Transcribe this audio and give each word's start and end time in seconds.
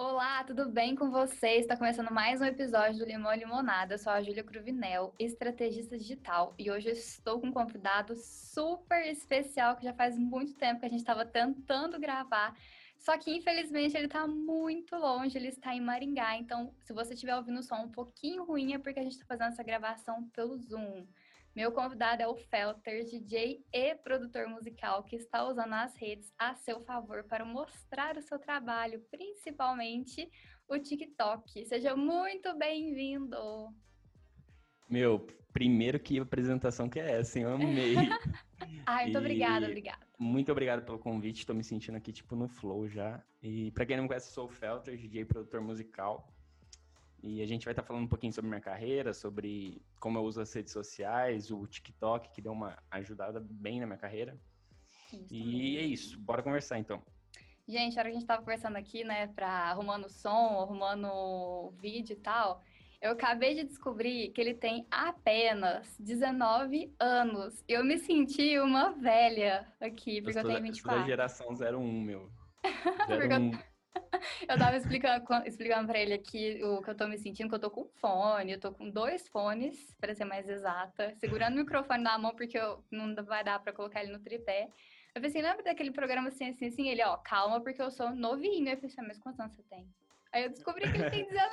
Olá, 0.00 0.44
tudo 0.44 0.68
bem 0.70 0.94
com 0.94 1.10
vocês? 1.10 1.62
Está 1.62 1.76
começando 1.76 2.12
mais 2.12 2.40
um 2.40 2.44
episódio 2.44 3.00
do 3.00 3.04
Limão 3.04 3.34
e 3.34 3.38
Limonada. 3.38 3.94
Eu 3.94 3.98
sou 3.98 4.12
a 4.12 4.22
Júlia 4.22 4.44
Cruvinel, 4.44 5.12
estrategista 5.18 5.98
digital, 5.98 6.54
e 6.56 6.70
hoje 6.70 6.86
eu 6.86 6.92
estou 6.92 7.40
com 7.40 7.48
um 7.48 7.52
convidado 7.52 8.14
super 8.14 9.04
especial 9.08 9.74
que 9.74 9.82
já 9.82 9.92
faz 9.92 10.16
muito 10.16 10.54
tempo 10.54 10.78
que 10.78 10.86
a 10.86 10.88
gente 10.88 11.00
estava 11.00 11.26
tentando 11.26 11.98
gravar. 11.98 12.56
Só 12.96 13.18
que 13.18 13.34
infelizmente 13.34 13.96
ele 13.96 14.06
está 14.06 14.24
muito 14.24 14.94
longe, 14.94 15.36
ele 15.36 15.48
está 15.48 15.74
em 15.74 15.80
Maringá. 15.80 16.36
Então, 16.36 16.72
se 16.84 16.92
você 16.92 17.14
estiver 17.14 17.34
ouvindo 17.34 17.58
o 17.58 17.62
som 17.64 17.82
um 17.82 17.90
pouquinho 17.90 18.44
ruim, 18.44 18.74
é 18.74 18.78
porque 18.78 19.00
a 19.00 19.02
gente 19.02 19.14
está 19.14 19.26
fazendo 19.26 19.48
essa 19.48 19.64
gravação 19.64 20.28
pelo 20.28 20.56
Zoom. 20.58 21.08
Meu 21.58 21.72
convidado 21.72 22.22
é 22.22 22.28
o 22.28 22.36
Felter, 22.36 23.04
DJ 23.04 23.64
e 23.72 23.92
produtor 23.96 24.46
musical, 24.46 25.02
que 25.02 25.16
está 25.16 25.42
usando 25.42 25.72
as 25.72 25.92
redes 25.96 26.32
a 26.38 26.54
seu 26.54 26.80
favor 26.82 27.24
para 27.24 27.44
mostrar 27.44 28.16
o 28.16 28.22
seu 28.22 28.38
trabalho, 28.38 29.04
principalmente 29.10 30.30
o 30.68 30.78
TikTok. 30.78 31.66
Seja 31.66 31.96
muito 31.96 32.56
bem-vindo! 32.56 33.74
Meu, 34.88 35.26
primeiro 35.52 35.98
que 35.98 36.20
apresentação 36.20 36.88
que 36.88 37.00
é 37.00 37.18
essa, 37.18 37.40
hein? 37.40 37.46
Eu 37.46 37.54
amei. 37.54 37.96
Ai, 38.86 39.06
muito 39.06 39.16
e... 39.16 39.18
obrigada, 39.18 39.66
obrigada. 39.66 40.06
Muito 40.16 40.52
obrigado 40.52 40.84
pelo 40.84 41.00
convite, 41.00 41.40
estou 41.40 41.56
me 41.56 41.64
sentindo 41.64 41.96
aqui, 41.96 42.12
tipo, 42.12 42.36
no 42.36 42.46
flow 42.46 42.86
já. 42.86 43.20
E 43.42 43.72
para 43.72 43.84
quem 43.84 43.96
não 43.96 44.04
me 44.04 44.08
conhece, 44.08 44.30
sou 44.30 44.46
o 44.46 44.48
Felter, 44.48 44.96
DJ 44.96 45.22
e 45.22 45.24
produtor 45.24 45.60
musical. 45.60 46.32
E 47.22 47.42
a 47.42 47.46
gente 47.46 47.64
vai 47.64 47.72
estar 47.72 47.82
falando 47.82 48.04
um 48.04 48.08
pouquinho 48.08 48.32
sobre 48.32 48.48
minha 48.48 48.60
carreira, 48.60 49.12
sobre 49.12 49.82
como 49.98 50.18
eu 50.18 50.22
uso 50.22 50.40
as 50.40 50.52
redes 50.52 50.72
sociais, 50.72 51.50
o 51.50 51.66
TikTok, 51.66 52.30
que 52.30 52.40
deu 52.40 52.52
uma 52.52 52.78
ajudada 52.90 53.40
bem 53.40 53.80
na 53.80 53.86
minha 53.86 53.98
carreira. 53.98 54.38
Isso 55.12 55.26
e 55.30 55.78
é 55.78 55.82
isso, 55.82 56.18
bora 56.18 56.42
conversar 56.42 56.78
então. 56.78 57.02
Gente, 57.66 57.98
a 57.98 58.00
hora 58.00 58.08
que 58.08 58.16
a 58.16 58.18
gente 58.18 58.22
estava 58.22 58.40
conversando 58.40 58.76
aqui, 58.76 59.04
né, 59.04 59.26
para 59.28 59.48
arrumando 59.48 60.08
som, 60.08 60.60
arrumando 60.60 61.70
vídeo 61.80 62.14
e 62.14 62.16
tal, 62.16 62.62
eu 63.00 63.12
acabei 63.12 63.54
de 63.54 63.64
descobrir 63.64 64.30
que 64.30 64.40
ele 64.40 64.54
tem 64.54 64.86
apenas 64.90 65.96
19 65.98 66.94
anos. 66.98 67.62
Eu 67.68 67.84
me 67.84 67.98
senti 67.98 68.58
uma 68.58 68.90
velha 68.92 69.66
aqui, 69.80 70.22
porque 70.22 70.38
eu, 70.38 70.42
sou, 70.42 70.50
eu 70.50 70.56
tenho 70.56 70.62
24. 70.62 70.72
Eu 70.72 70.80
sou 70.80 71.00
da 71.00 71.06
geração 71.06 71.78
01, 71.78 72.00
meu. 72.00 72.30
01. 73.08 73.67
Eu 74.48 74.58
tava 74.58 74.76
explicando, 74.76 75.24
explicando 75.46 75.88
pra 75.88 75.98
ele 75.98 76.14
aqui 76.14 76.60
o 76.62 76.82
que 76.82 76.90
eu 76.90 76.94
tô 76.94 77.06
me 77.06 77.18
sentindo, 77.18 77.48
que 77.48 77.54
eu 77.54 77.60
tô 77.60 77.70
com 77.70 77.88
fone, 78.00 78.52
eu 78.52 78.60
tô 78.60 78.72
com 78.72 78.90
dois 78.90 79.28
fones, 79.28 79.94
para 80.00 80.14
ser 80.14 80.24
mais 80.24 80.48
exata, 80.48 81.14
segurando 81.16 81.54
o 81.54 81.58
microfone 81.58 82.02
na 82.02 82.18
mão, 82.18 82.34
porque 82.34 82.58
eu, 82.58 82.84
não 82.90 83.14
vai 83.24 83.44
dar 83.44 83.58
pra 83.58 83.72
colocar 83.72 84.02
ele 84.02 84.12
no 84.12 84.20
tripé. 84.20 84.68
Eu 85.14 85.22
falei 85.22 85.30
assim, 85.30 85.42
lembra 85.42 85.64
daquele 85.64 85.90
programa 85.90 86.28
assim, 86.28 86.50
assim, 86.50 86.66
assim? 86.66 86.88
Ele, 86.88 87.02
ó, 87.02 87.16
calma, 87.16 87.60
porque 87.60 87.82
eu 87.82 87.90
sou 87.90 88.14
novinho. 88.14 88.68
Eu 88.68 88.76
falei 88.76 88.90
assim, 88.90 89.00
ah, 89.00 89.04
mas 89.08 89.18
quantos 89.18 89.40
anos 89.40 89.54
você 89.54 89.62
tem? 89.64 89.88
Aí 90.32 90.44
eu 90.44 90.50
descobri 90.50 90.90
que 90.90 90.96
ele 90.96 91.10
tem 91.10 91.24
19. 91.24 91.48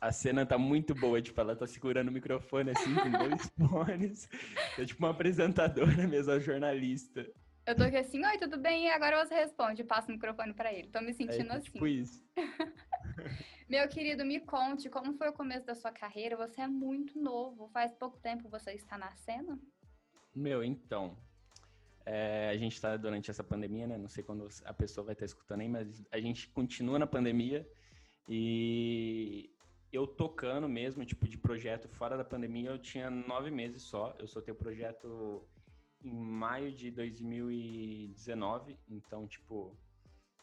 A 0.00 0.10
cena 0.10 0.44
tá 0.46 0.58
muito 0.58 0.94
boa, 0.94 1.20
tipo, 1.20 1.40
ela 1.40 1.54
tá 1.54 1.66
segurando 1.66 2.08
o 2.08 2.12
microfone 2.12 2.70
assim, 2.70 2.94
com 2.94 3.10
dois 3.10 3.52
fones. 3.70 4.28
É 4.78 4.84
tipo 4.84 5.04
uma 5.04 5.10
apresentadora 5.10 6.08
mesmo, 6.08 6.32
a 6.32 6.38
jornalista. 6.38 7.24
Eu 7.64 7.76
tô 7.76 7.84
aqui 7.84 7.96
assim, 7.96 8.24
oi, 8.24 8.38
tudo 8.38 8.58
bem? 8.58 8.86
E 8.86 8.90
agora 8.90 9.24
você 9.24 9.34
responde, 9.34 9.84
passa 9.84 10.08
o 10.08 10.14
microfone 10.14 10.52
para 10.52 10.72
ele. 10.72 10.88
Tô 10.88 11.00
me 11.00 11.12
sentindo 11.12 11.52
é, 11.52 11.56
assim. 11.56 11.70
Tipo 11.70 11.86
isso. 11.86 12.24
Meu 13.68 13.88
querido, 13.88 14.24
me 14.24 14.40
conte 14.40 14.90
como 14.90 15.14
foi 15.14 15.28
o 15.28 15.32
começo 15.32 15.64
da 15.64 15.74
sua 15.74 15.92
carreira. 15.92 16.36
Você 16.36 16.60
é 16.60 16.66
muito 16.66 17.18
novo. 17.18 17.68
Faz 17.68 17.94
pouco 17.94 18.18
tempo 18.18 18.48
você 18.48 18.72
está 18.72 18.98
na 18.98 19.12
cena? 19.12 19.58
Meu, 20.34 20.64
então. 20.64 21.16
É, 22.04 22.50
a 22.50 22.56
gente 22.56 22.72
está 22.74 22.96
durante 22.96 23.30
essa 23.30 23.44
pandemia, 23.44 23.86
né? 23.86 23.96
Não 23.96 24.08
sei 24.08 24.24
quando 24.24 24.48
a 24.64 24.74
pessoa 24.74 25.04
vai 25.04 25.12
estar 25.12 25.24
escutando 25.24 25.60
aí, 25.60 25.68
mas 25.68 26.04
a 26.10 26.18
gente 26.18 26.48
continua 26.48 26.98
na 26.98 27.06
pandemia 27.06 27.64
e 28.28 29.54
eu 29.92 30.04
tocando 30.04 30.68
mesmo, 30.68 31.04
tipo, 31.04 31.28
de 31.28 31.38
projeto 31.38 31.88
fora 31.88 32.16
da 32.16 32.24
pandemia, 32.24 32.70
eu 32.70 32.78
tinha 32.78 33.08
nove 33.08 33.52
meses 33.52 33.82
só. 33.82 34.16
Eu 34.18 34.26
soltei 34.26 34.52
o 34.52 34.56
projeto 34.56 35.46
em 36.04 36.12
maio 36.12 36.72
de 36.72 36.90
2019, 36.90 38.78
então, 38.88 39.26
tipo, 39.26 39.76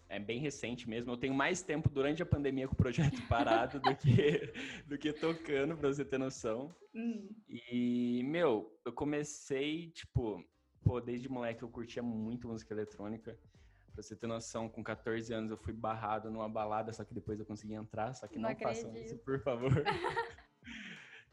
é 0.07 0.19
bem 0.19 0.39
recente 0.39 0.89
mesmo. 0.89 1.11
Eu 1.11 1.17
tenho 1.17 1.33
mais 1.33 1.61
tempo 1.61 1.89
durante 1.89 2.23
a 2.23 2.25
pandemia 2.25 2.67
com 2.67 2.73
o 2.73 2.77
projeto 2.77 3.21
parado 3.29 3.79
do 3.79 3.95
que, 3.95 4.53
do 4.87 4.97
que 4.97 5.13
tocando, 5.13 5.77
pra 5.77 5.87
você 5.87 6.03
ter 6.03 6.17
noção. 6.17 6.73
Hum. 6.93 7.29
E, 7.47 8.23
meu, 8.25 8.75
eu 8.83 8.91
comecei, 8.91 9.91
tipo, 9.91 10.43
pô, 10.83 10.99
desde 10.99 11.29
moleque 11.29 11.63
eu 11.63 11.69
curtia 11.69 12.01
muito 12.01 12.47
música 12.47 12.73
eletrônica. 12.73 13.37
Pra 13.93 14.03
você 14.03 14.15
ter 14.15 14.27
noção, 14.27 14.69
com 14.69 14.83
14 14.83 15.33
anos 15.33 15.51
eu 15.51 15.57
fui 15.57 15.73
barrado 15.73 16.31
numa 16.31 16.47
balada, 16.47 16.93
só 16.93 17.03
que 17.03 17.13
depois 17.13 17.39
eu 17.39 17.45
consegui 17.45 17.73
entrar, 17.73 18.13
só 18.13 18.27
que 18.27 18.39
não, 18.39 18.49
não 18.49 18.57
façam 18.57 18.95
isso, 18.95 19.17
por 19.19 19.39
favor. 19.41 19.71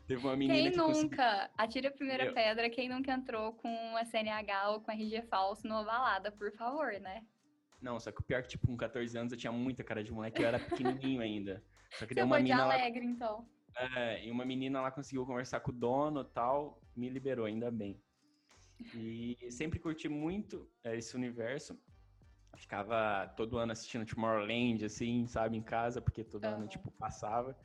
Teve 0.06 0.24
uma 0.24 0.36
menina 0.36 0.54
Quem 0.54 0.70
que 0.70 0.76
nunca? 0.76 0.92
Consegui... 0.92 1.50
Atire 1.58 1.86
a 1.88 1.90
primeira 1.90 2.26
Eu... 2.26 2.34
pedra, 2.34 2.70
quem 2.70 2.88
nunca 2.88 3.12
entrou 3.12 3.52
com 3.54 3.96
a 3.96 4.04
CNH 4.04 4.70
ou 4.70 4.80
com 4.80 4.90
RG 4.92 5.22
falso 5.22 5.66
numa 5.66 5.84
balada, 5.84 6.30
por 6.30 6.52
favor, 6.52 6.92
né? 7.00 7.24
Não, 7.82 7.98
só 7.98 8.10
que 8.12 8.20
o 8.20 8.24
pior 8.24 8.38
é 8.38 8.42
que, 8.42 8.48
tipo, 8.48 8.66
com 8.66 8.76
14 8.76 9.18
anos 9.18 9.32
eu 9.32 9.38
tinha 9.38 9.52
muita 9.52 9.84
cara 9.84 10.02
de 10.02 10.12
moleque, 10.12 10.42
eu 10.42 10.46
era 10.46 10.58
pequenininho 10.58 11.20
ainda. 11.20 11.62
Só 11.90 12.06
que 12.06 12.14
Você 12.14 12.22
uma 12.22 12.36
menina 12.36 12.62
alegre, 12.62 13.04
lá... 13.04 13.12
então. 13.12 13.48
É, 13.76 14.26
e 14.26 14.30
uma 14.30 14.44
menina 14.44 14.80
lá 14.80 14.90
conseguiu 14.90 15.26
conversar 15.26 15.60
com 15.60 15.70
o 15.70 15.74
dono 15.74 16.22
e 16.22 16.24
tal, 16.32 16.80
me 16.96 17.08
liberou, 17.08 17.44
ainda 17.44 17.70
bem. 17.70 18.00
E 18.94 19.36
sempre 19.50 19.78
curti 19.78 20.08
muito 20.08 20.68
é, 20.84 20.96
esse 20.96 21.14
universo. 21.16 21.78
Ficava 22.56 23.28
todo 23.36 23.58
ano 23.58 23.72
assistindo 23.72 24.06
Tomorrowland, 24.06 24.84
assim, 24.84 25.26
sabe, 25.26 25.56
em 25.56 25.62
casa, 25.62 26.00
porque 26.00 26.24
todo 26.24 26.44
uhum. 26.44 26.54
ano, 26.54 26.68
tipo, 26.68 26.90
passava. 26.92 27.56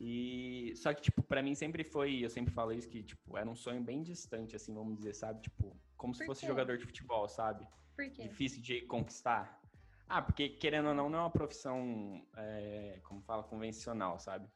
E 0.00 0.72
só 0.76 0.92
que 0.92 1.02
tipo, 1.02 1.22
para 1.22 1.42
mim 1.42 1.54
sempre 1.54 1.84
foi, 1.84 2.24
eu 2.24 2.30
sempre 2.30 2.52
falo 2.52 2.72
isso 2.72 2.88
que 2.88 3.02
tipo, 3.02 3.36
era 3.36 3.48
um 3.48 3.54
sonho 3.54 3.80
bem 3.82 4.02
distante 4.02 4.56
assim, 4.56 4.74
vamos 4.74 4.96
dizer, 4.96 5.14
sabe? 5.14 5.42
Tipo, 5.42 5.76
como 5.96 6.12
Por 6.12 6.18
se 6.18 6.26
fosse 6.26 6.40
quê? 6.42 6.46
jogador 6.46 6.76
de 6.76 6.84
futebol, 6.84 7.28
sabe? 7.28 7.66
Por 7.96 8.10
quê? 8.10 8.22
Difícil 8.22 8.60
de 8.60 8.82
conquistar. 8.82 9.60
Ah, 10.08 10.20
porque 10.20 10.48
querendo 10.48 10.88
ou 10.88 10.94
não, 10.94 11.08
não 11.08 11.18
é 11.18 11.22
uma 11.22 11.30
profissão, 11.30 12.26
é, 12.36 13.00
como 13.04 13.22
fala, 13.22 13.42
convencional, 13.42 14.18
sabe? 14.18 14.48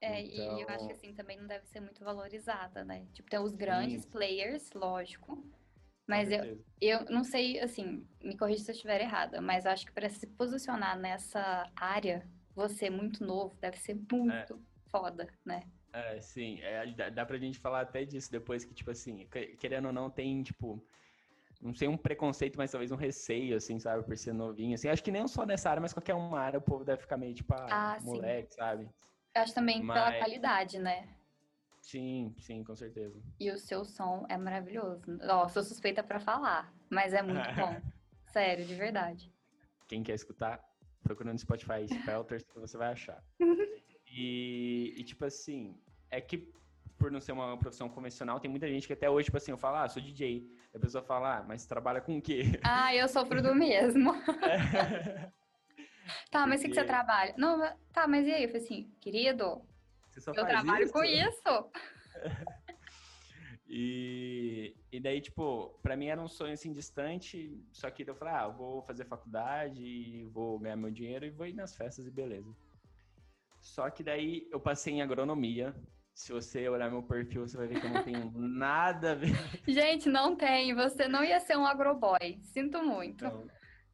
É, 0.00 0.20
então... 0.20 0.58
e 0.58 0.62
eu 0.62 0.68
acho 0.68 0.86
que 0.86 0.92
assim 0.92 1.14
também 1.14 1.38
não 1.38 1.46
deve 1.46 1.66
ser 1.66 1.80
muito 1.80 2.04
valorizada, 2.04 2.84
né? 2.84 3.06
Tipo, 3.12 3.30
tem 3.30 3.40
os 3.40 3.54
grandes 3.54 4.02
Sim. 4.02 4.10
players, 4.10 4.70
lógico. 4.72 5.42
Mas 6.06 6.30
eu, 6.30 6.62
eu 6.80 7.04
não 7.06 7.24
sei, 7.24 7.58
assim, 7.60 8.06
me 8.22 8.36
corrija 8.36 8.62
se 8.62 8.70
eu 8.70 8.74
estiver 8.74 9.00
errada, 9.00 9.40
mas 9.40 9.64
acho 9.64 9.86
que 9.86 9.92
para 9.92 10.10
se 10.10 10.26
posicionar 10.26 10.98
nessa 10.98 11.70
área, 11.74 12.28
você 12.54 12.90
muito 12.90 13.24
novo, 13.24 13.56
deve 13.58 13.78
ser 13.78 13.94
muito 13.94 14.30
é 14.30 14.73
foda, 14.94 15.26
né? 15.44 15.64
É, 15.92 16.20
sim, 16.20 16.60
é, 16.60 16.86
dá, 16.92 17.08
dá 17.08 17.26
pra 17.26 17.36
gente 17.36 17.58
falar 17.58 17.80
até 17.80 18.04
disso 18.04 18.30
depois, 18.30 18.64
que, 18.64 18.72
tipo 18.72 18.92
assim, 18.92 19.26
querendo 19.58 19.86
ou 19.86 19.92
não, 19.92 20.08
tem, 20.08 20.40
tipo, 20.44 20.80
não 21.60 21.74
sei, 21.74 21.88
um 21.88 21.96
preconceito, 21.96 22.56
mas 22.56 22.70
talvez 22.70 22.92
um 22.92 22.96
receio, 22.96 23.56
assim, 23.56 23.80
sabe, 23.80 24.04
por 24.04 24.16
ser 24.16 24.32
novinho, 24.32 24.74
assim, 24.74 24.88
acho 24.88 25.02
que 25.02 25.10
nem 25.10 25.26
só 25.26 25.44
nessa 25.44 25.70
área, 25.70 25.80
mas 25.80 25.92
qualquer 25.92 26.14
uma 26.14 26.38
área 26.38 26.58
o 26.60 26.62
povo 26.62 26.84
deve 26.84 27.02
ficar 27.02 27.16
meio, 27.16 27.34
tipo, 27.34 27.52
ah, 27.54 27.96
ah 27.96 27.98
moleque, 28.02 28.52
sim. 28.52 28.60
sabe? 28.60 28.88
Eu 29.34 29.42
acho 29.42 29.54
também 29.54 29.82
mas... 29.82 29.98
pela 29.98 30.18
qualidade, 30.18 30.78
né? 30.78 31.08
Sim, 31.80 32.34
sim, 32.38 32.62
com 32.62 32.76
certeza. 32.76 33.20
E 33.38 33.50
o 33.50 33.58
seu 33.58 33.84
som 33.84 34.24
é 34.28 34.38
maravilhoso. 34.38 35.02
Ó, 35.28 35.48
sou 35.48 35.62
suspeita 35.62 36.02
para 36.02 36.18
falar, 36.20 36.72
mas 36.88 37.12
é 37.12 37.20
muito 37.20 37.40
bom. 37.54 37.76
Sério, 38.26 38.64
de 38.64 38.74
verdade. 38.74 39.30
Quem 39.86 40.02
quer 40.02 40.14
escutar, 40.14 40.64
procura 41.02 41.32
no 41.32 41.38
Spotify 41.38 41.86
Spelters 41.86 42.44
que 42.44 42.58
você 42.58 42.78
vai 42.78 42.92
achar. 42.92 43.22
E, 44.16 44.94
e, 44.96 45.02
tipo 45.02 45.24
assim, 45.24 45.76
é 46.08 46.20
que 46.20 46.52
por 46.96 47.10
não 47.10 47.20
ser 47.20 47.32
uma 47.32 47.58
profissão 47.58 47.88
convencional, 47.88 48.38
tem 48.38 48.48
muita 48.48 48.68
gente 48.68 48.86
que 48.86 48.92
até 48.92 49.10
hoje, 49.10 49.26
tipo 49.26 49.36
assim, 49.36 49.50
eu 49.50 49.58
falo, 49.58 49.78
ah, 49.78 49.88
sou 49.88 50.00
DJ. 50.00 50.48
A 50.72 50.78
pessoa 50.78 51.02
fala, 51.02 51.38
ah, 51.38 51.42
mas 51.42 51.66
trabalha 51.66 52.00
com 52.00 52.16
o 52.16 52.22
quê? 52.22 52.42
Ah, 52.64 52.94
eu 52.94 53.08
sofro 53.08 53.42
do 53.42 53.54
mesmo. 53.54 54.14
É. 54.44 55.30
tá, 56.30 56.46
mas 56.46 56.60
o 56.60 56.62
Porque... 56.62 56.68
que 56.68 56.80
você 56.80 56.86
trabalha? 56.86 57.34
Não, 57.36 57.58
tá, 57.92 58.06
mas 58.06 58.26
e 58.26 58.32
aí? 58.32 58.44
Eu 58.44 58.48
falei 58.48 58.62
assim, 58.62 58.92
querido, 59.00 59.60
eu 60.28 60.32
trabalho 60.32 60.84
isso? 60.84 60.92
com 60.92 61.04
isso. 61.04 61.70
E, 63.76 64.76
e 64.92 65.00
daí, 65.00 65.20
tipo, 65.20 65.76
pra 65.82 65.96
mim 65.96 66.06
era 66.06 66.20
um 66.20 66.28
sonho 66.28 66.52
assim 66.52 66.72
distante, 66.72 67.60
só 67.72 67.90
que 67.90 68.08
eu 68.08 68.14
falei, 68.14 68.34
ah, 68.34 68.44
eu 68.44 68.52
vou 68.52 68.82
fazer 68.82 69.04
faculdade, 69.04 70.24
vou 70.26 70.60
ganhar 70.60 70.76
meu 70.76 70.92
dinheiro 70.92 71.24
e 71.24 71.30
vou 71.30 71.46
ir 71.46 71.54
nas 71.54 71.74
festas 71.74 72.06
e 72.06 72.10
beleza. 72.10 72.54
Só 73.64 73.88
que 73.88 74.04
daí 74.04 74.46
eu 74.52 74.60
passei 74.60 74.92
em 74.92 75.02
agronomia. 75.02 75.74
Se 76.12 76.32
você 76.32 76.68
olhar 76.68 76.90
meu 76.90 77.02
perfil, 77.02 77.48
você 77.48 77.56
vai 77.56 77.66
ver 77.66 77.80
que 77.80 77.86
eu 77.86 77.90
não 77.90 78.04
tenho 78.04 78.30
nada 78.38 79.12
a 79.12 79.14
ver. 79.14 79.34
Gente, 79.66 80.08
não 80.08 80.36
tem. 80.36 80.74
Você 80.74 81.08
não 81.08 81.24
ia 81.24 81.40
ser 81.40 81.56
um 81.56 81.66
agroboy. 81.66 82.38
Sinto 82.42 82.84
muito. 82.84 83.24
Então, 83.24 83.48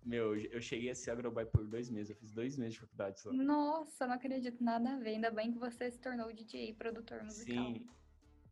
meu, 0.05 0.37
eu 0.37 0.61
cheguei 0.61 0.91
a 0.91 0.95
ser 0.95 1.13
agroboy 1.13 1.47
por 1.47 1.65
dois 1.67 1.89
meses. 1.89 2.11
Eu 2.11 2.17
fiz 2.17 2.33
dois 2.33 2.59
meses 2.59 2.75
de 2.75 2.81
faculdade 2.81 3.21
só. 3.21 3.33
Nossa, 3.33 4.09
não 4.09 4.15
acredito 4.15 4.63
nada 4.63 4.91
a 4.91 4.99
ver. 4.99 5.11
Ainda 5.11 5.31
bem 5.31 5.53
que 5.53 5.59
você 5.59 5.89
se 5.89 6.01
tornou 6.01 6.33
DJ, 6.33 6.75
produtor 6.75 7.23
musical. 7.23 7.65
Sim. 7.65 7.87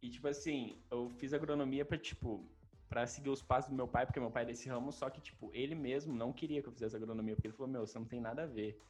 E, 0.01 0.09
tipo 0.09 0.29
assim, 0.29 0.81
eu 0.89 1.11
fiz 1.11 1.35
agronomia 1.35 1.85
pra, 1.85 1.99
tipo, 1.99 2.49
pra 2.89 3.09
seguir 3.09 3.31
os 3.31 3.43
passos 3.43 3.71
do 3.71 3.77
meu 3.77 3.89
pai, 3.89 4.07
porque 4.07 4.21
meu 4.21 4.31
pai 4.31 4.45
é 4.45 4.47
desse 4.47 4.69
ramo, 4.69 4.93
só 4.93 5.11
que, 5.11 5.21
tipo, 5.21 5.51
ele 5.53 5.75
mesmo 5.75 6.15
não 6.15 6.33
queria 6.33 6.63
que 6.63 6.69
eu 6.69 6.73
fizesse 6.73 6.95
agronomia, 6.95 7.35
porque 7.35 7.49
ele 7.49 7.57
falou, 7.57 7.73
meu, 7.73 7.85
você 7.85 7.99
não 7.99 8.07
tem 8.07 8.21
nada 8.21 8.45
a 8.45 8.47
ver. 8.47 8.81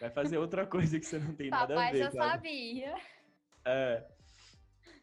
Vai 0.00 0.10
fazer 0.10 0.38
outra 0.38 0.66
coisa 0.66 0.98
que 0.98 1.06
você 1.06 1.18
não 1.18 1.34
tem 1.34 1.50
nada 1.50 1.64
a 1.64 1.66
ver. 1.66 1.74
Papai 1.74 1.96
já 1.96 2.10
sabe? 2.10 2.48
sabia. 2.48 2.94
É. 3.64 4.06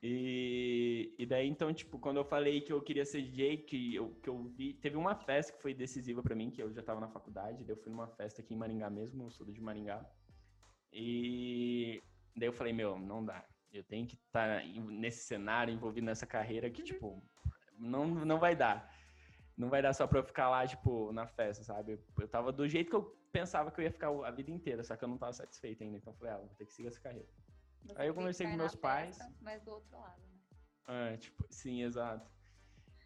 E, 0.06 1.16
e 1.18 1.26
daí, 1.26 1.48
então, 1.48 1.74
tipo, 1.74 1.98
quando 1.98 2.18
eu 2.18 2.26
falei 2.26 2.60
que 2.60 2.74
eu 2.74 2.82
queria 2.82 3.06
ser 3.06 3.22
DJ, 3.22 3.58
que 3.58 3.96
eu, 3.96 4.10
que 4.22 4.30
eu 4.30 4.44
vi. 4.44 4.74
Teve 4.74 4.98
uma 4.98 5.16
festa 5.16 5.54
que 5.54 5.62
foi 5.62 5.74
decisiva 5.74 6.22
para 6.22 6.36
mim, 6.36 6.52
que 6.52 6.62
eu 6.62 6.74
já 6.74 6.84
tava 6.84 7.00
na 7.00 7.08
faculdade, 7.08 7.64
daí 7.64 7.74
eu 7.74 7.82
fui 7.82 7.90
numa 7.90 8.08
festa 8.08 8.42
aqui 8.42 8.54
em 8.54 8.58
Maringá 8.58 8.90
mesmo, 8.90 9.24
eu 9.24 9.32
sou 9.32 9.46
de 9.46 9.62
Maringá. 9.62 10.06
E 10.92 12.04
daí 12.36 12.50
eu 12.50 12.54
falei, 12.54 12.74
meu, 12.74 13.00
não 13.00 13.24
dá. 13.24 13.46
Eu 13.72 13.84
tenho 13.86 14.06
que 14.06 14.16
estar 14.16 14.60
tá 14.60 14.68
nesse 14.68 15.26
cenário, 15.26 15.74
envolvido 15.74 16.06
nessa 16.06 16.28
carreira 16.28 16.70
que, 16.70 16.84
tipo, 16.84 17.24
não, 17.80 18.06
não 18.06 18.40
vai 18.40 18.58
dar. 18.58 18.94
Não 19.58 19.70
vai 19.70 19.82
dar 19.82 19.94
só 19.94 20.06
pra 20.06 20.20
eu 20.20 20.24
ficar 20.24 20.50
lá, 20.50 20.68
tipo, 20.68 21.14
na 21.14 21.26
festa, 21.26 21.64
sabe? 21.64 21.98
Eu 22.20 22.28
tava 22.28 22.52
do 22.52 22.68
jeito 22.68 22.90
que 22.90 22.96
eu 22.96 23.18
pensava 23.34 23.72
que 23.72 23.82
eu 23.82 23.84
ia 23.84 23.92
ficar 23.92 24.10
a 24.10 24.32
vida 24.32 24.52
inteira, 24.52 24.84
só 24.84 24.96
que 24.96 25.04
eu 25.04 25.10
não 25.10 25.18
tava 25.18 25.34
satisfeito 25.34 25.84
ainda. 25.84 25.98
Então 25.98 26.14
eu 26.14 26.18
falei, 26.18 26.34
ah, 26.34 26.38
vou 26.38 26.48
ter 26.50 26.66
que 26.66 26.74
seguir 26.74 26.88
essa 26.88 27.02
carreira. 27.02 27.28
Você 27.84 27.94
Aí 27.98 28.08
eu 28.08 28.14
conversei 28.14 28.48
com 28.48 28.56
meus 28.56 28.76
pais. 28.76 29.18
Festa, 29.18 29.34
mas 29.42 29.62
do 29.64 29.72
outro 29.72 29.98
lado, 29.98 30.22
né? 30.22 31.12
É, 31.12 31.18
tipo, 31.18 31.46
sim, 31.50 31.82
exato. 31.84 32.32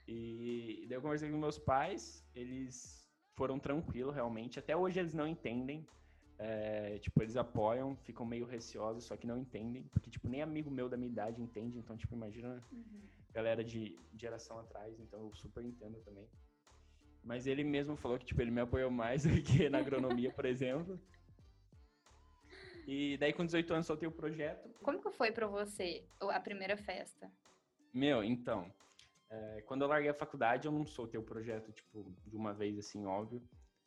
E 0.08 0.86
daí 0.88 0.98
eu 0.98 1.02
conversei 1.02 1.32
com 1.32 1.38
meus 1.38 1.58
pais, 1.58 2.24
eles 2.36 3.10
foram 3.36 3.58
tranquilos, 3.58 4.14
realmente. 4.14 4.60
Até 4.60 4.76
hoje 4.76 5.00
eles 5.00 5.14
não 5.14 5.26
entendem. 5.26 5.88
É, 6.40 7.00
tipo, 7.00 7.24
eles 7.24 7.36
apoiam, 7.36 7.96
ficam 7.96 8.26
meio 8.26 8.46
receosos, 8.46 9.06
só 9.06 9.18
que 9.18 9.26
não 9.26 9.38
entendem. 9.38 9.84
Porque, 9.84 10.10
tipo, 10.10 10.28
nem 10.28 10.42
amigo 10.42 10.70
meu 10.70 10.88
da 10.88 10.98
minha 10.98 11.10
idade 11.10 11.42
entende. 11.42 11.78
Então, 11.80 11.98
tipo, 11.98 12.14
imagina 12.14 12.64
uhum. 12.72 13.02
galera 13.32 13.64
de 13.64 13.98
geração 14.16 14.60
atrás. 14.60 15.00
Então, 15.00 15.20
eu 15.22 15.34
super 15.34 15.64
entendo 15.64 16.00
também. 16.02 16.28
Mas 17.28 17.46
ele 17.46 17.62
mesmo 17.62 17.98
falou 17.98 18.18
que, 18.18 18.26
tipo, 18.26 18.42
ele 18.42 18.52
me 18.52 18.62
apoiou 18.62 18.90
mais 18.90 19.24
do 19.28 19.42
que 19.44 19.70
na 19.70 19.80
agronomia, 19.80 20.32
por 20.32 20.46
exemplo. 20.46 20.98
E 22.88 23.18
daí, 23.18 23.34
com 23.34 23.46
18 23.46 23.74
anos, 23.74 23.86
soltei 23.86 24.08
o 24.08 24.12
projeto. 24.12 24.70
Como 24.82 25.02
que 25.02 25.12
foi 25.12 25.30
para 25.30 25.46
você 25.46 26.06
a 26.22 26.40
primeira 26.40 26.78
festa? 26.78 27.30
Meu, 27.94 28.24
então, 28.24 28.74
é, 29.30 29.62
quando 29.66 29.82
eu 29.82 29.90
larguei 29.90 30.10
a 30.10 30.14
faculdade, 30.14 30.68
eu 30.68 30.72
não 30.72 30.86
soltei 30.86 31.20
o 31.20 31.24
projeto, 31.24 31.70
tipo, 31.74 32.10
de 32.26 32.38
uma 32.38 32.54
vez, 32.54 32.80
assim, 32.80 33.06
óbvio. 33.06 33.44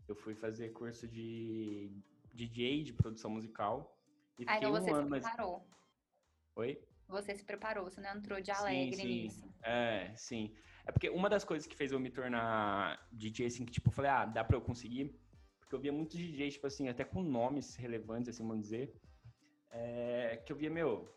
Eu 0.06 0.14
fui 0.14 0.34
fazer 0.34 0.68
curso 0.74 1.08
de 1.08 1.90
DJ, 2.34 2.84
de 2.84 2.92
produção 2.92 3.30
musical. 3.30 3.98
E 4.38 4.44
ah, 4.46 4.58
então 4.58 4.70
você 4.70 4.92
um 4.92 5.02
se 5.02 5.08
preparou. 5.08 5.66
Mas... 5.66 5.78
Oi? 6.56 6.84
Você 7.08 7.34
se 7.34 7.44
preparou, 7.44 7.84
você 7.84 8.02
não 8.02 8.10
entrou 8.10 8.38
de 8.38 8.50
alegre 8.50 8.96
sim, 8.96 9.02
sim. 9.02 9.22
nisso. 9.22 9.54
É, 9.62 10.12
sim. 10.14 10.54
É 10.86 10.92
porque 10.92 11.08
uma 11.10 11.28
das 11.28 11.44
coisas 11.44 11.66
que 11.66 11.76
fez 11.76 11.92
eu 11.92 12.00
me 12.00 12.10
tornar 12.10 13.06
DJ, 13.12 13.46
assim, 13.46 13.64
que 13.64 13.72
tipo, 13.72 13.88
eu 13.88 13.92
falei, 13.92 14.10
ah, 14.10 14.24
dá 14.24 14.44
pra 14.44 14.56
eu 14.56 14.60
conseguir 14.60 15.14
porque 15.70 15.76
eu 15.76 15.80
via 15.80 15.92
muitos 15.92 16.18
DJs, 16.18 16.54
tipo 16.54 16.66
assim, 16.66 16.88
até 16.88 17.04
com 17.04 17.22
nomes 17.22 17.76
relevantes, 17.76 18.28
assim, 18.28 18.44
vamos 18.44 18.64
dizer, 18.64 18.92
é, 19.70 20.42
que 20.44 20.52
eu 20.52 20.56
via, 20.56 20.68
meu, 20.68 21.08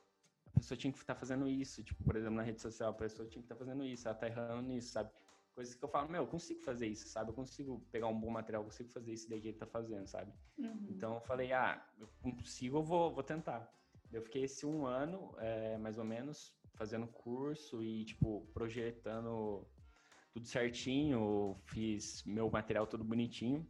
a 0.45 0.59
pessoa 0.59 0.77
tinha 0.77 0.93
que 0.93 0.99
estar 0.99 1.15
tá 1.15 1.19
fazendo 1.19 1.47
isso, 1.47 1.83
tipo, 1.83 2.03
por 2.03 2.15
exemplo, 2.15 2.35
na 2.35 2.43
rede 2.43 2.61
social, 2.61 2.91
a 2.91 2.93
pessoa 2.93 3.27
tinha 3.27 3.41
que 3.41 3.45
estar 3.47 3.55
tá 3.55 3.65
fazendo 3.65 3.83
isso, 3.83 4.07
ela 4.07 4.15
tá 4.15 4.27
errando 4.27 4.61
nisso, 4.61 4.91
sabe? 4.91 5.09
Coisas 5.55 5.73
que 5.73 5.83
eu 5.83 5.89
falo, 5.89 6.07
meu, 6.07 6.21
eu 6.21 6.27
consigo 6.27 6.61
fazer 6.61 6.85
isso, 6.85 7.07
sabe? 7.07 7.31
Eu 7.31 7.33
consigo 7.33 7.79
pegar 7.91 8.07
um 8.07 8.19
bom 8.19 8.29
material, 8.29 8.61
eu 8.61 8.65
consigo 8.65 8.89
fazer 8.91 9.11
isso 9.11 9.27
daí 9.27 9.41
que 9.41 9.47
ele 9.47 9.57
tá 9.57 9.65
fazendo, 9.65 10.05
sabe? 10.05 10.31
Uhum. 10.59 10.87
Então 10.87 11.15
eu 11.15 11.21
falei, 11.21 11.51
ah, 11.51 11.83
eu 11.99 12.07
consigo, 12.21 12.77
eu 12.77 12.83
vou, 12.83 13.11
vou 13.11 13.23
tentar. 13.23 13.67
Eu 14.11 14.21
fiquei 14.21 14.43
esse 14.43 14.67
um 14.67 14.85
ano, 14.85 15.33
é, 15.39 15.79
mais 15.79 15.97
ou 15.97 16.05
menos, 16.05 16.53
fazendo 16.83 17.07
curso 17.07 17.81
e, 17.81 18.03
tipo, 18.03 18.45
projetando 18.53 19.65
tudo 20.33 20.45
certinho, 20.45 21.57
fiz 21.63 22.21
meu 22.25 22.51
material 22.51 22.85
todo 22.85 23.05
bonitinho. 23.05 23.65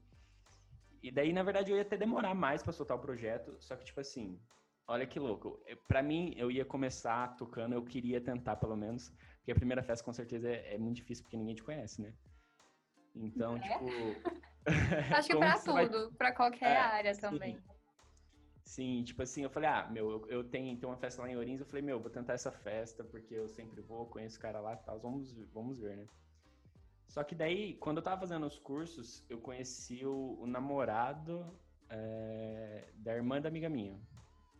E 1.04 1.12
daí, 1.12 1.32
na 1.32 1.44
verdade, 1.44 1.70
eu 1.70 1.76
ia 1.76 1.84
até 1.84 1.96
demorar 1.96 2.34
mais 2.34 2.64
para 2.64 2.74
soltar 2.74 2.98
o 2.98 3.02
projeto, 3.02 3.56
só 3.60 3.76
que, 3.76 3.86
tipo 3.86 4.00
assim, 4.00 4.42
olha 4.88 5.06
que 5.06 5.20
louco. 5.20 5.64
Para 5.88 6.02
mim, 6.02 6.34
eu 6.36 6.50
ia 6.50 6.66
começar 6.66 7.36
tocando, 7.36 7.74
eu 7.74 7.84
queria 7.84 8.20
tentar, 8.20 8.56
pelo 8.56 8.76
menos, 8.76 9.10
porque 9.38 9.52
a 9.52 9.56
primeira 9.56 9.84
festa, 9.84 10.04
com 10.04 10.14
certeza, 10.14 10.50
é, 10.50 10.74
é 10.74 10.78
muito 10.80 10.96
difícil, 10.96 11.24
porque 11.24 11.38
ninguém 11.38 11.54
te 11.54 11.64
conhece, 11.64 12.02
né? 12.02 12.16
Então, 13.14 13.58
é? 13.58 13.60
tipo... 13.60 13.86
Acho 15.16 15.28
que 15.28 15.38
pra 15.38 15.60
tudo, 15.60 15.74
vai... 15.74 16.18
pra 16.18 16.32
qualquer 16.34 16.72
é, 16.72 16.78
área 16.78 17.14
sim. 17.14 17.22
também. 17.22 17.62
Sim, 18.64 19.04
tipo 19.04 19.22
assim, 19.22 19.44
eu 19.44 19.50
falei, 19.50 19.70
ah, 19.70 19.90
meu, 19.92 20.10
eu, 20.10 20.28
eu 20.30 20.44
tenho, 20.44 20.78
tenho 20.78 20.92
uma 20.92 20.98
festa 20.98 21.22
lá 21.22 21.30
em 21.30 21.36
Orins, 21.36 21.60
eu 21.60 21.66
falei, 21.66 21.82
meu, 21.82 22.00
vou 22.00 22.10
tentar 22.10 22.34
essa 22.34 22.52
festa, 22.52 23.04
porque 23.04 23.34
eu 23.34 23.48
sempre 23.50 23.82
vou, 23.82 24.06
conheço 24.06 24.38
o 24.38 24.42
cara 24.42 24.60
lá 24.60 24.74
e 24.74 24.78
tal, 24.78 25.00
vamos, 25.00 25.34
vamos 25.54 25.80
ver, 25.80 25.98
né? 25.98 26.08
Só 27.08 27.24
que 27.24 27.36
daí, 27.36 27.76
quando 27.76 27.98
eu 27.98 28.04
tava 28.04 28.22
fazendo 28.22 28.46
os 28.46 28.58
cursos, 28.58 29.24
eu 29.30 29.40
conheci 29.40 30.06
o, 30.06 30.38
o 30.40 30.48
namorado 30.48 31.46
é, 31.90 32.90
da 32.96 33.14
irmã 33.16 33.40
da 33.40 33.50
amiga 33.50 33.70
minha. 33.70 34.00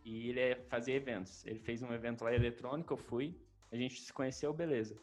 E 0.04 0.28
ele 0.28 0.54
fazia 0.66 0.94
eventos. 0.94 1.44
Ele 1.46 1.58
fez 1.58 1.82
um 1.82 1.92
evento 1.92 2.22
lá 2.22 2.32
eletrônico, 2.32 2.92
eu 2.92 2.96
fui, 2.98 3.36
a 3.72 3.76
gente 3.76 4.00
se 4.00 4.12
conheceu, 4.12 4.52
beleza. 4.52 4.96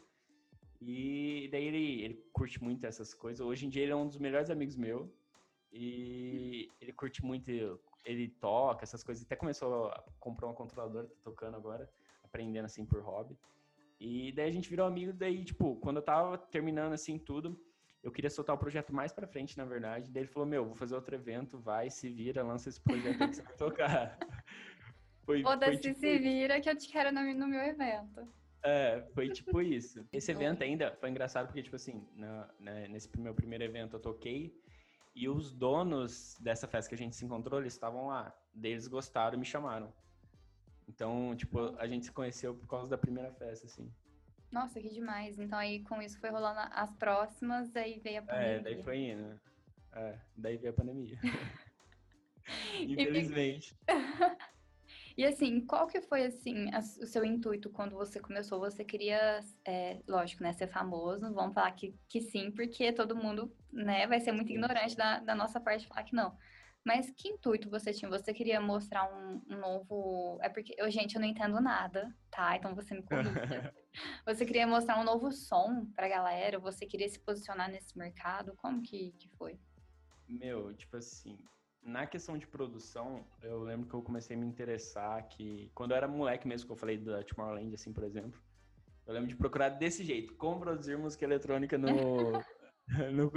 E 0.80 1.48
daí 1.52 1.66
ele, 1.66 2.02
ele 2.02 2.14
curte 2.32 2.62
muito 2.62 2.86
essas 2.86 3.12
coisas. 3.12 3.44
Hoje 3.46 3.66
em 3.66 3.68
dia 3.68 3.82
ele 3.82 3.92
é 3.92 3.96
um 3.96 4.06
dos 4.06 4.18
melhores 4.18 4.48
amigos 4.48 4.76
meu. 4.76 5.12
E 5.70 6.70
ele 6.80 6.92
curte 6.92 7.24
muito, 7.24 7.50
ele 8.04 8.28
toca 8.28 8.84
essas 8.84 9.02
coisas. 9.02 9.24
Até 9.24 9.36
começou 9.36 9.86
a 9.86 10.04
comprar 10.18 10.46
uma 10.48 10.54
controladora, 10.54 11.06
tá 11.06 11.14
tocando 11.22 11.56
agora, 11.56 11.88
aprendendo 12.22 12.66
assim 12.66 12.84
por 12.84 13.00
hobby. 13.02 13.36
E 14.00 14.32
daí 14.32 14.48
a 14.48 14.52
gente 14.52 14.68
virou 14.68 14.86
amigo, 14.86 15.12
daí, 15.12 15.44
tipo, 15.44 15.76
quando 15.76 15.98
eu 15.98 16.02
tava 16.02 16.36
terminando 16.36 16.92
assim 16.92 17.18
tudo, 17.18 17.60
eu 18.02 18.10
queria 18.10 18.30
soltar 18.30 18.56
o 18.56 18.58
projeto 18.58 18.92
mais 18.92 19.12
pra 19.12 19.28
frente, 19.28 19.56
na 19.56 19.64
verdade. 19.64 20.10
Daí 20.10 20.24
ele 20.24 20.28
falou, 20.28 20.48
meu, 20.48 20.66
vou 20.66 20.74
fazer 20.74 20.94
outro 20.94 21.14
evento, 21.14 21.58
vai, 21.58 21.88
se 21.88 22.08
vira, 22.08 22.42
lança 22.42 22.68
esse 22.68 22.80
projeto 22.80 23.22
aí 23.22 23.28
que 23.28 23.36
você 23.36 23.42
vai 23.42 23.56
tocar. 23.56 24.18
Foi, 25.24 25.40
Foda-se, 25.40 25.78
tipo... 25.78 26.00
se 26.00 26.18
vira 26.18 26.60
que 26.60 26.68
eu 26.68 26.76
te 26.76 26.88
quero 26.88 27.12
no, 27.12 27.22
no, 27.32 27.46
meu 27.46 27.60
evento. 27.60 28.26
É, 28.64 29.06
foi 29.14 29.28
tipo 29.28 29.62
isso. 29.62 30.04
Esse 30.12 30.32
evento 30.34 30.64
ainda 30.64 30.96
foi 30.96 31.10
engraçado 31.10 31.46
porque, 31.46 31.62
tipo 31.62 31.76
assim, 31.76 32.04
na, 32.16 32.52
né, 32.58 32.88
nesse 32.88 33.08
meu 33.16 33.32
primeiro 33.32 33.62
evento 33.62 33.94
eu 33.94 34.00
toquei 34.00 34.52
e 35.14 35.28
os 35.28 35.52
donos 35.52 36.36
dessa 36.40 36.66
festa 36.66 36.88
que 36.88 36.94
a 36.94 36.98
gente 36.98 37.16
se 37.16 37.24
encontrou, 37.24 37.60
eles 37.60 37.72
estavam 37.72 38.06
lá. 38.06 38.34
Deles 38.52 38.86
gostaram 38.86 39.36
e 39.36 39.38
me 39.38 39.44
chamaram. 39.44 39.92
Então, 40.88 41.34
tipo, 41.36 41.74
a 41.78 41.86
gente 41.86 42.06
se 42.06 42.12
conheceu 42.12 42.54
por 42.54 42.66
causa 42.66 42.88
da 42.88 42.98
primeira 42.98 43.30
festa, 43.32 43.66
assim. 43.66 43.90
Nossa, 44.50 44.80
que 44.80 44.90
demais. 44.90 45.38
Então 45.38 45.58
aí 45.58 45.82
com 45.82 46.02
isso 46.02 46.20
foi 46.20 46.30
rolando 46.30 46.60
as 46.72 46.92
próximas, 46.94 47.74
aí 47.74 47.98
veio 48.00 48.18
a 48.20 48.22
pandemia. 48.22 48.48
É, 48.48 48.60
daí 48.60 48.82
foi 48.82 48.98
indo. 48.98 49.40
É, 49.92 50.18
daí 50.36 50.56
veio 50.58 50.72
a 50.72 50.76
pandemia. 50.76 51.18
Infelizmente. 52.80 53.76
E 55.16 55.24
assim, 55.24 55.60
qual 55.66 55.86
que 55.86 56.00
foi 56.00 56.26
assim 56.26 56.70
o 56.74 57.06
seu 57.06 57.24
intuito 57.24 57.70
quando 57.70 57.94
você 57.96 58.18
começou? 58.20 58.58
Você 58.60 58.84
queria, 58.84 59.40
é, 59.64 60.00
lógico, 60.08 60.42
né, 60.42 60.52
ser 60.52 60.68
famoso? 60.68 61.32
Vamos 61.32 61.54
falar 61.54 61.72
que, 61.72 61.94
que 62.08 62.20
sim, 62.20 62.50
porque 62.50 62.92
todo 62.92 63.16
mundo, 63.16 63.54
né, 63.72 64.06
vai 64.06 64.20
ser 64.20 64.32
muito 64.32 64.50
ignorante 64.50 64.96
da, 64.96 65.20
da 65.20 65.34
nossa 65.34 65.60
parte 65.60 65.86
falar 65.86 66.04
que 66.04 66.14
não. 66.14 66.36
Mas 66.84 67.10
que 67.10 67.28
intuito 67.28 67.70
você 67.70 67.92
tinha? 67.92 68.10
Você 68.10 68.34
queria 68.34 68.60
mostrar 68.60 69.04
um, 69.04 69.40
um 69.48 69.58
novo. 69.58 70.38
É 70.42 70.48
porque, 70.48 70.74
eu, 70.76 70.90
gente, 70.90 71.14
eu 71.14 71.20
não 71.20 71.28
entendo 71.28 71.60
nada, 71.60 72.12
tá? 72.28 72.56
Então 72.56 72.74
você 72.74 72.92
me 72.92 73.02
corrija. 73.02 73.72
você 74.26 74.44
queria 74.44 74.66
mostrar 74.66 74.98
um 74.98 75.04
novo 75.04 75.30
som 75.30 75.86
pra 75.94 76.08
galera? 76.08 76.58
Você 76.58 76.84
queria 76.84 77.08
se 77.08 77.20
posicionar 77.20 77.70
nesse 77.70 77.96
mercado? 77.96 78.54
Como 78.56 78.82
que, 78.82 79.12
que 79.12 79.28
foi? 79.36 79.60
Meu, 80.28 80.74
tipo 80.74 80.96
assim, 80.96 81.38
na 81.82 82.06
questão 82.06 82.38
de 82.38 82.46
produção, 82.46 83.24
eu 83.42 83.62
lembro 83.62 83.88
que 83.88 83.94
eu 83.94 84.02
comecei 84.02 84.36
a 84.36 84.38
me 84.38 84.46
interessar 84.46 85.28
que 85.28 85.70
quando 85.74 85.90
eu 85.90 85.96
era 85.96 86.06
moleque 86.06 86.46
mesmo, 86.46 86.66
que 86.66 86.72
eu 86.72 86.76
falei 86.76 86.96
da 86.96 87.22
Tomorrowland, 87.24 87.74
assim, 87.74 87.92
por 87.92 88.04
exemplo, 88.04 88.40
eu 89.06 89.14
lembro 89.14 89.28
de 89.28 89.36
procurar 89.36 89.70
desse 89.70 90.04
jeito, 90.04 90.34
como 90.34 90.60
produzir 90.60 90.96
música 90.96 91.24
eletrônica 91.24 91.76
no. 91.76 91.88
no 93.12 93.30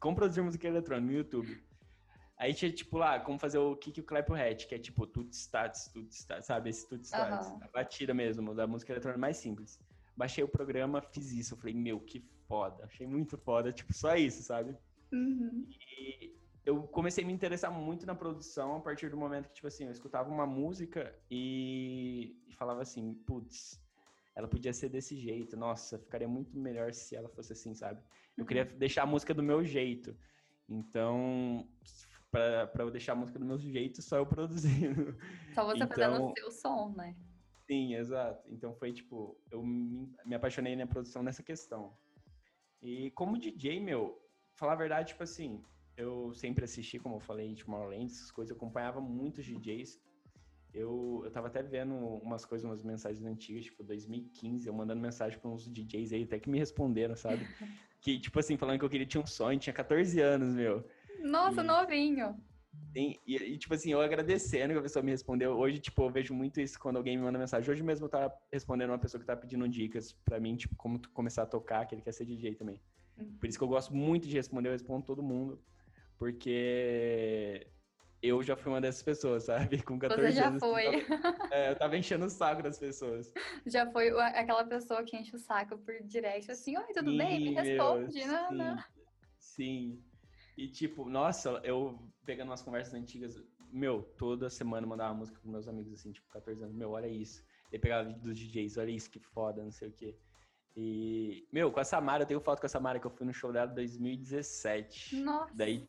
como 0.00 0.16
produzir 0.16 0.42
música 0.42 0.66
eletrônica 0.66 1.06
no 1.06 1.16
YouTube. 1.16 1.62
Aí 2.36 2.52
tinha, 2.52 2.72
tipo, 2.72 2.98
lá, 2.98 3.20
como 3.20 3.38
fazer 3.38 3.58
o 3.58 3.76
kick 3.76 3.98
e 3.98 4.00
o 4.00 4.04
clap 4.04 4.28
o 4.30 4.34
hat, 4.34 4.66
que 4.66 4.74
é 4.74 4.78
tipo 4.78 5.06
tudo 5.06 5.30
stats, 5.32 5.88
tudo 5.92 6.10
stats, 6.10 6.46
sabe? 6.46 6.70
Esse 6.70 6.88
tudo 6.88 7.04
stats. 7.04 7.46
Uhum. 7.46 7.60
A 7.62 7.68
batida 7.68 8.12
mesmo, 8.12 8.52
da 8.52 8.66
música 8.66 8.92
eletrônica 8.92 9.20
mais 9.20 9.36
simples. 9.36 9.78
Baixei 10.16 10.42
o 10.42 10.48
programa, 10.48 11.00
fiz 11.00 11.30
isso. 11.30 11.54
Eu 11.54 11.58
falei, 11.58 11.74
meu, 11.74 12.00
que 12.00 12.26
foda. 12.48 12.84
Achei 12.84 13.06
muito 13.06 13.38
foda, 13.38 13.72
tipo, 13.72 13.92
só 13.94 14.16
isso, 14.16 14.42
sabe? 14.42 14.76
Uhum. 15.12 15.68
E 15.70 16.34
eu 16.64 16.82
comecei 16.84 17.24
a 17.24 17.26
me 17.26 17.32
interessar 17.32 17.72
muito 17.72 18.06
na 18.06 18.14
produção 18.14 18.76
a 18.76 18.80
partir 18.80 19.10
do 19.10 19.16
momento 19.16 19.48
que, 19.48 19.54
tipo 19.54 19.66
assim, 19.66 19.86
eu 19.86 19.90
escutava 19.90 20.30
uma 20.30 20.46
música 20.46 21.14
e, 21.30 22.36
e 22.46 22.54
falava 22.54 22.82
assim, 22.82 23.14
putz, 23.26 23.80
ela 24.34 24.48
podia 24.48 24.72
ser 24.72 24.88
desse 24.88 25.16
jeito. 25.16 25.56
Nossa, 25.56 25.98
ficaria 25.98 26.28
muito 26.28 26.56
melhor 26.56 26.92
se 26.92 27.16
ela 27.16 27.28
fosse 27.28 27.52
assim, 27.52 27.74
sabe? 27.74 28.00
Eu 28.36 28.46
queria 28.46 28.64
uhum. 28.64 28.78
deixar 28.78 29.02
a 29.02 29.06
música 29.06 29.34
do 29.34 29.42
meu 29.42 29.64
jeito. 29.64 30.16
Então, 30.68 31.68
para 32.30 32.70
eu 32.78 32.90
deixar 32.90 33.12
a 33.12 33.16
música 33.16 33.38
do 33.38 33.44
meu 33.44 33.58
jeito, 33.58 34.00
só 34.00 34.16
eu 34.16 34.26
produzindo. 34.26 35.16
Só 35.54 35.64
você 35.64 35.82
então, 35.82 35.88
fazendo 35.88 36.26
o 36.26 36.34
seu 36.34 36.50
som, 36.50 36.94
né? 36.96 37.16
Sim, 37.66 37.94
exato. 37.94 38.48
Então 38.50 38.74
foi 38.74 38.92
tipo, 38.92 39.36
eu 39.50 39.62
me, 39.62 40.14
me 40.24 40.34
apaixonei 40.34 40.76
na 40.76 40.86
produção 40.86 41.22
nessa 41.22 41.42
questão. 41.42 41.96
E 42.80 43.10
como 43.12 43.38
DJ, 43.38 43.80
meu, 43.80 44.20
falar 44.54 44.72
a 44.72 44.76
verdade, 44.76 45.08
tipo 45.08 45.22
assim, 45.22 45.62
eu 45.96 46.32
sempre 46.34 46.64
assisti, 46.64 46.98
como 46.98 47.16
eu 47.16 47.20
falei, 47.20 47.54
de 47.54 47.64
Tomorrowland, 47.64 48.06
essas 48.06 48.30
coisas, 48.30 48.50
eu 48.50 48.56
acompanhava 48.56 49.00
muitos 49.00 49.44
DJs. 49.44 50.00
Eu, 50.74 51.20
eu 51.24 51.30
tava 51.30 51.48
até 51.48 51.62
vendo 51.62 51.94
umas 51.94 52.46
coisas, 52.46 52.64
umas 52.64 52.82
mensagens 52.82 53.24
antigas, 53.26 53.64
tipo 53.64 53.84
2015, 53.84 54.66
eu 54.66 54.72
mandando 54.72 55.00
mensagem 55.00 55.38
para 55.38 55.50
uns 55.50 55.68
DJs 55.68 56.12
aí, 56.14 56.22
até 56.22 56.38
que 56.38 56.48
me 56.48 56.58
responderam, 56.58 57.14
sabe? 57.14 57.46
que, 58.00 58.18
tipo 58.18 58.38
assim, 58.38 58.56
falando 58.56 58.78
que 58.78 58.84
eu 58.84 58.90
queria 58.90 59.06
tinha 59.06 59.22
um 59.22 59.26
sonho, 59.26 59.58
tinha 59.58 59.72
14 59.72 60.18
anos, 60.20 60.54
meu. 60.54 60.84
Nossa, 61.20 61.60
e, 61.60 61.64
novinho. 61.64 62.36
E, 62.94 63.18
e, 63.26 63.58
tipo 63.58 63.74
assim, 63.74 63.92
eu 63.92 64.00
agradecendo 64.00 64.72
que 64.72 64.78
a 64.78 64.82
pessoa 64.82 65.02
me 65.02 65.10
respondeu. 65.10 65.52
Hoje, 65.52 65.78
tipo, 65.78 66.02
eu 66.02 66.10
vejo 66.10 66.34
muito 66.34 66.60
isso 66.60 66.78
quando 66.78 66.96
alguém 66.96 67.16
me 67.16 67.22
manda 67.22 67.38
mensagem. 67.38 67.70
Hoje 67.70 67.82
mesmo 67.82 68.06
eu 68.06 68.10
tava 68.10 68.34
respondendo 68.50 68.90
uma 68.90 68.98
pessoa 68.98 69.20
que 69.20 69.26
tá 69.26 69.36
pedindo 69.36 69.68
dicas 69.68 70.12
para 70.24 70.40
mim, 70.40 70.56
tipo, 70.56 70.74
como 70.76 71.00
começar 71.10 71.42
a 71.42 71.46
tocar, 71.46 71.86
que 71.86 71.94
ele 71.94 72.02
quer 72.02 72.12
ser 72.12 72.24
DJ 72.24 72.54
também. 72.54 72.80
Uhum. 73.18 73.36
Por 73.38 73.46
isso 73.46 73.58
que 73.58 73.64
eu 73.64 73.68
gosto 73.68 73.94
muito 73.94 74.26
de 74.26 74.36
responder, 74.36 74.68
eu 74.68 74.72
respondo 74.72 75.04
todo 75.04 75.22
mundo. 75.22 75.60
Porque 76.22 77.66
eu 78.22 78.40
já 78.44 78.54
fui 78.54 78.70
uma 78.70 78.80
dessas 78.80 79.02
pessoas, 79.02 79.42
sabe? 79.42 79.82
Com 79.82 79.98
14 79.98 80.22
Você 80.22 80.32
já 80.32 80.46
anos. 80.46 80.60
foi. 80.60 80.86
Eu 80.86 81.06
tava, 81.08 81.48
é, 81.50 81.70
eu 81.72 81.76
tava 81.76 81.98
enchendo 81.98 82.26
o 82.26 82.30
saco 82.30 82.62
das 82.62 82.78
pessoas. 82.78 83.32
Já 83.66 83.90
foi 83.90 84.08
aquela 84.20 84.64
pessoa 84.64 85.02
que 85.02 85.16
enche 85.16 85.34
o 85.34 85.38
saco 85.40 85.76
por 85.78 86.00
direct, 86.04 86.48
assim, 86.48 86.78
oi, 86.78 86.84
tudo 86.94 87.10
sim, 87.10 87.18
bem? 87.18 87.40
Me 87.40 87.54
responde, 87.54 88.18
meu, 88.20 88.28
não, 88.28 88.48
sim, 88.48 88.56
não. 88.56 88.84
Sim. 89.36 90.04
E 90.56 90.68
tipo, 90.68 91.08
nossa, 91.08 91.60
eu 91.64 91.98
pegando 92.24 92.50
umas 92.50 92.62
conversas 92.62 92.94
antigas, 92.94 93.42
meu, 93.72 94.04
toda 94.16 94.48
semana 94.48 94.86
mandava 94.86 95.12
música 95.12 95.40
com 95.40 95.50
meus 95.50 95.66
amigos, 95.66 95.92
assim, 95.92 96.12
tipo, 96.12 96.28
14 96.28 96.62
anos, 96.62 96.76
meu, 96.76 96.92
olha 96.92 97.08
isso. 97.08 97.44
Ele 97.72 97.82
pegava 97.82 98.06
vídeo 98.06 98.22
dos 98.22 98.38
DJs, 98.38 98.76
olha 98.76 98.92
isso, 98.92 99.10
que 99.10 99.18
foda, 99.18 99.64
não 99.64 99.72
sei 99.72 99.88
o 99.88 99.92
quê. 99.92 100.16
E, 100.76 101.46
meu, 101.52 101.72
com 101.72 101.80
a 101.80 101.84
Samara, 101.84 102.22
eu 102.22 102.26
tenho 102.26 102.40
foto 102.40 102.60
com 102.60 102.66
a 102.66 102.68
Samara 102.68 103.00
que 103.00 103.06
eu 103.06 103.10
fui 103.10 103.26
no 103.26 103.34
show 103.34 103.52
dela 103.52 103.70
em 103.72 103.74
2017. 103.74 105.16
Nossa. 105.16 105.52
Daí 105.54 105.88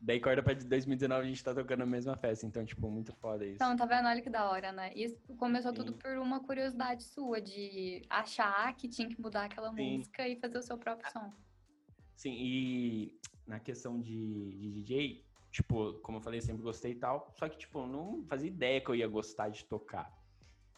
Daí 0.00 0.20
corta 0.20 0.42
pra 0.42 0.54
2019 0.54 1.24
a 1.24 1.28
gente 1.28 1.42
tá 1.42 1.54
tocando 1.54 1.82
a 1.82 1.86
mesma 1.86 2.16
festa, 2.16 2.46
então, 2.46 2.64
tipo, 2.64 2.90
muito 2.90 3.12
foda 3.14 3.44
isso. 3.44 3.56
Então, 3.56 3.74
tá 3.76 3.86
vendo? 3.86 4.06
Olha 4.06 4.20
que 4.20 4.28
da 4.28 4.48
hora, 4.50 4.70
né? 4.70 4.92
Isso 4.94 5.16
começou 5.38 5.72
Sim. 5.72 5.78
tudo 5.78 5.92
por 5.94 6.18
uma 6.18 6.40
curiosidade 6.40 7.02
sua, 7.02 7.40
de 7.40 8.02
achar 8.08 8.74
que 8.74 8.88
tinha 8.88 9.08
que 9.08 9.20
mudar 9.20 9.44
aquela 9.44 9.72
Sim. 9.72 9.96
música 9.96 10.28
e 10.28 10.36
fazer 10.36 10.58
o 10.58 10.62
seu 10.62 10.76
próprio 10.76 11.10
som. 11.10 11.32
Sim, 12.14 12.34
e 12.38 13.18
na 13.46 13.58
questão 13.58 14.00
de, 14.00 14.50
de 14.58 14.70
DJ, 14.70 15.24
tipo, 15.50 15.94
como 16.00 16.18
eu 16.18 16.22
falei, 16.22 16.40
sempre 16.40 16.62
gostei 16.62 16.92
e 16.92 16.96
tal, 16.96 17.32
só 17.34 17.48
que, 17.48 17.56
tipo, 17.56 17.86
não 17.86 18.24
fazia 18.26 18.48
ideia 18.48 18.80
que 18.80 18.90
eu 18.90 18.94
ia 18.94 19.08
gostar 19.08 19.48
de 19.48 19.64
tocar. 19.64 20.14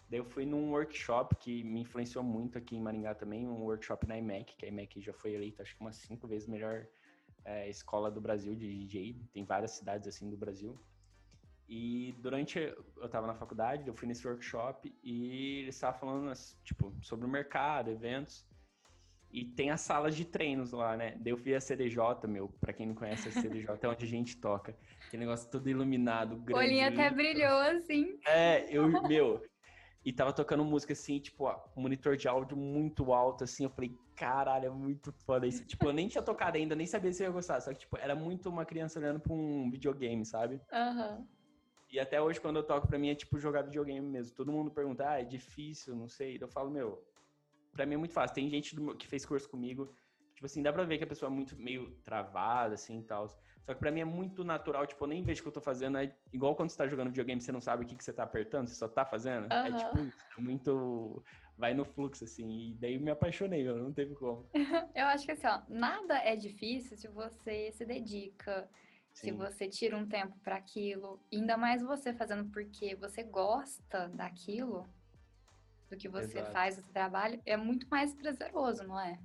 Daí 0.08 0.20
eu 0.20 0.24
fui 0.24 0.46
num 0.46 0.70
workshop 0.70 1.36
que 1.36 1.62
me 1.64 1.80
influenciou 1.80 2.24
muito 2.24 2.56
aqui 2.56 2.76
em 2.76 2.80
Maringá 2.80 3.14
também, 3.14 3.46
um 3.46 3.62
workshop 3.62 4.06
na 4.06 4.16
IMEC, 4.16 4.56
que 4.56 4.64
a 4.64 4.68
IMEC 4.68 5.00
já 5.00 5.12
foi 5.12 5.34
eleita, 5.34 5.62
acho 5.62 5.74
que 5.74 5.80
umas 5.80 5.96
cinco 5.96 6.26
vezes 6.26 6.48
melhor 6.48 6.86
é, 7.48 7.68
escola 7.68 8.10
do 8.10 8.20
Brasil 8.20 8.54
de 8.54 8.68
DJ, 8.68 9.16
tem 9.32 9.44
várias 9.44 9.70
cidades 9.72 10.06
assim 10.06 10.28
do 10.28 10.36
Brasil. 10.36 10.78
E 11.66 12.14
durante 12.18 12.58
eu 12.58 13.06
estava 13.06 13.26
na 13.26 13.34
faculdade, 13.34 13.88
eu 13.88 13.94
fui 13.94 14.06
nesse 14.06 14.26
workshop 14.26 14.94
e 15.02 15.60
eles 15.62 15.74
estavam 15.74 15.98
falando 15.98 16.32
tipo 16.62 16.94
sobre 17.02 17.26
o 17.26 17.28
mercado, 17.28 17.90
eventos. 17.90 18.46
E 19.30 19.44
tem 19.44 19.70
as 19.70 19.82
salas 19.82 20.16
de 20.16 20.24
treinos 20.24 20.72
lá, 20.72 20.96
né? 20.96 21.16
Daí 21.20 21.32
eu 21.32 21.36
fui 21.36 21.54
a 21.54 21.60
CDJ, 21.60 22.26
meu, 22.26 22.48
pra 22.60 22.72
quem 22.72 22.86
não 22.86 22.94
conhece 22.94 23.28
a 23.28 23.32
CDJ, 23.32 23.78
é 23.82 23.88
onde 23.88 24.04
a 24.04 24.08
gente 24.08 24.38
toca. 24.38 24.74
Aquele 25.06 25.24
negócio 25.24 25.50
todo 25.50 25.68
iluminado, 25.68 26.36
grande. 26.36 26.54
O 26.54 26.56
olhinho 26.56 26.88
até 26.88 27.10
brilhou, 27.10 27.58
assim. 27.60 28.18
É, 28.26 28.66
eu, 28.74 28.88
meu, 29.06 29.42
e 30.04 30.12
tava 30.12 30.32
tocando 30.32 30.64
música 30.64 30.92
assim, 30.92 31.18
tipo, 31.18 31.44
ó, 31.44 31.60
monitor 31.76 32.16
de 32.16 32.28
áudio 32.28 32.56
muito 32.56 33.12
alto, 33.12 33.44
assim. 33.44 33.64
Eu 33.64 33.70
falei, 33.70 33.96
caralho, 34.16 34.66
é 34.66 34.70
muito 34.70 35.12
foda 35.12 35.46
isso. 35.46 35.64
tipo, 35.66 35.86
eu 35.86 35.92
nem 35.92 36.08
tinha 36.08 36.22
tocado 36.22 36.56
ainda, 36.56 36.74
nem 36.74 36.86
sabia 36.86 37.12
se 37.12 37.22
eu 37.22 37.26
ia 37.26 37.32
gostar. 37.32 37.60
Só 37.60 37.72
que, 37.72 37.80
tipo, 37.80 37.96
era 37.96 38.14
muito 38.14 38.48
uma 38.48 38.64
criança 38.64 38.98
olhando 38.98 39.20
pra 39.20 39.32
um 39.32 39.70
videogame, 39.70 40.24
sabe? 40.24 40.60
Aham. 40.72 41.18
Uhum. 41.18 41.38
E 41.90 41.98
até 41.98 42.20
hoje, 42.20 42.38
quando 42.40 42.56
eu 42.56 42.62
toco, 42.62 42.86
pra 42.86 42.98
mim 42.98 43.08
é 43.08 43.14
tipo 43.14 43.38
jogar 43.38 43.62
videogame 43.62 44.06
mesmo. 44.06 44.36
Todo 44.36 44.52
mundo 44.52 44.70
pergunta, 44.70 45.08
ah, 45.08 45.20
é 45.20 45.24
difícil, 45.24 45.96
não 45.96 46.06
sei. 46.06 46.36
Eu 46.38 46.48
falo, 46.48 46.70
meu, 46.70 47.02
pra 47.72 47.86
mim 47.86 47.94
é 47.94 47.96
muito 47.96 48.12
fácil. 48.12 48.34
Tem 48.34 48.48
gente 48.50 48.76
que 48.98 49.06
fez 49.06 49.24
curso 49.24 49.48
comigo, 49.48 49.90
tipo 50.38 50.46
assim, 50.46 50.62
dá 50.62 50.72
pra 50.72 50.84
ver 50.84 50.98
que 50.98 51.04
a 51.04 51.06
pessoa 51.06 51.28
é 51.28 51.34
muito 51.34 51.56
meio 51.56 51.90
travada, 52.04 52.74
assim 52.74 53.00
e 53.00 53.02
tal. 53.02 53.28
Só 53.28 53.74
que 53.74 53.80
pra 53.80 53.90
mim 53.90 54.02
é 54.02 54.04
muito 54.04 54.44
natural, 54.44 54.86
tipo, 54.86 55.02
eu 55.02 55.08
nem 55.08 55.20
vejo 55.20 55.40
o 55.40 55.42
que 55.42 55.48
eu 55.48 55.52
tô 55.52 55.60
fazendo. 55.60 55.98
É 55.98 56.14
igual 56.32 56.54
quando 56.54 56.70
você 56.70 56.76
tá 56.76 56.86
jogando 56.86 57.08
videogame, 57.08 57.40
você 57.40 57.50
não 57.50 57.60
sabe 57.60 57.84
o 57.84 57.86
que, 57.86 57.96
que 57.96 58.04
você 58.04 58.12
tá 58.12 58.22
apertando, 58.22 58.68
você 58.68 58.76
só 58.76 58.86
tá 58.86 59.04
fazendo. 59.04 59.52
Uhum. 59.52 59.66
É 59.66 59.72
tipo, 59.72 60.40
muito. 60.40 61.24
Vai 61.56 61.74
no 61.74 61.84
fluxo, 61.84 62.22
assim. 62.22 62.70
E 62.70 62.74
daí 62.74 63.00
me 63.00 63.10
apaixonei, 63.10 63.66
eu 63.66 63.78
não 63.78 63.92
teve 63.92 64.14
como. 64.14 64.48
eu 64.94 65.06
acho 65.06 65.26
que 65.26 65.32
assim, 65.32 65.48
ó, 65.48 65.60
nada 65.68 66.16
é 66.18 66.36
difícil 66.36 66.96
se 66.96 67.08
você 67.08 67.72
se 67.72 67.84
dedica. 67.84 68.70
Sim. 69.12 69.32
Se 69.32 69.32
você 69.32 69.68
tira 69.68 69.96
um 69.96 70.06
tempo 70.06 70.38
para 70.38 70.54
aquilo, 70.54 71.20
ainda 71.32 71.56
mais 71.56 71.82
você 71.82 72.14
fazendo 72.14 72.48
porque 72.52 72.94
você 72.94 73.24
gosta 73.24 74.06
daquilo, 74.10 74.88
do 75.90 75.96
que 75.96 76.08
você 76.08 76.38
Exato. 76.38 76.52
faz, 76.52 76.76
do 76.76 76.92
trabalho, 76.92 77.42
é 77.44 77.56
muito 77.56 77.88
mais 77.88 78.14
prazeroso, 78.14 78.84
não 78.84 79.00
é? 79.00 79.18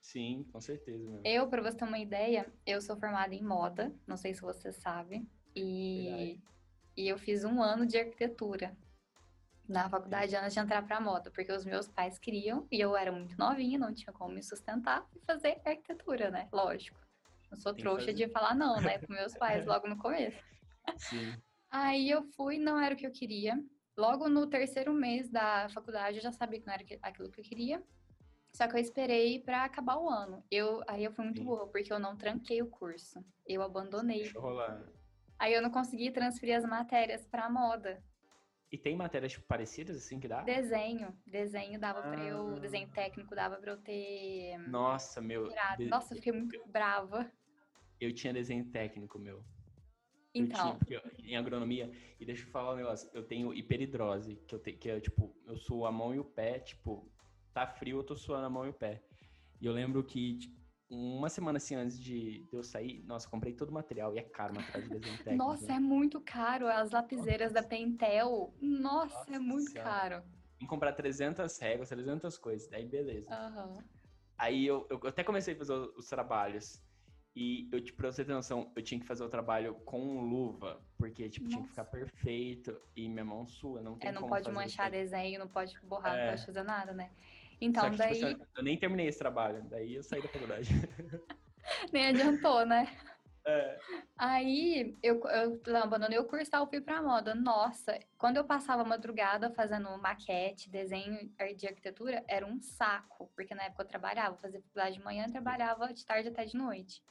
Sim, 0.00 0.44
com 0.52 0.60
certeza. 0.60 1.04
Mesmo. 1.04 1.20
Eu, 1.24 1.48
para 1.48 1.62
você 1.62 1.76
ter 1.76 1.84
uma 1.84 1.98
ideia, 1.98 2.50
eu 2.66 2.80
sou 2.80 2.96
formada 2.96 3.34
em 3.34 3.42
moda, 3.42 3.94
não 4.06 4.16
sei 4.16 4.32
se 4.34 4.40
você 4.40 4.72
sabe, 4.72 5.28
e, 5.54 6.40
e 6.96 7.08
eu 7.08 7.18
fiz 7.18 7.44
um 7.44 7.62
ano 7.62 7.86
de 7.86 7.98
arquitetura 7.98 8.76
na 9.68 9.88
faculdade 9.88 10.34
antes 10.34 10.54
de 10.54 10.60
entrar 10.60 10.82
para 10.82 11.00
moda, 11.00 11.30
porque 11.30 11.52
os 11.52 11.64
meus 11.64 11.86
pais 11.86 12.18
queriam 12.18 12.66
e 12.70 12.80
eu 12.80 12.96
era 12.96 13.12
muito 13.12 13.36
novinha, 13.36 13.78
não 13.78 13.92
tinha 13.92 14.12
como 14.12 14.34
me 14.34 14.42
sustentar 14.42 15.06
e 15.14 15.20
fazer 15.20 15.60
arquitetura, 15.64 16.30
né? 16.30 16.48
Lógico. 16.50 16.98
Não 17.50 17.58
sou 17.58 17.74
Tem 17.74 17.82
trouxa 17.82 18.12
de 18.12 18.28
falar 18.28 18.54
não, 18.54 18.80
né, 18.80 18.98
para 18.98 19.14
meus 19.14 19.34
pais 19.34 19.66
logo 19.66 19.86
no 19.86 19.98
começo. 19.98 20.38
Sim. 20.96 21.34
Aí 21.70 22.08
eu 22.08 22.22
fui, 22.34 22.58
não 22.58 22.80
era 22.80 22.94
o 22.94 22.98
que 22.98 23.06
eu 23.06 23.12
queria. 23.12 23.62
Logo 23.96 24.28
no 24.28 24.46
terceiro 24.46 24.92
mês 24.92 25.28
da 25.28 25.68
faculdade 25.68 26.16
eu 26.16 26.22
já 26.22 26.32
sabia 26.32 26.60
que 26.60 26.66
não 26.66 26.72
era 26.72 26.84
aquilo 27.02 27.30
que 27.30 27.40
eu 27.40 27.44
queria. 27.44 27.82
Só 28.58 28.66
que 28.66 28.74
eu 28.74 28.80
esperei 28.80 29.38
para 29.38 29.62
acabar 29.62 29.96
o 29.98 30.10
ano. 30.10 30.42
Eu, 30.50 30.82
aí 30.88 31.04
eu 31.04 31.12
fui 31.12 31.24
muito 31.24 31.38
Sim. 31.38 31.44
boa, 31.44 31.68
porque 31.68 31.92
eu 31.92 31.98
não 32.00 32.16
tranquei 32.16 32.60
o 32.60 32.66
curso. 32.66 33.24
Eu 33.46 33.62
abandonei. 33.62 34.22
Deixa 34.22 34.36
eu 34.36 34.42
rolar. 34.42 34.84
Aí 35.38 35.54
eu 35.54 35.62
não 35.62 35.70
consegui 35.70 36.10
transferir 36.10 36.56
as 36.56 36.64
matérias 36.64 37.24
para 37.24 37.48
moda. 37.48 38.02
E 38.72 38.76
tem 38.76 38.96
matérias 38.96 39.30
tipo, 39.30 39.46
parecidas 39.46 39.96
assim 39.96 40.18
que 40.18 40.26
dá? 40.26 40.42
Desenho. 40.42 41.16
Desenho 41.24 41.78
dava 41.78 42.00
ah. 42.00 42.02
para 42.02 42.24
eu. 42.24 42.58
Desenho 42.58 42.88
técnico 42.88 43.32
dava 43.32 43.58
para 43.58 43.70
eu 43.70 43.76
ter. 43.76 44.58
Nossa, 44.66 45.20
meu. 45.20 45.46
De... 45.76 45.86
Nossa, 45.86 46.14
eu 46.14 46.16
fiquei 46.16 46.32
muito 46.32 46.60
brava. 46.66 47.30
Eu 48.00 48.12
tinha 48.12 48.32
desenho 48.32 48.64
técnico, 48.64 49.20
meu. 49.20 49.44
Então. 50.34 50.80
Eu 50.90 51.00
tinha, 51.00 51.30
em 51.30 51.36
agronomia, 51.36 51.92
e 52.18 52.24
deixa 52.26 52.42
eu 52.42 52.50
falar 52.50 52.74
um 52.74 52.76
negócio, 52.76 53.08
eu 53.14 53.22
tenho 53.22 53.54
hiperidrose, 53.54 54.34
que 54.48 54.54
eu 54.54 54.58
tenho, 54.58 54.78
que 54.78 54.90
é 54.90 54.98
tipo, 54.98 55.32
eu 55.46 55.56
sou 55.56 55.86
a 55.86 55.92
mão 55.92 56.12
e 56.12 56.18
o 56.18 56.24
pé, 56.24 56.58
tipo, 56.58 57.08
tá 57.52 57.66
frio, 57.66 57.98
eu 57.98 58.04
tô 58.04 58.16
suando 58.16 58.46
a 58.46 58.50
mão 58.50 58.66
e 58.66 58.70
o 58.70 58.74
pé. 58.74 59.02
E 59.60 59.66
eu 59.66 59.72
lembro 59.72 60.02
que 60.04 60.38
tipo, 60.38 60.58
uma 60.90 61.28
semana 61.28 61.58
assim 61.58 61.74
antes 61.74 62.00
de 62.00 62.48
eu 62.50 62.62
sair, 62.62 63.02
nossa, 63.04 63.28
comprei 63.28 63.52
todo 63.52 63.68
o 63.68 63.74
material 63.74 64.14
e 64.14 64.18
é 64.18 64.22
caro 64.22 64.52
o 64.52 64.56
material 64.56 64.82
de 64.82 64.88
desenho 64.88 65.16
técnico. 65.18 65.36
Nossa, 65.36 65.66
né? 65.66 65.74
é 65.74 65.80
muito 65.80 66.20
caro. 66.20 66.66
As 66.66 66.90
lapiseiras 66.90 67.52
nossa. 67.52 67.62
da 67.62 67.68
Pentel, 67.68 68.54
nossa, 68.60 69.18
nossa 69.18 69.34
é 69.34 69.38
muito 69.38 69.70
senhora. 69.70 69.90
caro. 69.90 70.22
Que 70.58 70.66
comprar 70.66 70.92
300 70.92 71.58
réguas, 71.58 71.88
300 71.88 72.38
coisas, 72.38 72.68
daí 72.68 72.86
beleza. 72.86 73.28
Uhum. 73.30 73.78
Aí 74.36 74.66
eu, 74.66 74.86
eu 74.90 75.00
até 75.06 75.22
comecei 75.22 75.54
a 75.54 75.58
fazer 75.58 75.74
os 75.74 76.08
trabalhos. 76.08 76.80
E 77.36 77.68
eu, 77.70 77.80
tipo, 77.80 77.98
pra 77.98 78.10
você 78.10 78.24
ter 78.24 78.32
noção, 78.32 78.72
eu 78.74 78.82
tinha 78.82 79.00
que 79.00 79.06
fazer 79.06 79.22
o 79.22 79.28
trabalho 79.28 79.74
com 79.84 80.20
luva, 80.22 80.82
porque, 80.96 81.28
tipo, 81.28 81.44
Nossa. 81.44 81.56
tinha 81.56 81.62
que 81.62 81.70
ficar 81.70 81.84
perfeito 81.84 82.80
e 82.96 83.08
minha 83.08 83.24
mão 83.24 83.46
sua, 83.46 83.80
não 83.80 83.96
tem 83.96 84.08
É, 84.08 84.12
não 84.12 84.22
como 84.22 84.34
pode 84.34 84.50
manchar 84.50 84.90
desenho, 84.90 85.38
não 85.38 85.48
pode 85.48 85.78
borrar, 85.82 86.16
é. 86.16 86.24
não 86.24 86.30
pode 86.32 86.46
fazer 86.46 86.62
nada, 86.64 86.92
né? 86.92 87.10
Então, 87.60 87.84
que, 87.84 87.90
tipo, 87.90 87.98
daí. 87.98 88.34
Tipo, 88.34 88.46
eu 88.56 88.64
nem 88.64 88.76
terminei 88.76 89.06
esse 89.06 89.18
trabalho, 89.18 89.62
daí 89.68 89.94
eu 89.94 90.02
saí 90.02 90.20
da 90.20 90.28
faculdade. 90.28 90.68
nem 91.92 92.08
adiantou, 92.08 92.66
né? 92.66 92.88
É. 93.46 93.78
Aí 94.18 94.98
eu, 95.02 95.22
eu 95.26 95.76
abandonei 95.76 96.18
o 96.18 96.24
curso 96.24 96.50
e 96.52 96.66
fui 96.66 96.80
pra 96.80 97.00
moda. 97.00 97.34
Nossa, 97.34 97.98
quando 98.18 98.36
eu 98.36 98.44
passava 98.44 98.84
madrugada 98.84 99.50
fazendo 99.50 99.96
maquete, 99.98 100.68
desenho 100.68 101.32
de 101.56 101.66
arquitetura, 101.66 102.22
era 102.28 102.44
um 102.44 102.60
saco, 102.60 103.30
porque 103.34 103.54
na 103.54 103.64
época 103.64 103.84
eu 103.84 103.88
trabalhava, 103.88 104.36
fazia 104.36 104.60
faculdade 104.60 104.98
de 104.98 105.04
manhã 105.04 105.24
e 105.26 105.32
trabalhava 105.32 105.94
de 105.94 106.04
tarde 106.04 106.28
até 106.28 106.44
de 106.44 106.56
noite. 106.56 107.02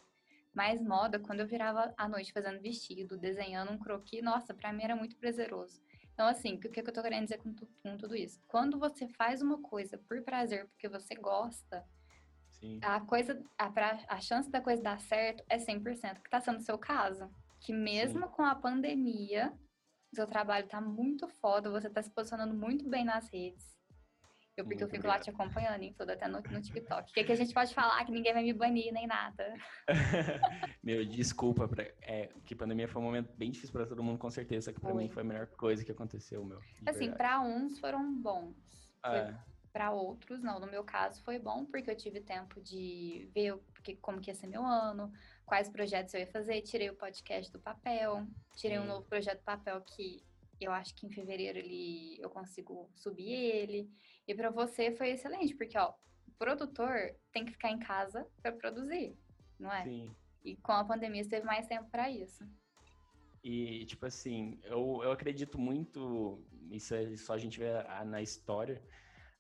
Mas 0.57 0.81
moda, 0.81 1.19
quando 1.19 1.41
eu 1.41 1.45
virava 1.45 1.93
à 1.95 2.09
noite 2.09 2.33
fazendo 2.33 2.59
vestido, 2.59 3.15
desenhando 3.15 3.71
um 3.71 3.77
croquis, 3.77 4.23
nossa, 4.23 4.55
pra 4.55 4.73
mim 4.73 4.81
era 4.81 4.95
muito 4.95 5.15
prazeroso. 5.15 5.79
Então, 6.11 6.25
assim, 6.25 6.55
o 6.55 6.59
que, 6.59 6.69
que 6.69 6.79
eu 6.79 6.91
tô 6.91 7.03
querendo 7.03 7.25
dizer 7.25 7.37
com, 7.37 7.53
com 7.53 7.95
tudo 7.95 8.15
isso? 8.15 8.41
Quando 8.47 8.79
você 8.79 9.07
faz 9.09 9.39
uma 9.39 9.61
coisa 9.61 9.99
por 9.99 10.19
prazer, 10.23 10.67
porque 10.69 10.89
você 10.89 11.13
gosta, 11.13 11.85
Sim. 12.49 12.79
a 12.81 12.99
coisa, 12.99 13.39
a, 13.55 13.69
pra, 13.69 14.03
a 14.07 14.19
chance 14.19 14.49
da 14.49 14.59
coisa 14.59 14.81
dar 14.81 14.99
certo 14.99 15.43
é 15.47 15.59
100%, 15.59 16.23
que 16.23 16.29
tá 16.31 16.39
sendo 16.39 16.57
o 16.57 16.63
seu 16.63 16.79
caso. 16.79 17.29
Que 17.59 17.71
mesmo 17.71 18.25
Sim. 18.25 18.31
com 18.31 18.41
a 18.41 18.55
pandemia, 18.55 19.53
seu 20.11 20.25
trabalho 20.25 20.67
tá 20.67 20.81
muito 20.81 21.27
foda, 21.27 21.69
você 21.69 21.87
tá 21.87 22.01
se 22.01 22.09
posicionando 22.09 22.55
muito 22.55 22.89
bem 22.89 23.05
nas 23.05 23.29
redes. 23.31 23.76
Eu, 24.57 24.63
porque 24.63 24.75
Muito 24.75 24.81
eu 24.81 24.87
fico 24.87 25.07
obrigado. 25.07 25.19
lá 25.19 25.23
te 25.23 25.29
acompanhando 25.29 25.83
em 25.83 25.93
tudo, 25.93 26.09
até 26.09 26.27
no, 26.27 26.41
no 26.41 26.61
TikTok. 26.61 27.11
O 27.11 27.13
que, 27.13 27.23
que 27.23 27.31
a 27.31 27.35
gente 27.35 27.53
pode 27.53 27.75
falar 27.75 28.03
que 28.03 28.11
ninguém 28.11 28.33
vai 28.33 28.41
me 28.41 28.51
banir 28.53 28.91
nem 28.91 29.05
nada? 29.05 29.53
Meu, 30.83 31.05
desculpa. 31.05 31.67
Pra, 31.67 31.83
é, 32.01 32.31
que 32.43 32.55
pandemia 32.55 32.87
foi 32.87 32.99
um 32.99 33.05
momento 33.05 33.31
bem 33.37 33.51
difícil 33.51 33.71
para 33.71 33.85
todo 33.85 34.01
mundo, 34.01 34.17
com 34.17 34.31
certeza. 34.31 34.73
Que 34.73 34.79
para 34.79 34.95
mim 34.95 35.09
foi 35.09 35.21
a 35.21 35.25
melhor 35.25 35.45
coisa 35.45 35.85
que 35.85 35.91
aconteceu, 35.91 36.43
meu. 36.43 36.59
Assim, 36.87 37.11
para 37.11 37.39
uns 37.39 37.77
foram 37.79 38.19
bons. 38.19 38.55
É. 39.05 39.31
Para 39.71 39.91
outros, 39.91 40.41
não. 40.41 40.59
No 40.59 40.65
meu 40.65 40.83
caso, 40.83 41.23
foi 41.23 41.37
bom 41.37 41.63
porque 41.63 41.91
eu 41.91 41.95
tive 41.95 42.19
tempo 42.19 42.59
de 42.59 43.29
ver 43.35 43.55
porque, 43.75 43.95
como 43.97 44.19
que 44.19 44.31
ia 44.31 44.35
ser 44.35 44.47
meu 44.47 44.65
ano, 44.65 45.13
quais 45.45 45.69
projetos 45.69 46.15
eu 46.15 46.21
ia 46.21 46.27
fazer. 46.27 46.63
Tirei 46.63 46.89
o 46.89 46.95
podcast 46.95 47.51
do 47.51 47.59
papel, 47.59 48.25
tirei 48.55 48.77
Sim. 48.77 48.83
um 48.83 48.87
novo 48.87 49.05
projeto 49.05 49.37
do 49.37 49.45
papel 49.45 49.79
que 49.81 50.25
eu 50.59 50.71
acho 50.71 50.95
que 50.95 51.05
em 51.05 51.11
fevereiro 51.11 51.59
ele, 51.59 52.17
eu 52.19 52.29
consigo 52.29 52.89
subir 52.95 53.31
ele. 53.31 53.89
E 54.27 54.35
para 54.35 54.49
você 54.49 54.91
foi 54.91 55.11
excelente, 55.11 55.55
porque 55.55 55.77
ó, 55.77 55.93
o 56.27 56.31
produtor 56.37 57.15
tem 57.31 57.45
que 57.45 57.51
ficar 57.53 57.71
em 57.71 57.79
casa 57.79 58.27
para 58.41 58.51
produzir, 58.51 59.17
não 59.57 59.71
é? 59.71 59.83
Sim. 59.83 60.11
E 60.43 60.55
com 60.57 60.73
a 60.73 60.83
pandemia 60.83 61.23
você 61.23 61.29
teve 61.29 61.45
mais 61.45 61.65
tempo 61.67 61.89
para 61.89 62.09
isso. 62.09 62.45
E, 63.43 63.85
tipo 63.85 64.05
assim, 64.05 64.59
eu, 64.63 64.99
eu 65.03 65.11
acredito 65.11 65.57
muito, 65.57 66.43
isso 66.69 66.93
é 66.93 67.15
só 67.15 67.33
a 67.33 67.37
gente 67.37 67.57
vê 67.57 67.71
na 68.05 68.21
história, 68.21 68.81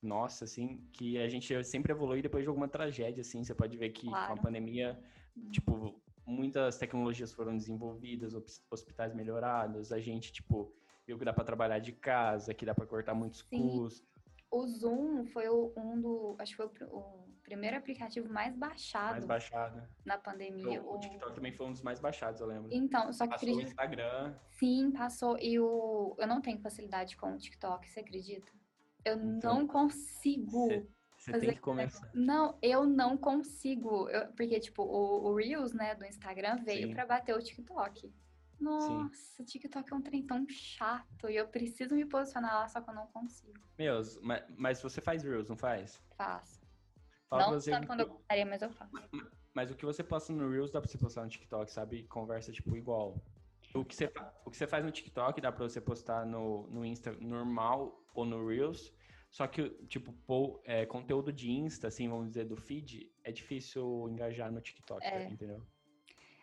nossa, 0.01 0.45
assim, 0.45 0.87
que 0.93 1.17
a 1.17 1.27
gente 1.27 1.63
sempre 1.65 1.91
evolui 1.91 2.21
depois 2.21 2.43
de 2.43 2.47
alguma 2.47 2.69
tragédia, 2.69 3.21
assim, 3.21 3.43
você 3.43 3.53
pode 3.53 3.75
ver 3.75 3.89
que 3.89 4.07
claro. 4.07 4.27
com 4.27 4.39
a 4.39 4.43
pandemia, 4.43 4.97
uhum. 5.35 5.49
tipo, 5.49 6.01
muitas 6.25 6.77
tecnologias 6.77 7.33
foram 7.33 7.57
desenvolvidas, 7.57 8.33
hospitais 8.71 9.13
melhorados, 9.13 9.91
a 9.91 9.99
gente, 9.99 10.31
tipo, 10.31 10.73
viu 11.05 11.17
que 11.17 11.25
dá 11.25 11.33
para 11.33 11.43
trabalhar 11.43 11.79
de 11.79 11.91
casa, 11.91 12.53
que 12.53 12.65
dá 12.65 12.73
para 12.73 12.85
cortar 12.85 13.13
muitos 13.13 13.45
Sim. 13.49 13.61
custos. 13.61 14.16
O 14.49 14.65
Zoom 14.65 15.25
foi 15.25 15.49
um 15.49 15.99
do, 15.99 16.35
acho 16.39 16.51
que 16.51 16.57
foi 16.57 16.65
o, 16.65 16.97
o 16.97 17.27
primeiro 17.43 17.77
aplicativo 17.77 18.31
mais 18.31 18.55
baixado. 18.55 19.11
Mais 19.11 19.25
baixado. 19.25 19.81
Na 20.05 20.17
pandemia. 20.17 20.81
O, 20.81 20.95
o, 20.95 20.99
TikTok 20.99 21.33
também 21.33 21.51
foi 21.51 21.65
um 21.65 21.71
dos 21.71 21.81
mais 21.81 21.99
baixados, 21.99 22.41
eu 22.41 22.47
lembro. 22.47 22.69
Então, 22.71 23.11
só 23.13 23.25
que 23.25 23.31
passou 23.31 23.49
acredito... 23.49 23.65
o 23.65 23.69
Instagram. 23.69 24.35
Sim, 24.51 24.91
passou. 24.91 25.37
E 25.39 25.59
o 25.59 26.15
eu 26.17 26.27
não 26.27 26.41
tenho 26.41 26.59
facilidade 26.59 27.15
com 27.17 27.33
o 27.33 27.37
TikTok, 27.37 27.89
você 27.89 28.01
acredita? 28.01 28.51
Eu 29.03 29.17
então, 29.17 29.59
não 29.59 29.67
consigo. 29.67 30.67
Você 31.17 31.39
tem 31.39 31.53
que 31.53 31.59
começar. 31.59 32.09
Não, 32.13 32.57
eu 32.61 32.85
não 32.85 33.17
consigo. 33.17 34.09
Eu, 34.09 34.27
porque, 34.33 34.59
tipo, 34.59 34.83
o, 34.83 35.29
o 35.29 35.35
Reels, 35.35 35.73
né, 35.73 35.95
do 35.95 36.05
Instagram 36.05 36.57
veio 36.63 36.93
para 36.93 37.05
bater 37.05 37.35
o 37.35 37.41
TikTok. 37.41 38.13
Nossa, 38.59 39.37
Sim. 39.37 39.45
TikTok 39.45 39.91
é 39.91 39.95
um 39.95 40.01
trem 40.01 40.25
tão 40.25 40.45
chato 40.49 41.29
e 41.29 41.35
eu 41.35 41.47
preciso 41.47 41.95
me 41.95 42.05
posicionar 42.05 42.53
lá, 42.53 42.67
só 42.67 42.81
que 42.81 42.89
eu 42.89 42.93
não 42.93 43.07
consigo. 43.07 43.59
Meus, 43.77 44.19
mas, 44.21 44.43
mas 44.57 44.81
você 44.81 44.99
faz 44.99 45.23
Reels, 45.23 45.47
não 45.47 45.57
faz? 45.57 46.01
Faço. 46.17 46.59
Fala 47.29 47.43
não 47.43 47.51
você, 47.51 47.71
tanto 47.71 47.87
quando 47.87 47.99
eu 48.01 48.07
gostaria, 48.07 48.45
mas 48.45 48.61
eu 48.61 48.71
faço. 48.71 48.93
Mas 49.53 49.71
o 49.71 49.75
que 49.75 49.85
você 49.85 50.03
posta 50.03 50.31
no 50.33 50.49
Reels 50.49 50.71
dá 50.71 50.79
pra 50.79 50.89
você 50.89 50.97
postar 50.97 51.23
no 51.23 51.29
TikTok, 51.29 51.71
sabe? 51.71 52.03
Conversa, 52.03 52.51
tipo, 52.51 52.75
igual. 52.75 53.21
O 53.73 53.83
que 53.83 53.95
você, 53.95 54.11
o 54.45 54.51
que 54.51 54.57
você 54.57 54.65
faz 54.65 54.83
no 54.85 54.91
TikTok 54.91 55.41
dá 55.41 55.51
pra 55.51 55.67
você 55.67 55.81
postar 55.81 56.25
no, 56.25 56.67
no 56.67 56.85
Insta 56.85 57.11
normal 57.19 58.01
ou 58.13 58.25
no 58.25 58.47
Reels. 58.47 58.93
Só 59.29 59.45
que, 59.45 59.69
tipo, 59.87 60.13
pô, 60.25 60.61
é, 60.63 60.85
conteúdo 60.85 61.33
de 61.33 61.51
Insta, 61.51 61.87
assim, 61.87 62.07
vamos 62.07 62.29
dizer, 62.29 62.45
do 62.45 62.55
feed, 62.55 63.11
é 63.23 63.31
difícil 63.31 64.07
engajar 64.09 64.51
no 64.51 64.61
TikTok, 64.61 65.05
é. 65.05 65.27
entendeu? 65.27 65.65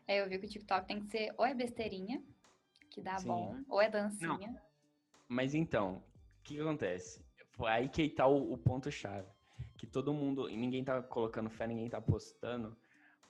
É, 0.07 0.21
eu 0.21 0.29
vi 0.29 0.39
que 0.39 0.47
o 0.47 0.49
TikTok 0.49 0.87
tem 0.87 1.01
que 1.01 1.07
ser 1.07 1.33
ou 1.37 1.47
é 1.47 1.55
besteirinha, 1.55 2.23
que 2.91 3.01
dá 3.01 3.19
Sim. 3.19 3.29
bom, 3.29 3.57
ou 3.69 3.81
é 3.81 3.89
dancinha. 3.89 4.49
Não. 4.49 4.61
Mas 5.29 5.55
então, 5.55 5.97
o 6.41 6.43
que, 6.45 6.55
que 6.55 6.61
acontece? 6.61 7.25
Foi 7.53 7.71
aí 7.71 7.89
que 7.89 8.09
tá 8.09 8.27
o, 8.27 8.53
o 8.53 8.59
ponto-chave. 8.59 9.29
Que 9.77 9.87
todo 9.87 10.13
mundo, 10.13 10.49
ninguém 10.49 10.85
tá 10.85 11.03
colocando 11.03 11.51
fé, 11.51 11.67
ninguém 11.67 11.89
tá 11.89 12.01
postando, 12.01 12.77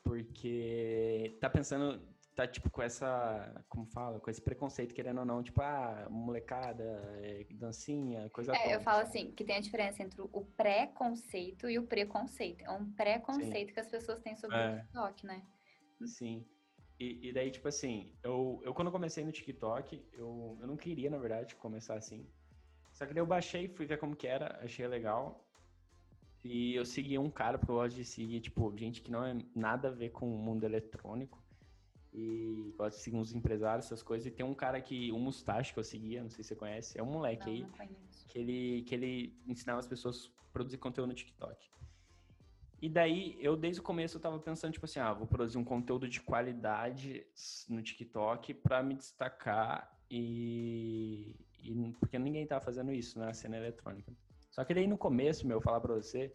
porque 0.03 1.37
tá 1.41 1.49
pensando, 1.49 2.01
tá 2.35 2.47
tipo 2.47 2.71
com 2.71 2.83
essa, 2.83 3.65
como 3.69 3.87
fala, 3.87 4.21
com 4.21 4.31
esse 4.31 4.41
preconceito, 4.41 4.95
querendo 4.95 5.21
ou 5.21 5.25
não, 5.25 5.43
tipo, 5.43 5.63
ah, 5.63 6.07
molecada, 6.11 6.85
é, 7.23 7.47
dancinha, 7.53 8.29
coisa 8.31 8.55
É, 8.57 8.75
eu 8.75 8.81
falo 8.81 9.03
assim, 9.03 9.33
que 9.33 9.45
tem 9.45 9.57
a 9.57 9.61
diferença 9.61 10.03
entre 10.03 10.21
o 10.21 10.45
pré-conceito 10.57 11.69
e 11.69 11.79
o 11.79 11.87
preconceito. 11.87 12.65
É 12.65 12.71
um 12.71 12.91
preconceito 12.93 13.69
Sim. 13.69 13.75
que 13.75 13.81
as 13.81 13.89
pessoas 13.89 14.21
têm 14.21 14.37
sobre 14.37 14.57
é. 14.57 14.75
o 14.75 14.81
TikTok, 14.81 15.27
né? 15.27 15.43
Sim. 16.07 16.45
E, 17.05 17.29
e, 17.29 17.33
daí, 17.33 17.51
tipo 17.51 17.69
assim, 17.69 18.13
eu, 18.23 18.61
eu 18.65 18.73
quando 18.73 18.91
comecei 18.91 19.25
no 19.25 19.33
TikTok, 19.33 20.03
eu, 20.15 20.57
eu 20.61 20.67
não 20.67 20.77
queria, 20.77 21.11
na 21.11 21.19
verdade, 21.19 21.55
começar 21.57 21.97
assim. 21.97 22.27
Só 22.93 23.05
que 23.05 23.13
daí 23.13 23.21
eu 23.21 23.27
baixei, 23.27 23.69
fui 23.69 23.85
ver 23.85 23.99
como 23.99 24.17
que 24.17 24.27
era, 24.27 24.59
achei 24.63 24.87
legal. 24.87 25.45
E 26.43 26.75
eu 26.75 26.85
segui 26.85 27.19
um 27.19 27.31
cara, 27.31 27.59
porque 27.59 27.73
eu 27.73 27.77
gosto 27.77 27.97
de 27.97 28.05
seguir, 28.05 28.41
tipo, 28.41 28.75
gente 28.77 29.03
que 29.03 29.11
não 29.11 29.25
é 29.25 29.37
nada 29.55 29.89
a 29.89 29.91
ver 29.91 30.11
com 30.11 30.27
o 30.35 30.39
mundo 30.39 30.65
eletrônico. 30.65 31.43
E 32.13 32.73
gosto 32.79 32.97
de 32.97 33.03
seguir 33.03 33.17
uns 33.17 33.35
empresários, 33.35 33.87
essas 33.87 34.03
coisas. 34.03 34.27
E 34.27 34.31
tem 34.31 34.47
um 34.47 34.55
cara 34.55 34.81
que, 34.81 35.13
um 35.13 35.19
Mustache 35.19 35.75
que 35.75 35.81
eu 35.81 35.85
seguia, 35.85 36.23
não 36.23 36.31
sei 36.31 36.43
se 36.43 36.49
você 36.49 36.57
conhece, 36.57 36.99
é 36.99 37.03
um 37.03 37.11
moleque 37.11 37.47
não, 37.47 37.53
aí. 37.53 37.63
Não 37.63 38.05
que 38.29 38.39
ele, 38.39 38.83
que 38.83 38.95
ele 38.95 39.37
ensinava 39.47 39.81
as 39.81 39.87
pessoas 39.87 40.31
a 40.49 40.53
produzir 40.53 40.79
conteúdo 40.79 41.09
no 41.09 41.15
TikTok. 41.15 41.71
E 42.81 42.89
daí, 42.89 43.37
eu 43.41 43.57
desde 43.57 43.81
o 43.81 43.85
começo 43.85 44.17
eu 44.17 44.21
tava 44.21 44.39
pensando, 44.39 44.73
tipo 44.73 44.85
assim, 44.85 45.01
ah, 45.01 45.13
vou 45.13 45.27
produzir 45.27 45.57
um 45.57 45.65
conteúdo 45.65 46.09
de 46.09 46.21
qualidade 46.21 47.27
no 47.69 47.83
TikTok 47.83 48.55
para 48.55 48.83
me 48.83 48.95
destacar 48.95 49.91
e, 50.11 51.35
e, 51.63 51.93
Porque 51.99 52.19
ninguém 52.19 52.47
tava 52.47 52.65
fazendo 52.65 52.93
isso 52.93 53.19
na 53.19 53.33
cena 53.33 53.57
eletrônica. 53.57 54.13
Só 54.51 54.65
que 54.65 54.75
daí 54.75 54.87
no 54.87 54.99
começo, 54.99 55.47
meu, 55.47 55.61
falar 55.61 55.81
pra 55.81 55.95
você, 55.95 56.33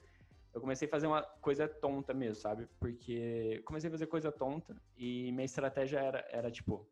eu 0.54 0.60
comecei 0.60 0.88
a 0.88 0.92
fazer 0.92 1.08
uma 1.08 1.22
coisa 1.22 1.68
tonta 1.68 2.14
mesmo, 2.14 2.36
sabe? 2.36 2.68
Porque 2.80 3.62
comecei 3.66 3.88
a 3.88 3.92
fazer 3.92 4.08
coisa 4.08 4.32
tonta 4.32 4.76
e 4.98 5.32
minha 5.32 5.46
estratégia 5.46 6.00
era, 6.00 6.28
era 6.32 6.52
tipo, 6.52 6.86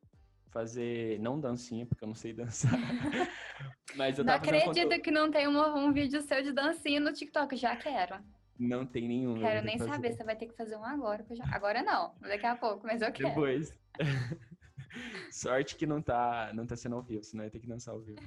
fazer, 0.52 1.20
não 1.20 1.40
dancinha, 1.40 1.86
porque 1.86 2.04
eu 2.04 2.08
não 2.08 2.16
sei 2.16 2.34
dançar. 2.34 2.72
Mas 3.96 4.18
eu 4.18 4.26
tava 4.26 4.38
Não 4.38 4.46
acredito 4.46 4.66
conteúdo... 4.68 5.02
que 5.02 5.12
não 5.12 5.32
tem 5.32 5.48
um, 5.48 5.78
um 5.78 5.92
vídeo 5.92 6.22
seu 6.22 6.42
de 6.44 6.52
dancinha 6.52 7.00
no 7.00 7.12
TikTok, 7.12 7.56
já 7.56 7.76
quero. 7.76 8.24
Não 8.60 8.86
tem 8.86 9.08
nenhum. 9.08 9.40
Quero 9.40 9.66
nem 9.66 9.78
fazer. 9.78 9.92
saber, 9.92 10.14
você 10.14 10.24
vai 10.24 10.36
ter 10.36 10.48
que 10.48 10.56
fazer 10.56 10.76
um 10.76 10.84
agora. 10.84 11.26
Já... 11.32 11.46
Agora 11.52 11.84
não, 11.84 12.16
daqui 12.22 12.46
a 12.46 12.56
pouco, 12.56 12.86
mas 12.86 13.02
eu 13.02 13.12
quero. 13.12 13.30
Depois. 13.30 13.78
Sorte 15.32 15.76
que 15.76 15.86
não 15.86 16.02
tá, 16.02 16.52
não 16.54 16.66
tá 16.66 16.76
sendo 16.76 16.96
ao 16.96 17.04
vivo, 17.04 17.24
senão 17.24 17.44
ia 17.44 17.52
ter 17.52 17.60
que 17.60 17.68
dançar 17.68 17.94
ao 17.94 18.02
vivo. 18.02 18.22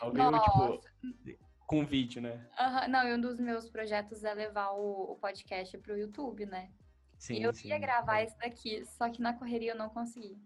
Ao 0.00 0.12
vivo, 0.12 0.40
tipo, 0.40 1.40
com 1.66 1.84
vídeo, 1.84 2.20
né? 2.20 2.44
Uhum. 2.58 2.90
Não, 2.90 3.08
e 3.08 3.14
um 3.14 3.20
dos 3.20 3.38
meus 3.38 3.70
projetos 3.70 4.24
é 4.24 4.34
levar 4.34 4.72
o, 4.72 5.12
o 5.12 5.16
podcast 5.16 5.78
pro 5.78 5.96
YouTube, 5.96 6.44
né? 6.46 6.70
Sim, 7.18 7.34
e 7.34 7.42
eu 7.42 7.52
sim, 7.52 7.68
ia 7.68 7.78
gravar 7.78 8.20
é. 8.20 8.24
esse 8.24 8.36
daqui, 8.38 8.84
só 8.84 9.08
que 9.08 9.22
na 9.22 9.32
correria 9.32 9.72
eu 9.72 9.78
não 9.78 9.88
consegui. 9.88 10.36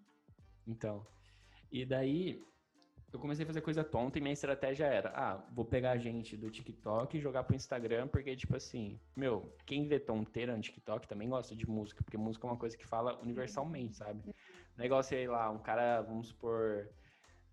Então. 0.67 1.07
E 1.73 1.87
daí, 1.87 2.43
eu 3.17 3.21
comecei 3.21 3.45
a 3.45 3.47
fazer 3.47 3.63
coisa 3.63 3.83
tonta 3.83 4.19
e 4.19 4.21
minha 4.21 4.33
estratégia 4.33 4.85
era, 4.85 5.11
ah, 5.15 5.37
vou 5.51 5.65
pegar 5.65 5.93
a 5.93 5.97
gente 5.97 6.37
do 6.37 6.51
TikTok 6.51 7.17
e 7.17 7.21
jogar 7.21 7.45
pro 7.45 7.57
Instagram, 7.57 8.09
porque, 8.09 8.37
tipo 8.37 8.55
assim, 8.55 9.01
meu, 9.17 9.51
quem 9.65 9.87
vê 9.87 9.99
tonteira 9.99 10.55
no 10.55 10.63
TikTok 10.63 11.09
também 11.09 11.29
gosta 11.29 11.57
de 11.57 11.69
música, 11.69 12.05
porque 12.05 12.19
música 12.19 12.47
é 12.47 12.51
uma 12.51 12.59
coisa 12.59 12.77
que 12.77 12.87
fala 12.87 13.19
universalmente, 13.21 13.97
sabe? 13.97 14.23
Negócio, 14.77 15.17
sei 15.17 15.27
lá, 15.27 15.51
um 15.51 15.59
cara, 15.59 16.03
vamos 16.03 16.29
supor, 16.29 16.91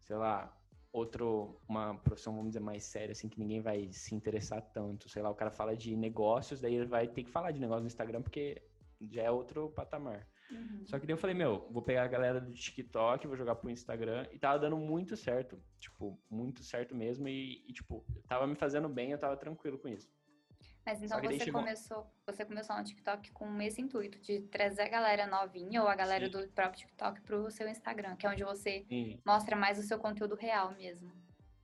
sei 0.01 0.17
lá, 0.17 0.53
outro, 0.91 1.57
uma 1.67 1.95
profissão, 1.95 2.33
vamos 2.33 2.49
dizer, 2.49 2.59
mais 2.59 2.83
séria, 2.83 3.13
assim, 3.13 3.29
que 3.29 3.39
ninguém 3.39 3.61
vai 3.61 3.89
se 3.93 4.13
interessar 4.13 4.61
tanto. 4.73 5.07
Sei 5.07 5.21
lá, 5.21 5.29
o 5.29 5.35
cara 5.35 5.49
fala 5.49 5.77
de 5.77 5.95
negócios, 5.95 6.59
daí 6.59 6.75
ele 6.75 6.85
vai 6.85 7.07
ter 7.07 7.23
que 7.23 7.31
falar 7.31 7.51
de 7.51 7.61
negócio 7.61 7.83
no 7.83 7.87
Instagram, 7.87 8.21
porque 8.21 8.61
já 9.09 9.23
é 9.23 9.31
outro 9.31 9.69
patamar. 9.69 10.27
Uhum. 10.53 10.83
Só 10.85 10.99
que 10.99 11.05
daí 11.05 11.13
eu 11.13 11.17
falei, 11.17 11.35
meu, 11.35 11.67
vou 11.71 11.81
pegar 11.81 12.03
a 12.03 12.07
galera 12.07 12.39
do 12.39 12.53
TikTok, 12.53 13.27
vou 13.27 13.35
jogar 13.37 13.55
pro 13.55 13.69
Instagram. 13.69 14.27
E 14.31 14.39
tava 14.39 14.59
dando 14.59 14.77
muito 14.77 15.15
certo. 15.15 15.61
Tipo, 15.79 16.19
muito 16.29 16.63
certo 16.63 16.95
mesmo. 16.95 17.27
E, 17.27 17.63
e 17.67 17.73
tipo, 17.73 18.05
tava 18.27 18.45
me 18.47 18.55
fazendo 18.55 18.87
bem, 18.87 19.11
eu 19.11 19.17
tava 19.17 19.35
tranquilo 19.37 19.77
com 19.77 19.87
isso. 19.87 20.11
Mas 20.85 21.01
então 21.01 21.19
você 21.21 21.39
chegou... 21.39 21.61
começou, 21.61 22.05
você 22.25 22.45
começou 22.45 22.75
no 22.75 22.83
TikTok 22.83 23.31
com 23.31 23.61
esse 23.61 23.81
intuito 23.81 24.19
de 24.19 24.41
trazer 24.41 24.81
a 24.81 24.89
galera 24.89 25.25
novinha 25.25 25.81
ou 25.81 25.87
a 25.87 25.95
galera 25.95 26.25
Sim. 26.25 26.31
do 26.31 26.47
próprio 26.49 26.81
TikTok 26.81 27.21
pro 27.21 27.49
seu 27.49 27.69
Instagram, 27.69 28.17
que 28.17 28.25
é 28.25 28.29
onde 28.29 28.43
você 28.43 28.85
Sim. 28.89 29.19
mostra 29.25 29.55
mais 29.55 29.79
o 29.79 29.83
seu 29.83 29.97
conteúdo 29.97 30.35
real 30.35 30.73
mesmo. 30.75 31.09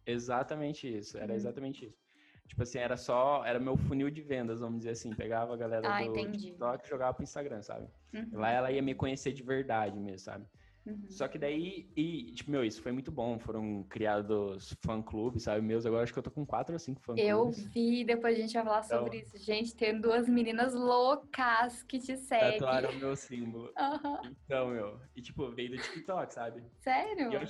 Exatamente 0.06 0.88
isso, 0.88 1.18
era 1.18 1.34
uhum. 1.34 1.36
exatamente 1.36 1.86
isso. 1.86 2.09
Tipo 2.50 2.64
assim, 2.64 2.80
era 2.80 2.98
só, 2.98 3.46
era 3.46 3.60
meu 3.60 3.78
funil 3.78 4.10
de 4.10 4.22
vendas, 4.24 4.60
vamos 4.60 4.80
dizer 4.80 4.90
assim. 4.90 5.14
Pegava 5.16 5.54
a 5.54 5.58
galera 5.58 5.88
ah, 5.88 6.00
do 6.00 6.10
entendi. 6.10 6.48
TikTok 6.48 6.84
e 6.84 6.90
jogava 6.90 7.14
pro 7.14 7.24
Instagram, 7.24 7.62
sabe? 7.62 7.88
Uhum. 8.12 8.28
Lá 8.34 8.50
ela 8.50 8.72
ia 8.72 8.82
me 8.82 8.96
conhecer 8.96 9.32
de 9.32 9.44
verdade 9.44 10.00
mesmo, 10.00 10.18
sabe? 10.18 10.46
Uhum. 10.84 11.06
Só 11.10 11.28
que 11.28 11.38
daí, 11.38 11.88
e, 11.96 12.32
tipo, 12.32 12.50
meu, 12.50 12.66
isso 12.66 12.82
foi 12.82 12.92
muito 12.92 13.12
bom. 13.12 13.38
Foram 13.38 13.84
criados 13.84 14.76
fã-clubes, 14.84 15.44
sabe? 15.44 15.62
Meus, 15.62 15.86
agora 15.86 16.02
acho 16.02 16.12
que 16.12 16.18
eu 16.18 16.24
tô 16.24 16.32
com 16.32 16.44
quatro 16.44 16.74
ou 16.74 16.80
cinco 16.80 17.00
fã-clubes. 17.02 17.30
Eu 17.30 17.52
vi, 17.52 18.04
depois 18.04 18.36
a 18.36 18.42
gente 18.42 18.54
vai 18.56 18.64
falar 18.64 18.82
sobre 18.82 19.20
então, 19.20 19.30
isso. 19.36 19.38
Gente, 19.46 19.76
tem 19.76 20.02
duas 20.02 20.28
meninas 20.28 20.74
loucas 20.74 21.84
que 21.84 22.00
te 22.00 22.18
seguem. 22.18 22.54
Tatuaram 22.54 22.90
o 22.90 22.96
meu 22.96 23.16
símbolo. 23.16 23.72
Uhum. 23.78 24.36
Então, 24.44 24.70
meu, 24.70 25.00
e 25.16 25.22
tipo, 25.22 25.52
veio 25.52 25.70
do 25.70 25.78
TikTok, 25.78 26.34
sabe? 26.34 26.64
Sério? 26.80 27.32
E 27.32 27.36
eu, 27.36 27.42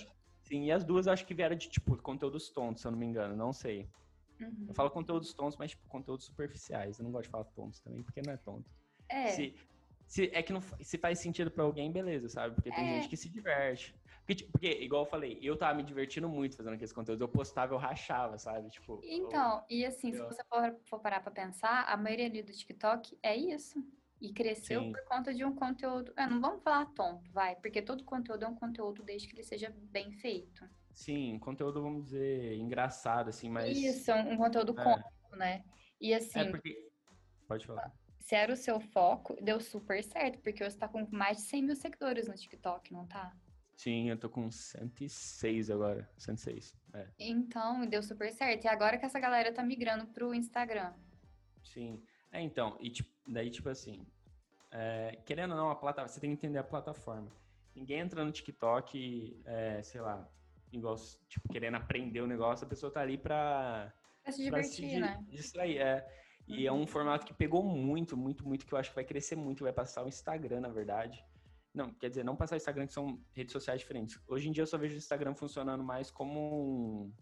sim, 0.42 0.66
e 0.66 0.72
as 0.74 0.84
duas 0.84 1.08
acho 1.08 1.26
que 1.26 1.34
vieram 1.34 1.56
de, 1.56 1.70
tipo, 1.70 1.96
conteúdos 2.02 2.50
tontos, 2.50 2.82
se 2.82 2.88
eu 2.88 2.92
não 2.92 3.00
me 3.00 3.06
engano, 3.06 3.34
não 3.34 3.54
sei. 3.54 3.88
Uhum. 4.39 4.65
Eu 4.67 4.73
falo 4.73 4.89
conteúdos 4.89 5.34
tontos, 5.34 5.58
mas, 5.58 5.71
tipo, 5.71 5.88
conteúdos 5.88 6.25
superficiais. 6.25 6.99
Eu 6.99 7.06
não 7.06 7.12
gosto 7.12 7.25
de 7.25 7.30
falar 7.30 7.45
tontos 7.45 7.80
também, 7.80 8.04
porque 8.04 8.21
não 8.25 8.34
é 8.34 8.38
tonto. 8.38 8.69
É. 9.10 9.28
Se, 9.28 9.56
se, 10.08 10.30
é 10.34 10.41
que 10.41 10.54
não, 10.54 10.62
se 10.62 10.97
faz 10.97 11.19
sentido 11.19 11.52
para 11.52 11.63
alguém, 11.63 11.91
beleza, 11.91 12.30
sabe? 12.30 12.56
Porque 12.56 12.71
tem 12.71 12.89
é. 12.89 12.95
gente 12.95 13.10
que 13.10 13.17
se 13.17 13.30
diverte. 13.30 13.95
Porque, 14.19 14.36
tipo, 14.36 14.52
porque, 14.52 14.71
igual 14.84 15.04
eu 15.04 15.10
falei, 15.10 15.39
eu 15.41 15.58
tava 15.58 15.75
me 15.75 15.84
divertindo 15.84 16.30
muito 16.30 16.56
fazendo 16.56 16.73
aqueles 16.73 16.93
conteúdos. 16.93 17.21
Eu 17.21 17.28
postava, 17.28 17.73
eu 17.73 17.78
rachava, 17.78 18.38
sabe? 18.38 18.69
Tipo. 18.69 19.02
Então, 19.04 19.63
eu, 19.69 19.78
e 19.78 19.86
assim, 19.86 20.10
eu... 20.12 20.13
se 20.13 20.36
você 20.36 20.43
for, 20.43 20.75
for, 20.86 20.99
parar 20.99 21.19
pra 21.21 21.32
pensar, 21.32 21.84
a 21.86 21.97
maioria 21.97 22.28
ali 22.28 22.43
do 22.43 22.52
TikTok 22.52 23.17
é 23.23 23.36
isso. 23.36 23.84
E 24.21 24.34
cresceu 24.34 24.82
Sim. 24.82 24.91
por 24.91 25.02
conta 25.06 25.34
de 25.34 25.45
um 25.45 25.56
conteúdo. 25.56 26.13
É, 26.17 26.28
não 26.28 26.41
vamos 26.41 26.62
falar 26.62 26.86
tonto, 26.88 27.32
vai, 27.32 27.56
porque 27.56 27.82
todo 27.82 28.04
conteúdo 28.04 28.43
é 28.43 28.47
um 28.47 28.56
conteúdo 28.56 29.02
desde 29.02 29.28
que 29.28 29.34
ele 29.34 29.43
seja 29.43 29.73
bem 29.80 30.12
feito. 30.12 30.67
Sim, 30.93 31.39
conteúdo, 31.39 31.82
vamos 31.82 32.06
dizer, 32.06 32.56
engraçado, 32.58 33.30
assim, 33.30 33.49
mas. 33.49 33.78
Isso, 33.78 34.12
um 34.12 34.38
conteúdo 34.38 34.80
é. 34.80 34.84
cômico, 34.84 35.36
né? 35.36 35.63
E 35.99 36.13
assim. 36.13 36.39
É 36.39 36.49
porque. 36.49 36.89
Pode 37.47 37.65
falar. 37.65 37.91
Se 38.19 38.36
era 38.36 38.54
o 38.54 38.58
seu 38.58 38.80
foco, 38.80 39.36
deu 39.41 39.60
super 39.60 40.04
certo, 40.04 40.39
porque 40.39 40.63
você 40.63 40.78
tá 40.78 40.88
com 40.88 41.08
mais 41.10 41.38
de 41.38 41.43
100 41.43 41.63
mil 41.63 41.75
seguidores 41.75 42.28
no 42.28 42.36
TikTok, 42.36 42.93
não 42.93 43.08
tá? 43.08 43.36
Sim, 43.75 44.10
eu 44.10 44.19
tô 44.19 44.30
com 44.30 44.52
106 44.52 45.71
agora. 45.71 46.08
106. 46.17 46.75
É. 46.93 47.08
Então, 47.17 47.86
deu 47.88 48.04
super 48.04 48.32
certo. 48.32 48.65
E 48.65 48.67
agora 48.67 48.97
que 48.97 49.06
essa 49.06 49.19
galera 49.19 49.54
tá 49.54 49.63
migrando 49.63 50.06
pro 50.08 50.34
Instagram. 50.36 50.93
Sim. 51.63 52.04
É, 52.32 52.41
então, 52.41 52.78
e 52.82 52.89
tipo, 52.89 53.10
daí, 53.25 53.49
tipo 53.49 53.69
assim, 53.69 54.06
é, 54.69 55.17
querendo 55.25 55.52
ou 55.52 55.58
não, 55.58 55.69
a 55.71 55.75
plataforma, 55.75 56.08
você 56.10 56.19
tem 56.19 56.30
que 56.30 56.36
entender 56.36 56.60
a 56.60 56.63
plataforma. 56.63 57.32
Ninguém 57.75 57.99
entra 57.99 58.23
no 58.23 58.32
TikTok, 58.32 59.41
é, 59.45 59.82
sei 59.82 60.02
lá, 60.02 60.30
igual, 60.71 60.95
tipo, 61.27 61.47
querendo 61.49 61.75
aprender 61.75 62.21
o 62.21 62.27
negócio, 62.27 62.65
a 62.65 62.69
pessoa 62.69 62.91
tá 62.91 63.01
ali 63.01 63.17
pra... 63.17 63.93
Pra 64.23 64.32
se 64.32 64.43
divertir, 64.43 64.99
pra 64.99 65.08
se 65.08 65.17
né? 65.17 65.25
Distrair, 65.29 65.77
é. 65.77 66.08
E 66.47 66.65
é 66.65 66.71
um 66.71 66.79
uhum. 66.79 66.88
formato 66.88 67.25
que 67.25 67.34
pegou 67.34 67.63
muito, 67.63 68.17
muito, 68.17 68.47
muito, 68.47 68.65
que 68.65 68.73
eu 68.73 68.77
acho 68.77 68.89
que 68.89 68.95
vai 68.95 69.03
crescer 69.03 69.36
muito, 69.36 69.63
vai 69.63 69.73
passar 69.73 70.03
o 70.03 70.08
Instagram, 70.08 70.62
na 70.62 70.69
verdade. 70.69 71.23
Não, 71.73 71.93
quer 71.93 72.10
dizer, 72.10 72.25
não 72.25 72.36
passar 72.36 72.55
o 72.55 72.58
Instagram, 72.58 72.88
que 72.88 72.93
são 72.93 73.21
redes 73.34 73.53
sociais 73.53 73.79
diferentes. 73.79 74.19
Hoje 74.27 74.49
em 74.49 74.51
dia 74.51 74.63
eu 74.63 74.67
só 74.67 74.77
vejo 74.77 74.95
o 74.95 74.97
Instagram 74.97 75.36
funcionando 75.36 75.84
mais 75.84 76.10
como 76.10 77.03
um. 77.05 77.13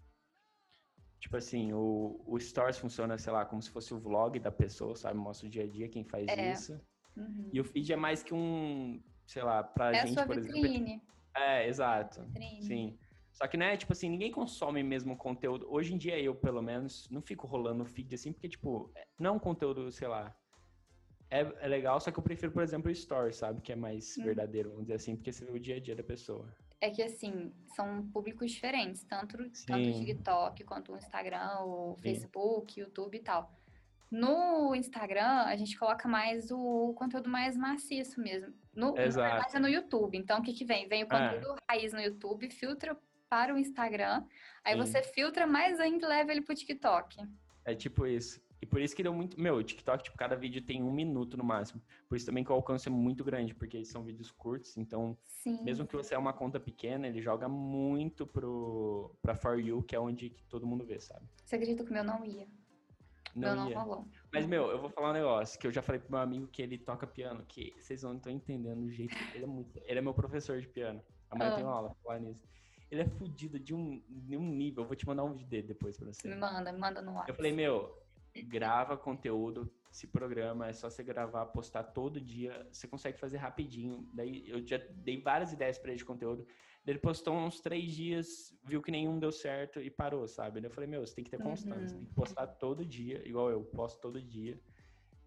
Tipo 1.20 1.36
assim, 1.36 1.74
o, 1.74 2.24
o 2.26 2.40
Stories 2.40 2.78
funciona, 2.78 3.18
sei 3.18 3.34
lá, 3.34 3.46
como 3.46 3.62
se 3.62 3.70
fosse 3.70 3.94
o 3.94 4.00
vlog 4.00 4.40
da 4.40 4.52
pessoa, 4.52 4.96
sabe? 4.96 5.18
Mostra 5.18 5.48
o 5.48 5.50
dia 5.50 5.64
a 5.64 5.68
dia 5.68 5.90
quem 5.90 6.06
faz 6.06 6.28
é. 6.30 6.54
isso. 6.54 6.80
Uhum. 7.18 7.50
E 7.52 7.60
o 7.60 7.66
feed 7.66 7.92
é 7.92 7.96
mais 7.98 8.24
que 8.24 8.34
um, 8.34 9.04
sei 9.26 9.44
lá, 9.44 9.64
pra 9.64 9.92
é 9.92 10.08
gente, 10.08 10.26
por 10.26 10.40
vitrine. 10.40 10.78
exemplo. 10.78 11.08
É, 11.36 11.68
exato. 11.68 12.24
Vitrine. 12.28 12.64
Sim. 12.64 13.00
Só 13.38 13.48
que, 13.48 13.56
né, 13.56 13.78
tipo 13.78 13.94
assim, 13.94 14.10
ninguém 14.10 14.32
consome 14.32 14.82
mesmo 14.82 15.16
conteúdo. 15.16 15.68
Hoje 15.70 15.94
em 15.94 15.98
dia, 15.98 16.20
eu, 16.20 16.34
pelo 16.34 16.60
menos, 16.60 17.08
não 17.12 17.22
fico 17.22 17.46
rolando 17.46 17.86
feed 17.86 18.16
assim, 18.16 18.34
porque, 18.34 18.50
tipo, 18.50 18.92
não 19.20 19.30
é 19.30 19.34
um 19.34 19.40
conteúdo, 19.40 19.92
sei 19.92 20.08
lá, 20.08 20.36
é, 21.30 21.42
é 21.60 21.68
legal, 21.68 22.00
só 22.00 22.10
que 22.10 22.18
eu 22.18 22.24
prefiro, 22.24 22.52
por 22.52 22.64
exemplo, 22.64 22.90
o 22.90 22.92
Story, 22.92 23.32
sabe? 23.32 23.62
Que 23.62 23.74
é 23.74 23.76
mais 23.76 24.18
hum. 24.18 24.24
verdadeiro, 24.24 24.70
vamos 24.70 24.86
dizer 24.86 24.96
assim, 24.96 25.16
porque 25.16 25.32
você 25.32 25.46
vê 25.46 25.52
o 25.52 25.60
dia 25.60 25.76
a 25.76 25.80
dia 25.80 25.96
da 25.96 26.02
pessoa. 26.02 26.52
É 26.82 26.90
que, 26.90 27.04
assim, 27.04 27.54
são 27.76 28.08
públicos 28.08 28.50
diferentes, 28.50 29.04
tanto, 29.04 29.38
tanto 29.68 29.88
o 29.88 29.94
TikTok 29.94 30.64
quanto 30.64 30.94
o 30.94 30.98
Instagram, 30.98 31.60
o 31.60 31.96
Sim. 31.98 32.02
Facebook, 32.02 32.80
YouTube 32.80 33.18
e 33.18 33.22
tal. 33.22 33.52
No 34.10 34.74
Instagram, 34.74 35.44
a 35.44 35.56
gente 35.56 35.78
coloca 35.78 36.08
mais 36.08 36.50
o 36.50 36.94
conteúdo 36.96 37.30
mais 37.30 37.56
maciço 37.56 38.20
mesmo. 38.20 38.52
No, 38.74 38.98
Exato. 38.98 39.28
Na 39.28 39.34
verdade, 39.36 39.58
é 39.58 39.60
no 39.60 39.68
YouTube. 39.68 40.18
Então, 40.18 40.40
o 40.40 40.42
que, 40.42 40.54
que 40.54 40.66
vem? 40.66 40.88
Vem 40.88 41.04
o 41.04 41.08
é. 41.08 41.10
conteúdo 41.10 41.56
é. 41.60 41.74
raiz 41.74 41.94
no 41.94 42.02
YouTube, 42.02 42.50
filtra 42.50 42.98
para 43.30 43.54
o 43.54 43.58
Instagram, 43.58 44.26
aí 44.64 44.74
Sim. 44.74 44.80
você 44.80 45.04
filtra 45.04 45.46
mais 45.46 45.80
ainda 45.80 46.06
e 46.06 46.10
leva 46.10 46.32
ele 46.32 46.42
pro 46.42 46.56
TikTok. 46.56 47.18
É 47.66 47.76
tipo 47.76 48.06
isso. 48.06 48.42
E 48.62 48.66
por 48.66 48.82
isso 48.82 48.96
que 48.96 49.04
deu 49.04 49.14
muito. 49.14 49.40
Meu, 49.40 49.56
o 49.56 49.64
TikTok, 49.64 50.04
tipo, 50.04 50.18
cada 50.18 50.36
vídeo 50.36 50.62
tem 50.62 50.82
um 50.82 50.92
minuto 50.92 51.38
no 51.38 51.44
máximo. 51.44 51.82
Por 52.10 52.16
isso 52.16 52.26
também 52.26 52.44
que 52.44 52.52
o 52.52 52.56
alcance 52.56 52.88
é 52.88 52.92
muito 52.92 53.24
grande, 53.24 53.54
porque 53.54 53.84
são 53.86 54.04
vídeos 54.04 54.32
curtos. 54.32 54.76
Então, 54.78 55.16
Sim. 55.24 55.64
mesmo 55.64 55.86
que 55.86 55.96
você 55.96 56.16
é 56.16 56.18
uma 56.18 56.34
conta 56.34 56.60
pequena, 56.60 57.08
ele 57.08 57.22
joga 57.22 57.48
muito 57.48 58.26
pro, 58.26 59.16
pra 59.22 59.36
For 59.36 59.60
You, 59.60 59.84
que 59.84 59.96
é 59.96 60.00
onde 60.00 60.32
todo 60.50 60.66
mundo 60.66 60.86
vê, 60.86 61.00
sabe? 61.00 61.26
Você 61.46 61.56
acredita 61.56 61.84
que 61.84 61.92
o 61.92 61.94
meu 61.94 62.04
não 62.04 62.26
ia? 62.26 62.48
Não, 63.36 63.56
meu 63.56 63.76
não 63.76 63.84
rolou. 63.84 64.08
Mas, 64.34 64.48
meu, 64.48 64.72
eu 64.72 64.82
vou 64.82 64.90
falar 64.90 65.12
um 65.12 65.14
negócio 65.14 65.60
que 65.60 65.68
eu 65.68 65.72
já 65.72 65.84
falei 65.84 66.02
pro 66.02 66.12
meu 66.12 66.20
amigo 66.20 66.48
que 66.48 66.62
ele 66.62 66.80
toca 66.80 67.06
piano, 67.06 67.46
que 67.48 67.76
vocês 67.78 68.02
não 68.02 68.16
estão 68.18 68.32
entendendo 68.32 68.84
o 68.84 68.90
jeito. 68.90 69.16
Ele 69.36 69.44
é 69.44 69.48
muito. 69.48 69.80
Ele 69.84 70.00
é 70.00 70.02
meu 70.02 70.16
professor 70.16 70.60
de 70.60 70.68
piano. 70.68 71.04
Amanhã 71.30 71.52
ah. 71.52 71.56
tem 71.56 71.64
uma 71.64 71.74
aula 71.74 71.96
falar 72.04 72.20
nisso. 72.20 72.42
Ele 72.90 73.02
é 73.02 73.06
fodido 73.06 73.60
de 73.60 73.74
um, 73.74 74.02
de 74.10 74.38
um 74.38 74.44
nível. 74.44 74.84
Eu 74.84 74.88
vou 74.88 74.96
te 74.96 75.06
mandar 75.06 75.24
um 75.24 75.34
vídeo 75.34 75.48
dele 75.48 75.68
depois 75.68 75.98
pra 75.98 76.08
você. 76.08 76.28
Me 76.28 76.36
manda, 76.36 76.72
me 76.72 76.80
manda 76.80 77.02
no 77.02 77.12
WhatsApp. 77.12 77.32
Eu 77.32 77.36
falei, 77.36 77.52
meu, 77.52 77.98
grava 78.44 78.96
conteúdo, 78.96 79.70
se 79.92 80.08
programa, 80.08 80.68
é 80.68 80.74
só 80.74 80.90
você 80.90 81.04
gravar, 81.04 81.46
postar 81.48 81.84
todo 81.84 82.22
dia, 82.22 82.68
você 82.72 82.88
consegue 82.88 83.18
fazer 83.18 83.38
rapidinho. 83.38 84.08
Daí 84.14 84.48
eu 84.48 84.66
já 84.66 84.78
dei 84.78 85.20
várias 85.20 85.52
ideias 85.52 85.78
para 85.78 85.92
ele 85.92 85.98
de 85.98 86.06
conteúdo. 86.06 86.46
Ele 86.86 87.00
postou 87.00 87.36
uns 87.36 87.60
três 87.60 87.92
dias, 87.92 88.58
viu 88.64 88.82
que 88.82 88.92
nenhum 88.92 89.20
deu 89.20 89.32
certo 89.32 89.82
e 89.82 89.90
parou, 89.90 90.26
sabe? 90.26 90.62
Daí 90.62 90.70
eu 90.70 90.74
falei, 90.74 90.90
meu, 90.90 91.06
você 91.06 91.16
tem 91.16 91.24
que 91.24 91.30
ter 91.30 91.42
constância, 91.42 91.98
uhum. 91.98 92.04
tem 92.04 92.06
que 92.06 92.16
postar 92.16 92.48
todo 92.48 92.86
dia, 92.86 93.28
igual 93.28 93.52
eu, 93.52 93.62
posto 93.62 94.00
todo 94.00 94.22
dia. 94.22 94.58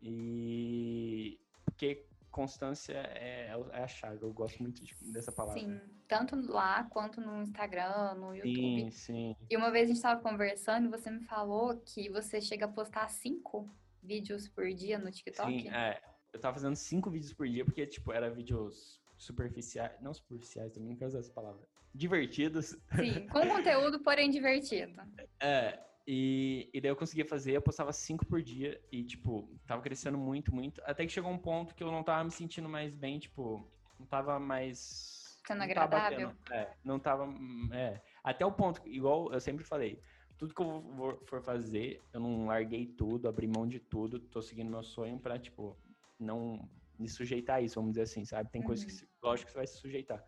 E 0.00 1.38
porque 1.66 2.06
constância 2.30 2.94
é, 2.94 3.52
é 3.72 3.82
a 3.82 3.88
chave. 3.88 4.22
Eu 4.22 4.32
gosto 4.32 4.62
muito 4.62 4.82
de, 4.84 4.94
dessa 5.12 5.32
palavra. 5.32 5.60
Sim, 5.60 5.80
tanto 6.08 6.36
lá 6.50 6.84
quanto 6.84 7.20
no 7.20 7.42
Instagram, 7.42 8.14
no 8.14 8.34
YouTube. 8.34 8.54
Sim, 8.54 8.90
sim. 8.90 9.36
E 9.48 9.56
uma 9.56 9.70
vez 9.70 9.84
a 9.84 9.88
gente 9.88 9.96
estava 9.96 10.20
conversando 10.20 10.86
e 10.86 10.90
você 10.90 11.10
me 11.10 11.20
falou 11.20 11.76
que 11.84 12.08
você 12.08 12.40
chega 12.40 12.64
a 12.64 12.68
postar 12.68 13.08
cinco 13.08 13.68
vídeos 14.02 14.48
por 14.48 14.72
dia 14.72 14.98
no 14.98 15.10
TikTok. 15.10 15.62
Sim, 15.62 15.68
é. 15.68 16.00
Eu 16.32 16.40
tava 16.40 16.54
fazendo 16.54 16.76
cinco 16.76 17.10
vídeos 17.10 17.32
por 17.32 17.48
dia 17.48 17.64
porque, 17.64 17.86
tipo, 17.86 18.12
era 18.12 18.30
vídeos 18.30 19.00
superficiais. 19.16 20.00
Não 20.00 20.14
superficiais 20.14 20.72
também, 20.72 20.90
não 20.90 20.96
quero 20.96 21.08
usar 21.08 21.18
essa 21.18 21.32
palavra. 21.32 21.66
Divertidos. 21.92 22.76
Sim, 22.94 23.26
com 23.28 23.40
conteúdo, 23.48 24.00
porém 24.00 24.30
divertido. 24.30 25.02
É, 25.40 25.78
e, 26.12 26.68
e 26.74 26.80
daí 26.80 26.90
eu 26.90 26.96
conseguia 26.96 27.24
fazer, 27.24 27.52
eu 27.52 27.62
postava 27.62 27.92
cinco 27.92 28.26
por 28.26 28.42
dia 28.42 28.80
e, 28.90 29.04
tipo, 29.04 29.48
tava 29.64 29.80
crescendo 29.80 30.18
muito, 30.18 30.52
muito. 30.52 30.82
Até 30.84 31.06
que 31.06 31.12
chegou 31.12 31.30
um 31.30 31.38
ponto 31.38 31.72
que 31.72 31.84
eu 31.84 31.92
não 31.92 32.02
tava 32.02 32.24
me 32.24 32.32
sentindo 32.32 32.68
mais 32.68 32.92
bem, 32.92 33.20
tipo, 33.20 33.64
não 33.96 34.04
tava 34.06 34.36
mais. 34.40 35.38
Sendo 35.46 35.62
agradável? 35.62 36.32
Tava 36.44 36.60
é, 36.60 36.74
não 36.82 36.98
tava. 36.98 37.32
É. 37.70 38.02
Até 38.24 38.44
o 38.44 38.50
ponto, 38.50 38.82
igual 38.88 39.32
eu 39.32 39.40
sempre 39.40 39.62
falei, 39.62 40.02
tudo 40.36 40.52
que 40.52 40.60
eu 40.60 41.22
for 41.26 41.40
fazer, 41.42 42.02
eu 42.12 42.18
não 42.18 42.46
larguei 42.46 42.86
tudo, 42.86 43.28
abri 43.28 43.46
mão 43.46 43.68
de 43.68 43.78
tudo, 43.78 44.18
tô 44.18 44.42
seguindo 44.42 44.68
meu 44.68 44.82
sonho 44.82 45.16
pra, 45.16 45.38
tipo, 45.38 45.78
não 46.18 46.68
me 46.98 47.08
sujeitar 47.08 47.58
a 47.58 47.60
isso, 47.60 47.76
vamos 47.76 47.92
dizer 47.92 48.02
assim, 48.02 48.24
sabe? 48.24 48.50
Tem 48.50 48.62
uhum. 48.62 48.66
coisas 48.66 48.84
que, 48.84 49.08
lógico, 49.22 49.46
que 49.46 49.52
você 49.52 49.58
vai 49.58 49.66
se 49.68 49.76
sujeitar. 49.76 50.24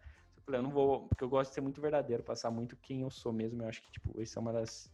Eu 0.47 0.63
não 0.63 0.71
vou, 0.71 1.09
porque 1.09 1.25
eu 1.25 1.29
gosto 1.29 1.51
de 1.51 1.55
ser 1.57 1.61
muito 1.61 1.81
verdadeiro, 1.81 2.23
passar 2.23 2.53
muito 2.53 2.77
quem 2.77 3.03
eu 3.03 3.11
sou 3.11 3.33
mesmo. 3.33 3.65
Eu 3.65 3.69
acho 3.69 3.83
que, 3.83 3.91
tipo, 3.91 4.21
isso 4.23 4.39
é 4.39 4.43
uma 4.43 4.53
das 4.53 4.92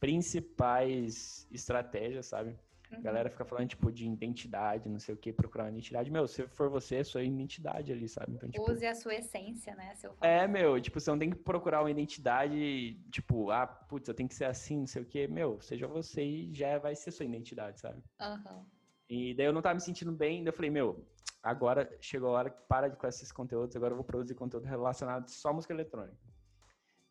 principais 0.00 1.46
estratégias, 1.50 2.26
sabe? 2.26 2.56
Uhum. 2.90 2.98
A 2.98 3.00
galera 3.02 3.30
fica 3.30 3.44
falando, 3.44 3.68
tipo, 3.68 3.92
de 3.92 4.08
identidade, 4.08 4.88
não 4.88 4.98
sei 4.98 5.14
o 5.14 5.18
que, 5.18 5.32
procurar 5.32 5.64
uma 5.64 5.70
identidade. 5.70 6.10
Meu, 6.10 6.26
se 6.26 6.46
for 6.48 6.70
você, 6.70 6.96
é 6.96 7.04
sua 7.04 7.22
identidade 7.22 7.92
ali, 7.92 8.08
sabe? 8.08 8.32
Então, 8.32 8.48
tipo, 8.48 8.70
Use 8.70 8.86
a 8.86 8.94
sua 8.94 9.14
essência, 9.14 9.74
né? 9.74 9.94
Seu 9.94 10.14
é, 10.20 10.46
meu, 10.48 10.80
tipo, 10.80 10.98
você 10.98 11.10
não 11.10 11.18
tem 11.18 11.30
que 11.30 11.36
procurar 11.36 11.82
uma 11.82 11.90
identidade, 11.90 12.98
tipo, 13.10 13.50
ah, 13.50 13.66
putz, 13.66 14.08
eu 14.08 14.14
tenho 14.14 14.28
que 14.28 14.34
ser 14.34 14.46
assim, 14.46 14.78
não 14.78 14.86
sei 14.86 15.02
o 15.02 15.06
que. 15.06 15.28
Meu, 15.28 15.60
seja 15.60 15.86
você 15.86 16.22
e 16.22 16.54
já 16.54 16.78
vai 16.78 16.96
ser 16.96 17.10
sua 17.10 17.26
identidade, 17.26 17.78
sabe? 17.78 18.02
Uhum. 18.20 18.64
E 19.08 19.34
daí 19.34 19.46
eu 19.46 19.52
não 19.52 19.62
tava 19.62 19.74
me 19.74 19.80
sentindo 19.80 20.12
bem, 20.12 20.42
daí 20.42 20.48
eu 20.48 20.56
falei, 20.56 20.70
meu, 20.70 21.06
agora 21.42 21.90
chegou 22.00 22.30
a 22.30 22.38
hora 22.38 22.50
que 22.50 22.62
para 22.68 22.88
de 22.88 22.96
com 22.96 23.06
esses 23.06 23.30
conteúdos, 23.30 23.76
agora 23.76 23.92
eu 23.92 23.96
vou 23.96 24.04
produzir 24.04 24.34
conteúdo 24.34 24.66
relacionado 24.66 25.28
só 25.28 25.50
à 25.50 25.52
música 25.52 25.74
eletrônica. 25.74 26.16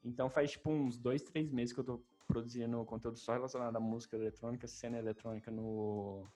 Então 0.04 0.30
faz, 0.30 0.52
tipo, 0.52 0.72
uns 0.72 0.98
dois, 0.98 1.22
três 1.22 1.52
meses 1.52 1.74
que 1.74 1.80
eu 1.80 1.84
tô 1.84 2.02
produzindo 2.28 2.84
conteúdo 2.86 3.18
só 3.18 3.34
relacionado 3.34 3.76
à 3.76 3.80
música 3.80 4.16
eletrônica, 4.16 4.68
cena 4.68 4.98
eletrônica 4.98 5.50
no, 5.50 6.28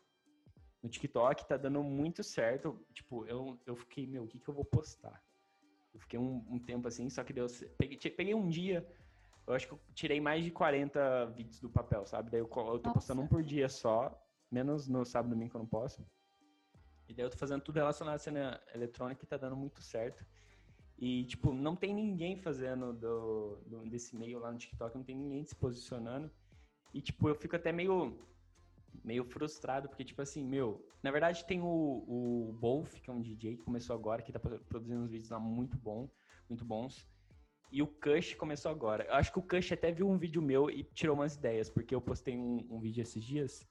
no 0.81 0.89
TikTok, 0.89 1.47
tá 1.47 1.57
dando 1.57 1.83
muito 1.83 2.23
certo. 2.23 2.79
Tipo, 2.93 3.25
eu, 3.25 3.59
eu 3.65 3.75
fiquei, 3.75 4.07
meu, 4.07 4.23
o 4.23 4.27
que 4.27 4.39
que 4.39 4.47
eu 4.47 4.53
vou 4.53 4.65
postar? 4.65 5.21
Eu 5.93 5.99
fiquei 5.99 6.17
um, 6.17 6.45
um 6.49 6.59
tempo 6.59 6.87
assim, 6.87 7.09
só 7.09 7.23
que 7.23 7.33
deu, 7.33 7.47
peguei, 7.77 7.97
peguei 7.97 8.33
um 8.33 8.47
dia, 8.47 8.87
eu 9.45 9.53
acho 9.53 9.67
que 9.67 9.73
eu 9.73 9.81
tirei 9.93 10.21
mais 10.21 10.43
de 10.43 10.51
40 10.51 11.25
vídeos 11.35 11.59
do 11.59 11.69
papel, 11.69 12.05
sabe? 12.05 12.31
Daí 12.31 12.39
eu, 12.39 12.45
eu 12.45 12.49
tô 12.49 12.63
Nossa. 12.63 12.93
postando 12.93 13.21
um 13.21 13.27
por 13.27 13.43
dia 13.43 13.67
só, 13.67 14.17
menos 14.49 14.87
no 14.87 15.03
sábado 15.05 15.31
e 15.31 15.35
domingo 15.35 15.51
que 15.51 15.57
eu 15.57 15.61
não 15.61 15.67
posso. 15.67 16.05
E 17.07 17.13
daí 17.13 17.25
eu 17.25 17.29
tô 17.29 17.37
fazendo 17.37 17.61
tudo 17.61 17.75
relacionado 17.75 18.15
à 18.15 18.19
cena 18.19 18.61
eletrônica 18.73 19.23
e 19.23 19.27
tá 19.27 19.35
dando 19.35 19.55
muito 19.57 19.81
certo. 19.81 20.25
E, 21.01 21.25
tipo, 21.25 21.51
não 21.51 21.75
tem 21.75 21.95
ninguém 21.95 22.37
fazendo 22.37 22.93
do, 22.93 23.55
do, 23.65 23.89
desse 23.89 24.15
meio 24.15 24.37
lá 24.37 24.51
no 24.51 24.59
TikTok, 24.59 24.95
não 24.95 25.03
tem 25.03 25.15
ninguém 25.15 25.43
se 25.43 25.55
posicionando. 25.55 26.31
E, 26.93 27.01
tipo, 27.01 27.27
eu 27.27 27.33
fico 27.33 27.55
até 27.55 27.71
meio, 27.71 28.23
meio 29.03 29.25
frustrado, 29.25 29.89
porque, 29.89 30.05
tipo 30.05 30.21
assim, 30.21 30.43
meu, 30.43 30.87
na 31.01 31.09
verdade 31.09 31.43
tem 31.47 31.59
o, 31.59 31.65
o 31.65 32.55
Wolf, 32.61 33.01
que 33.01 33.09
é 33.09 33.13
um 33.13 33.19
DJ 33.19 33.57
que 33.57 33.63
começou 33.63 33.95
agora, 33.95 34.21
que 34.21 34.31
tá 34.31 34.39
produzindo 34.39 35.01
uns 35.01 35.09
vídeos 35.09 35.31
lá 35.31 35.39
muito 35.39 35.75
bom, 35.75 36.07
muito 36.47 36.63
bons. 36.63 37.09
E 37.71 37.81
o 37.81 37.87
Kush 37.87 38.35
começou 38.35 38.69
agora. 38.69 39.05
Eu 39.05 39.15
acho 39.15 39.31
que 39.31 39.39
o 39.39 39.41
Kush 39.41 39.71
até 39.71 39.91
viu 39.91 40.07
um 40.07 40.19
vídeo 40.19 40.41
meu 40.41 40.69
e 40.69 40.83
tirou 40.83 41.15
umas 41.15 41.35
ideias, 41.35 41.67
porque 41.67 41.95
eu 41.95 42.01
postei 42.01 42.37
um, 42.37 42.67
um 42.69 42.79
vídeo 42.79 43.01
esses 43.01 43.23
dias. 43.23 43.67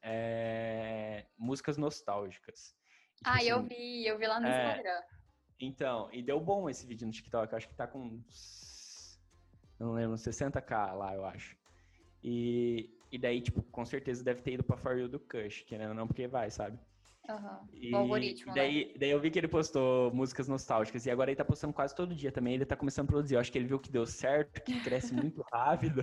É, 0.00 1.26
músicas 1.36 1.76
nostálgicas. 1.76 2.74
Tipo 3.16 3.28
ah, 3.28 3.34
assim, 3.34 3.48
eu 3.48 3.62
vi, 3.62 4.06
eu 4.06 4.18
vi 4.18 4.26
lá 4.26 4.40
no 4.40 4.46
é, 4.46 4.68
Instagram. 4.68 5.02
Então, 5.64 6.08
e 6.12 6.20
deu 6.20 6.40
bom 6.40 6.68
esse 6.68 6.84
vídeo 6.84 7.06
no 7.06 7.12
TikTok. 7.12 7.52
Eu 7.52 7.56
acho 7.56 7.68
que 7.68 7.74
tá 7.76 7.86
com. 7.86 8.20
Eu 9.78 9.86
não 9.86 9.92
lembro, 9.92 10.16
60k 10.16 10.92
lá, 10.92 11.14
eu 11.14 11.24
acho. 11.24 11.56
E, 12.22 12.90
e 13.12 13.16
daí, 13.16 13.40
tipo, 13.40 13.62
com 13.62 13.84
certeza 13.84 14.24
deve 14.24 14.42
ter 14.42 14.54
ido 14.54 14.64
pra 14.64 14.76
For 14.76 14.98
You 14.98 15.08
do 15.08 15.20
Kush, 15.20 15.62
querendo 15.62 15.90
ou 15.90 15.94
não, 15.94 16.08
porque 16.08 16.26
vai, 16.26 16.50
sabe? 16.50 16.76
Uhum. 17.28 17.68
E, 17.74 17.94
o 17.94 17.96
algoritmo. 17.96 18.52
Daí, 18.52 18.86
né? 18.86 18.92
daí 18.98 19.10
eu 19.10 19.20
vi 19.20 19.30
que 19.30 19.38
ele 19.38 19.46
postou 19.46 20.12
músicas 20.12 20.48
nostálgicas. 20.48 21.06
E 21.06 21.10
agora 21.10 21.30
ele 21.30 21.36
tá 21.36 21.44
postando 21.44 21.72
quase 21.72 21.94
todo 21.94 22.14
dia 22.14 22.32
também. 22.32 22.54
Ele 22.54 22.64
tá 22.64 22.76
começando 22.76 23.06
a 23.06 23.12
produzir. 23.12 23.36
Eu 23.36 23.40
acho 23.40 23.52
que 23.52 23.58
ele 23.58 23.66
viu 23.66 23.78
que 23.78 23.90
deu 23.90 24.04
certo, 24.06 24.60
que 24.62 24.80
cresce 24.80 25.14
muito 25.14 25.44
rápido. 25.52 26.02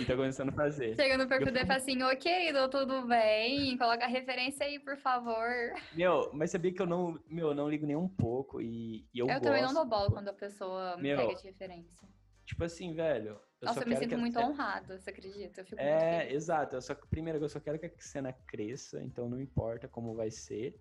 e 0.00 0.04
tá 0.04 0.16
começando 0.16 0.48
a 0.48 0.52
fazer. 0.52 0.96
Chega 0.96 1.16
no 1.16 1.28
perfil 1.28 1.52
dele 1.52 1.64
e 1.64 1.66
fala 1.66 1.78
assim: 1.78 2.02
Ô 2.02 2.16
querido, 2.16 2.68
tudo 2.68 3.06
bem? 3.06 3.76
Coloca 3.78 4.04
a 4.04 4.08
referência 4.08 4.66
aí, 4.66 4.78
por 4.80 4.96
favor. 4.96 5.48
Meu, 5.94 6.30
mas 6.32 6.50
sabia 6.50 6.72
que 6.72 6.82
eu 6.82 6.86
não, 6.86 7.18
meu, 7.28 7.54
não 7.54 7.68
ligo 7.68 7.86
nem 7.86 7.96
um 7.96 8.08
pouco. 8.08 8.60
E, 8.60 9.06
e 9.14 9.18
eu, 9.18 9.26
eu 9.26 9.34
gosto, 9.34 9.42
também 9.42 9.62
não 9.62 9.74
dou 9.74 9.86
bola 9.86 10.10
quando 10.10 10.28
a 10.28 10.34
pessoa 10.34 10.96
me 10.96 11.04
meu, 11.04 11.18
pega 11.18 11.34
de 11.34 11.46
referência. 11.46 12.08
Tipo 12.48 12.64
assim, 12.64 12.94
velho. 12.94 13.38
Eu 13.60 13.66
Nossa, 13.66 13.82
eu 13.82 13.86
me 13.86 13.96
sinto 13.96 14.16
muito 14.16 14.38
honrado, 14.38 14.98
você 14.98 15.10
acredita? 15.10 15.60
Eu 15.60 15.64
fico 15.66 15.80
é, 15.80 16.32
exato. 16.32 16.76
Eu 16.76 16.80
só, 16.80 16.94
primeiro, 16.94 17.38
eu 17.38 17.48
só 17.48 17.60
quero 17.60 17.78
que 17.78 17.84
a 17.84 17.92
cena 17.98 18.32
cresça, 18.32 19.02
então 19.02 19.28
não 19.28 19.38
importa 19.38 19.86
como 19.86 20.14
vai 20.14 20.30
ser. 20.30 20.80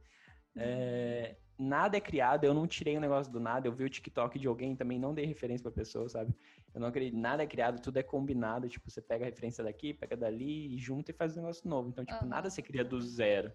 É, 0.56 1.36
nada 1.60 1.97
é 1.97 1.99
criado, 1.99 2.45
eu 2.45 2.53
não 2.53 2.65
tirei 2.65 2.95
o 2.95 3.01
negócio 3.01 3.32
do 3.32 3.39
nada, 3.39 3.67
eu 3.67 3.73
vi 3.73 3.84
o 3.84 3.89
TikTok 3.89 4.39
de 4.39 4.47
alguém 4.47 4.75
também 4.75 4.97
não 4.97 5.13
dei 5.13 5.25
referência 5.25 5.62
pra 5.62 5.71
pessoa, 5.71 6.08
sabe? 6.08 6.34
Eu 6.73 6.80
não 6.80 6.88
acredito, 6.88 7.17
nada 7.17 7.43
é 7.43 7.47
criado, 7.47 7.82
tudo 7.82 7.97
é 7.97 8.03
combinado, 8.03 8.69
tipo, 8.69 8.89
você 8.89 9.01
pega 9.01 9.25
a 9.25 9.27
referência 9.27 9.63
daqui, 9.63 9.93
pega 9.93 10.15
dali 10.15 10.73
e 10.73 10.77
junta 10.77 11.12
e 11.12 11.13
faz 11.13 11.34
um 11.36 11.41
negócio 11.41 11.69
novo. 11.69 11.89
Então, 11.89 12.06
tipo, 12.06 12.23
uhum. 12.23 12.30
nada 12.30 12.49
se 12.49 12.62
cria 12.62 12.84
do 12.84 12.99
zero. 13.01 13.51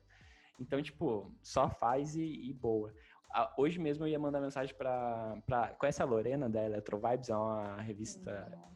Então, 0.60 0.82
tipo, 0.82 1.34
só 1.42 1.68
faz 1.70 2.14
e, 2.14 2.50
e 2.50 2.52
boa. 2.52 2.92
Hoje 3.56 3.78
mesmo 3.78 4.04
eu 4.04 4.08
ia 4.08 4.18
mandar 4.18 4.40
mensagem 4.40 4.74
pra, 4.74 5.36
pra. 5.46 5.68
Conhece 5.68 6.02
a 6.02 6.04
Lorena 6.04 6.48
da 6.48 6.64
Electro 6.64 6.98
Vibes? 6.98 7.28
É 7.28 7.36
uma 7.36 7.80
revista. 7.80 8.48
Uhum 8.52 8.72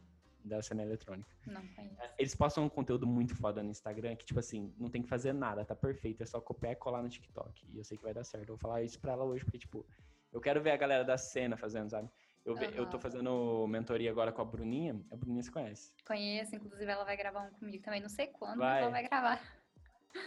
da 0.47 0.63
cena 0.63 0.83
eletrônica. 0.83 1.29
Não 1.47 1.67
conheço. 1.69 1.97
Eles 2.19 2.35
postam 2.35 2.65
um 2.65 2.69
conteúdo 2.69 3.07
muito 3.07 3.35
foda 3.35 3.63
no 3.63 3.71
Instagram 3.71 4.15
que, 4.17 4.25
tipo 4.25 4.39
assim, 4.39 4.73
não 4.79 4.89
tem 4.89 5.03
que 5.03 5.09
fazer 5.09 5.33
nada, 5.33 5.65
tá 5.65 5.75
perfeito. 5.75 6.23
É 6.23 6.27
só 6.27 6.41
copiar 6.41 6.73
e 6.73 6.77
colar 6.77 7.03
no 7.03 7.09
TikTok. 7.09 7.67
E 7.73 7.79
eu 7.79 7.85
sei 7.85 7.99
que 7.99 8.05
vai 8.05 8.15
dar 8.15 8.25
certo. 8.25 8.45
Eu 8.45 8.55
vou 8.55 8.59
falar 8.59 8.83
isso 8.83 8.99
pra 9.01 9.13
ela 9.13 9.25
hoje, 9.25 9.45
porque, 9.45 9.59
tipo, 9.59 9.85
eu 10.33 10.41
quero 10.41 10.63
ver 10.63 10.71
a 10.71 10.77
galera 10.77 11.05
da 11.05 11.19
cena 11.19 11.57
fazendo, 11.57 11.91
sabe? 11.91 12.09
Eu, 12.45 12.55
uhum. 12.55 12.63
eu 12.63 12.87
tô 12.87 12.99
fazendo 12.99 13.67
mentoria 13.67 14.11
agora 14.11 14.31
com 14.31 14.41
a 14.41 14.45
Bruninha. 14.45 15.01
A 15.11 15.17
Bruninha 15.17 15.43
você 15.43 15.51
conhece? 15.51 15.93
Conheço, 16.07 16.55
inclusive 16.55 16.91
ela 16.91 17.05
vai 17.05 17.17
gravar 17.17 17.43
um 17.43 17.51
comigo 17.51 17.83
também. 17.83 18.01
Não 18.01 18.09
sei 18.09 18.29
quando, 18.29 18.59
vai. 18.59 18.75
mas 18.75 18.83
ela 18.83 18.91
vai 18.93 19.09
gravar. 19.09 19.41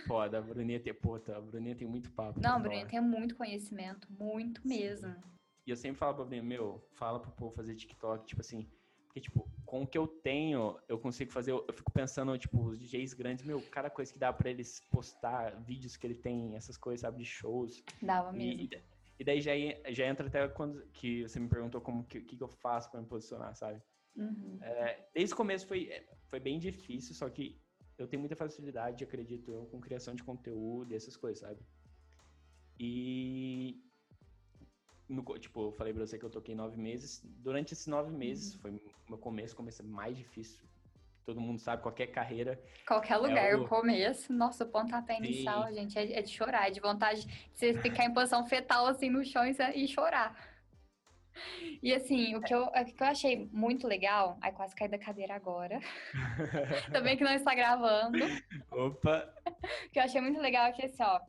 Foda, 0.05 0.39
a 0.39 0.41
Bruninha 0.41 0.79
tem, 0.79 0.93
puta, 0.93 1.37
a 1.37 1.41
Bruninha 1.41 1.75
tem 1.75 1.87
muito 1.87 2.11
papo. 2.11 2.39
Não, 2.39 2.55
a 2.55 2.59
Bruninha 2.59 2.85
tem 2.85 3.01
muito 3.01 3.35
conhecimento, 3.35 4.07
muito 4.11 4.65
mesmo. 4.67 5.13
Sim. 5.13 5.21
E 5.67 5.71
eu 5.71 5.75
sempre 5.75 5.97
falo 5.97 6.15
pra 6.15 6.25
Bruninha, 6.25 6.43
meu, 6.43 6.83
fala 6.91 7.19
pro 7.19 7.31
povo 7.31 7.55
fazer 7.55 7.75
TikTok, 7.75 8.25
tipo 8.25 8.41
assim, 8.41 8.67
porque, 9.09 9.21
tipo, 9.21 9.49
com 9.65 9.81
o 9.81 9.87
que 9.87 9.97
eu 9.97 10.07
tenho, 10.07 10.77
eu 10.87 10.99
consigo 10.99 11.31
fazer. 11.31 11.51
Eu, 11.51 11.65
fico 11.73 11.91
pensando, 11.91 12.37
tipo, 12.37 12.63
os 12.63 12.79
DJs 12.79 13.13
grandes, 13.13 13.43
meu, 13.43 13.59
cada 13.71 13.89
coisa 13.89 14.13
que 14.13 14.19
dá 14.19 14.31
pra 14.31 14.49
eles 14.49 14.79
postar, 14.91 15.55
vídeos 15.61 15.97
que 15.97 16.05
ele 16.05 16.15
tem, 16.15 16.55
essas 16.55 16.77
coisas, 16.77 17.01
sabe, 17.01 17.17
de 17.17 17.25
shows. 17.25 17.83
Dava 18.01 18.31
mesmo. 18.31 18.61
E, 18.61 18.83
e 19.19 19.23
daí 19.23 19.41
já, 19.41 19.51
já 19.89 20.05
entra 20.05 20.27
até 20.27 20.47
quando 20.47 20.81
que 20.93 21.23
você 21.23 21.39
me 21.39 21.49
perguntou 21.49 21.81
como 21.81 22.05
que, 22.05 22.21
que 22.21 22.41
eu 22.41 22.47
faço 22.47 22.91
para 22.91 23.01
me 23.01 23.07
posicionar, 23.07 23.55
sabe? 23.55 23.81
Uhum. 24.15 24.59
É, 24.61 25.07
desde 25.13 25.33
o 25.33 25.37
começo 25.37 25.65
foi, 25.65 25.89
foi 26.27 26.39
bem 26.39 26.59
difícil, 26.59 27.15
só 27.15 27.27
que 27.29 27.59
eu 27.99 28.07
tenho 28.07 28.21
muita 28.21 28.35
facilidade, 28.35 29.03
acredito 29.03 29.51
eu, 29.51 29.65
com 29.65 29.79
criação 29.79 30.15
de 30.15 30.23
conteúdo 30.23 30.93
e 30.93 30.95
essas 30.95 31.15
coisas, 31.15 31.39
sabe? 31.39 31.59
E 32.79 33.83
no, 35.07 35.23
tipo, 35.37 35.67
eu 35.67 35.71
falei 35.71 35.93
pra 35.93 36.05
você 36.05 36.17
que 36.17 36.23
eu 36.23 36.29
toquei 36.29 36.55
nove 36.55 36.77
meses. 36.77 37.21
Durante 37.25 37.73
esses 37.73 37.87
nove 37.87 38.11
meses, 38.11 38.53
uhum. 38.53 38.61
foi 38.61 38.81
meu 39.09 39.17
começo, 39.17 39.55
começo 39.55 39.83
mais 39.83 40.15
difícil. 40.15 40.63
Todo 41.25 41.41
mundo 41.41 41.59
sabe, 41.59 41.83
qualquer 41.83 42.07
carreira. 42.07 42.59
Qualquer 42.87 43.13
é 43.13 43.17
lugar, 43.17 43.51
é 43.51 43.55
o... 43.55 43.63
o 43.63 43.67
começo, 43.67 44.31
nossa, 44.31 44.63
o 44.63 44.67
pontapé 44.67 45.17
inicial, 45.17 45.67
Sim. 45.67 45.73
gente, 45.73 45.99
é, 45.99 46.19
é, 46.19 46.21
de 46.21 46.31
chorar, 46.31 46.67
é 46.67 46.71
de 46.71 46.79
vontade 46.79 47.25
de 47.25 47.49
você 47.53 47.73
ficar 47.73 48.05
em 48.05 48.13
posição 48.13 48.45
fetal 48.47 48.87
assim 48.87 49.09
no 49.09 49.23
chão 49.23 49.43
e 49.45 49.87
chorar. 49.87 50.48
E 51.81 51.93
assim, 51.93 52.35
o 52.35 52.41
que, 52.41 52.53
eu, 52.53 52.63
o 52.65 52.85
que 52.85 53.01
eu 53.01 53.07
achei 53.07 53.49
muito 53.51 53.87
legal, 53.87 54.37
ai 54.41 54.51
quase 54.51 54.75
caí 54.75 54.87
da 54.87 54.97
cadeira 54.97 55.35
agora. 55.35 55.79
Também 56.91 57.17
que 57.17 57.23
não 57.23 57.33
está 57.33 57.55
gravando. 57.55 58.19
Opa! 58.71 59.33
O 59.85 59.89
que 59.91 59.99
eu 59.99 60.03
achei 60.03 60.21
muito 60.21 60.39
legal 60.39 60.67
é 60.67 60.71
que 60.71 60.85
assim, 60.85 61.03
ó, 61.03 61.19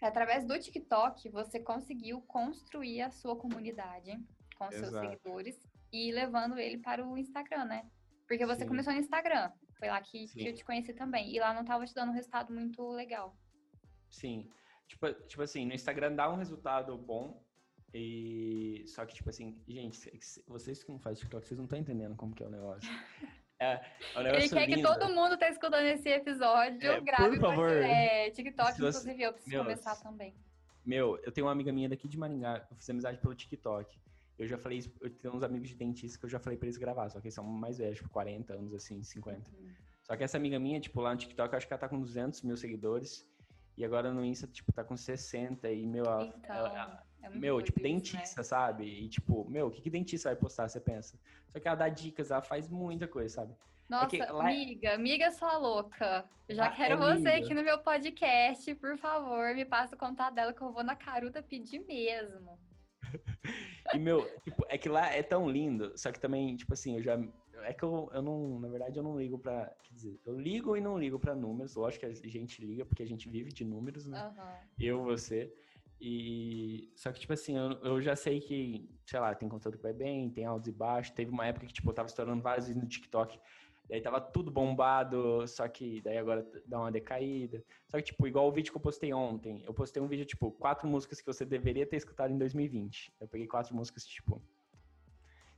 através 0.00 0.46
do 0.46 0.58
TikTok, 0.58 1.28
você 1.30 1.60
conseguiu 1.60 2.20
construir 2.22 3.02
a 3.02 3.10
sua 3.10 3.36
comunidade 3.36 4.12
com 4.56 4.66
Exato. 4.66 4.90
seus 4.90 5.00
seguidores 5.00 5.60
e 5.92 6.12
levando 6.12 6.58
ele 6.58 6.78
para 6.78 7.06
o 7.06 7.16
Instagram, 7.16 7.64
né? 7.64 7.88
Porque 8.26 8.44
você 8.44 8.62
Sim. 8.62 8.68
começou 8.68 8.92
no 8.92 8.98
Instagram, 8.98 9.52
foi 9.78 9.88
lá 9.88 10.00
que, 10.00 10.26
que, 10.26 10.48
eu 10.48 10.54
te 10.54 10.64
conheci 10.64 10.92
também. 10.92 11.34
E 11.34 11.38
lá 11.38 11.54
não 11.54 11.62
estava 11.62 11.84
te 11.84 11.94
dando 11.94 12.10
um 12.10 12.14
resultado 12.14 12.52
muito 12.52 12.82
legal. 12.90 13.36
Sim. 14.10 14.48
Tipo, 14.88 15.12
tipo 15.12 15.42
assim, 15.42 15.66
no 15.66 15.74
Instagram 15.74 16.14
dá 16.14 16.30
um 16.30 16.36
resultado 16.36 16.96
bom. 16.96 17.44
E 17.94 18.84
só 18.86 19.06
que, 19.06 19.14
tipo 19.14 19.30
assim, 19.30 19.56
gente, 19.66 19.98
vocês 20.46 20.82
que 20.82 20.90
não 20.90 20.98
fazem 20.98 21.20
TikTok, 21.20 21.46
vocês 21.46 21.58
não 21.58 21.64
estão 21.64 21.78
entendendo 21.78 22.14
como 22.16 22.34
que 22.34 22.42
é 22.42 22.46
o 22.46 22.50
negócio. 22.50 22.88
É, 23.58 23.80
é 24.14 24.20
um 24.20 24.26
Ele 24.26 24.50
quer 24.50 24.68
lindo. 24.68 24.76
que 24.76 24.82
todo 24.82 25.14
mundo 25.14 25.38
tá 25.38 25.48
escutando 25.48 25.86
esse 25.86 26.10
episódio, 26.10 26.90
é, 26.90 27.00
grave 27.00 27.38
por 27.38 27.40
favor. 27.40 27.72
É, 27.72 28.28
TikTok, 28.30 28.72
você... 28.78 28.98
inclusive 28.98 29.22
eu 29.22 29.32
preciso 29.32 29.56
Meu, 29.56 29.64
começar 29.64 29.96
também. 29.96 30.34
Meu, 30.84 31.18
eu 31.24 31.32
tenho 31.32 31.46
uma 31.46 31.52
amiga 31.54 31.72
minha 31.72 31.88
daqui 31.88 32.06
de 32.06 32.18
Maringá, 32.18 32.66
eu 32.70 32.76
fiz 32.76 32.90
amizade 32.90 33.16
pelo 33.16 33.34
TikTok. 33.34 33.98
Eu 34.38 34.46
já 34.46 34.58
falei 34.58 34.76
isso, 34.76 34.92
eu 35.00 35.08
tenho 35.08 35.34
uns 35.34 35.42
amigos 35.42 35.70
de 35.70 35.74
dentista 35.74 36.18
que 36.18 36.26
eu 36.26 36.28
já 36.28 36.38
falei 36.38 36.58
pra 36.58 36.66
eles 36.66 36.76
gravar, 36.76 37.08
só 37.08 37.18
que 37.18 37.28
eles 37.28 37.34
são 37.34 37.44
mais 37.44 37.78
velhos, 37.78 37.96
tipo 37.96 38.10
40 38.10 38.52
anos, 38.52 38.74
assim, 38.74 39.02
50. 39.02 39.50
Uhum. 39.50 39.70
Só 40.02 40.14
que 40.16 40.22
essa 40.22 40.36
amiga 40.36 40.58
minha, 40.58 40.78
tipo, 40.78 41.00
lá 41.00 41.12
no 41.12 41.16
TikTok, 41.16 41.52
eu 41.52 41.56
acho 41.56 41.66
que 41.66 41.72
ela 41.72 41.80
tá 41.80 41.88
com 41.88 41.98
200 41.98 42.42
mil 42.42 42.56
seguidores. 42.56 43.26
E 43.76 43.84
agora 43.84 44.12
no 44.12 44.24
Insta, 44.24 44.46
tipo, 44.46 44.72
tá 44.72 44.84
com 44.84 44.96
60 44.96 45.70
e, 45.70 45.86
meu, 45.86 46.04
ela, 46.04 46.24
então, 46.24 46.56
ela, 46.56 47.04
é 47.26 47.38
meu, 47.38 47.60
tipo, 47.62 47.78
isso, 47.78 47.88
dentista, 47.88 48.40
né? 48.40 48.44
sabe? 48.44 48.84
E, 48.84 49.08
tipo, 49.08 49.48
meu, 49.48 49.66
o 49.66 49.70
que, 49.70 49.80
que 49.80 49.90
dentista 49.90 50.28
vai 50.28 50.36
postar, 50.36 50.68
você 50.68 50.80
pensa? 50.80 51.18
Só 51.48 51.60
que 51.60 51.66
ela 51.66 51.76
dá 51.76 51.88
dicas, 51.88 52.30
ela 52.30 52.42
faz 52.42 52.68
muita 52.68 53.06
coisa, 53.08 53.34
sabe? 53.34 53.52
É 53.52 53.56
Nossa, 53.88 54.16
é 54.16 54.28
amiga, 54.28 54.94
amiga 54.94 55.30
sua 55.30 55.56
louca. 55.56 56.24
Eu 56.48 56.56
já 56.56 56.66
ah, 56.66 56.70
quero 56.70 56.94
é 56.94 56.96
você 56.96 57.28
aqui 57.28 57.54
no 57.54 57.62
meu 57.62 57.78
podcast, 57.78 58.74
por 58.76 58.96
favor, 58.98 59.54
me 59.54 59.64
passa 59.64 59.94
o 59.94 59.98
contato 59.98 60.34
dela 60.34 60.52
que 60.52 60.60
eu 60.60 60.72
vou 60.72 60.82
na 60.82 60.96
caruta 60.96 61.42
pedir 61.42 61.80
mesmo. 61.80 62.58
e, 63.94 63.98
meu, 63.98 64.28
tipo, 64.42 64.64
é 64.68 64.76
que 64.76 64.88
lá 64.88 65.06
é 65.12 65.22
tão 65.22 65.48
lindo, 65.48 65.96
só 65.96 66.10
que 66.10 66.20
também, 66.20 66.56
tipo 66.56 66.72
assim, 66.72 66.96
eu 66.96 67.02
já. 67.02 67.18
É 67.62 67.72
que 67.72 67.82
eu, 67.82 68.10
eu 68.12 68.22
não, 68.22 68.60
na 68.60 68.68
verdade, 68.68 68.98
eu 68.98 69.02
não 69.02 69.18
ligo 69.18 69.38
pra. 69.38 69.72
Quer 69.82 69.94
dizer, 69.94 70.20
eu 70.24 70.38
ligo 70.38 70.76
e 70.76 70.80
não 70.80 70.98
ligo 70.98 71.18
pra 71.18 71.34
números. 71.34 71.74
Lógico 71.74 72.06
que 72.06 72.26
a 72.26 72.30
gente 72.30 72.64
liga, 72.64 72.84
porque 72.84 73.02
a 73.02 73.06
gente 73.06 73.28
vive 73.28 73.52
de 73.52 73.64
números, 73.64 74.06
né? 74.06 74.24
Uhum. 74.24 74.54
Eu, 74.78 75.02
você. 75.02 75.52
E. 76.00 76.90
Só 76.94 77.10
que, 77.12 77.20
tipo 77.20 77.32
assim, 77.32 77.56
eu, 77.56 77.72
eu 77.82 78.00
já 78.00 78.14
sei 78.14 78.40
que, 78.40 78.88
sei 79.04 79.18
lá, 79.18 79.34
tem 79.34 79.48
conteúdo 79.48 79.76
que 79.76 79.82
vai 79.82 79.92
bem, 79.92 80.30
tem 80.30 80.44
altos 80.44 80.68
e 80.68 80.72
baixos. 80.72 81.14
Teve 81.14 81.30
uma 81.30 81.46
época 81.46 81.66
que, 81.66 81.72
tipo, 81.72 81.88
eu 81.90 81.94
tava 81.94 82.08
estourando 82.08 82.42
vários 82.42 82.66
vídeos 82.66 82.84
no 82.84 82.88
TikTok. 82.88 83.38
Daí 83.88 84.00
tava 84.00 84.20
tudo 84.20 84.50
bombado, 84.50 85.46
só 85.46 85.68
que 85.68 86.00
daí 86.00 86.18
agora 86.18 86.44
dá 86.66 86.80
uma 86.80 86.90
decaída. 86.90 87.64
Só 87.88 87.98
que, 87.98 88.04
tipo, 88.04 88.26
igual 88.26 88.48
o 88.48 88.52
vídeo 88.52 88.72
que 88.72 88.76
eu 88.76 88.82
postei 88.82 89.12
ontem. 89.14 89.62
Eu 89.64 89.72
postei 89.72 90.02
um 90.02 90.08
vídeo, 90.08 90.26
tipo, 90.26 90.50
quatro 90.52 90.88
músicas 90.88 91.20
que 91.20 91.26
você 91.26 91.44
deveria 91.44 91.86
ter 91.86 91.96
escutado 91.96 92.32
em 92.32 92.38
2020. 92.38 93.14
Eu 93.20 93.28
peguei 93.28 93.46
quatro 93.46 93.74
músicas, 93.74 94.04
tipo. 94.04 94.42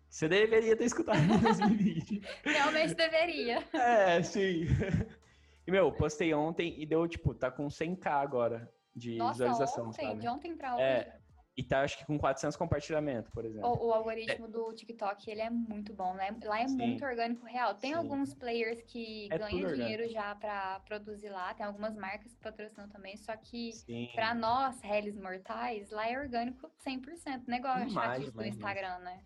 Você 0.09 0.29
deveria 0.29 0.77
ter 0.77 0.85
escutado 0.85 1.19
em 1.19 1.39
2020. 1.39 2.23
Realmente 2.45 2.95
deveria. 2.95 3.65
É, 3.73 4.23
sim. 4.23 4.67
E, 5.67 5.71
meu, 5.71 5.93
postei 5.93 6.33
ontem 6.33 6.81
e 6.81 6.87
deu, 6.87 7.07
tipo, 7.07 7.35
tá 7.35 7.51
com 7.51 7.67
100k 7.67 8.07
agora 8.07 8.73
de 8.99 9.17
Nossa, 9.17 9.33
visualização, 9.33 9.89
ontem, 9.89 10.07
sabe? 10.07 10.21
de 10.21 10.29
ontem 10.29 10.57
pra 10.57 10.75
hoje. 10.75 10.83
É, 10.83 11.19
e 11.57 11.63
tá, 11.65 11.83
acho 11.83 11.99
que 11.99 12.07
com 12.07 12.17
400 12.17 12.57
compartilhamentos, 12.57 13.31
por 13.31 13.45
exemplo. 13.45 13.69
O, 13.69 13.89
o 13.89 13.93
algoritmo 13.93 14.47
é. 14.47 14.49
do 14.49 14.73
TikTok, 14.73 15.29
ele 15.29 15.41
é 15.41 15.51
muito 15.51 15.93
bom, 15.93 16.15
né? 16.15 16.37
Lá 16.45 16.61
é 16.61 16.69
Sim. 16.69 16.77
muito 16.77 17.05
orgânico 17.05 17.45
real. 17.45 17.75
Tem 17.75 17.91
Sim. 17.91 17.97
alguns 17.97 18.33
players 18.33 18.81
que 18.83 19.29
é 19.29 19.39
ganham 19.39 19.73
dinheiro 19.73 20.09
já 20.09 20.37
para 20.37 20.79
produzir 20.87 21.31
lá, 21.31 21.53
tem 21.55 21.67
algumas 21.67 21.97
marcas 21.97 22.33
que 22.33 22.41
patrocinam 22.41 22.89
também, 22.89 23.17
só 23.17 23.37
que 23.37 23.71
para 24.15 24.37
nós, 24.37 24.81
réis 24.83 25.17
mortais, 25.17 25.91
lá 25.91 26.09
é 26.09 26.17
orgânico 26.17 26.71
100%, 26.87 27.49
negócio 27.49 27.93
mais, 27.93 28.31
do 28.33 28.45
Instagram, 28.45 28.99
né? 29.01 29.21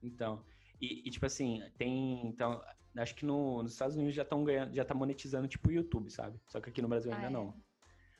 Então, 0.00 0.44
e, 0.80 1.06
e, 1.06 1.10
tipo 1.10 1.26
assim, 1.26 1.62
tem, 1.78 2.26
então, 2.26 2.62
acho 2.96 3.14
que 3.14 3.26
no, 3.26 3.62
nos 3.62 3.72
Estados 3.72 3.96
Unidos 3.96 4.14
já 4.14 4.22
estão 4.22 4.42
ganhando, 4.44 4.74
já 4.74 4.84
tá 4.84 4.94
monetizando 4.94 5.48
tipo 5.48 5.68
o 5.68 5.72
YouTube, 5.72 6.10
sabe? 6.10 6.40
Só 6.46 6.60
que 6.60 6.70
aqui 6.70 6.80
no 6.80 6.88
Brasil 6.88 7.12
ainda 7.12 7.26
ah, 7.26 7.30
é. 7.30 7.32
não. 7.32 7.54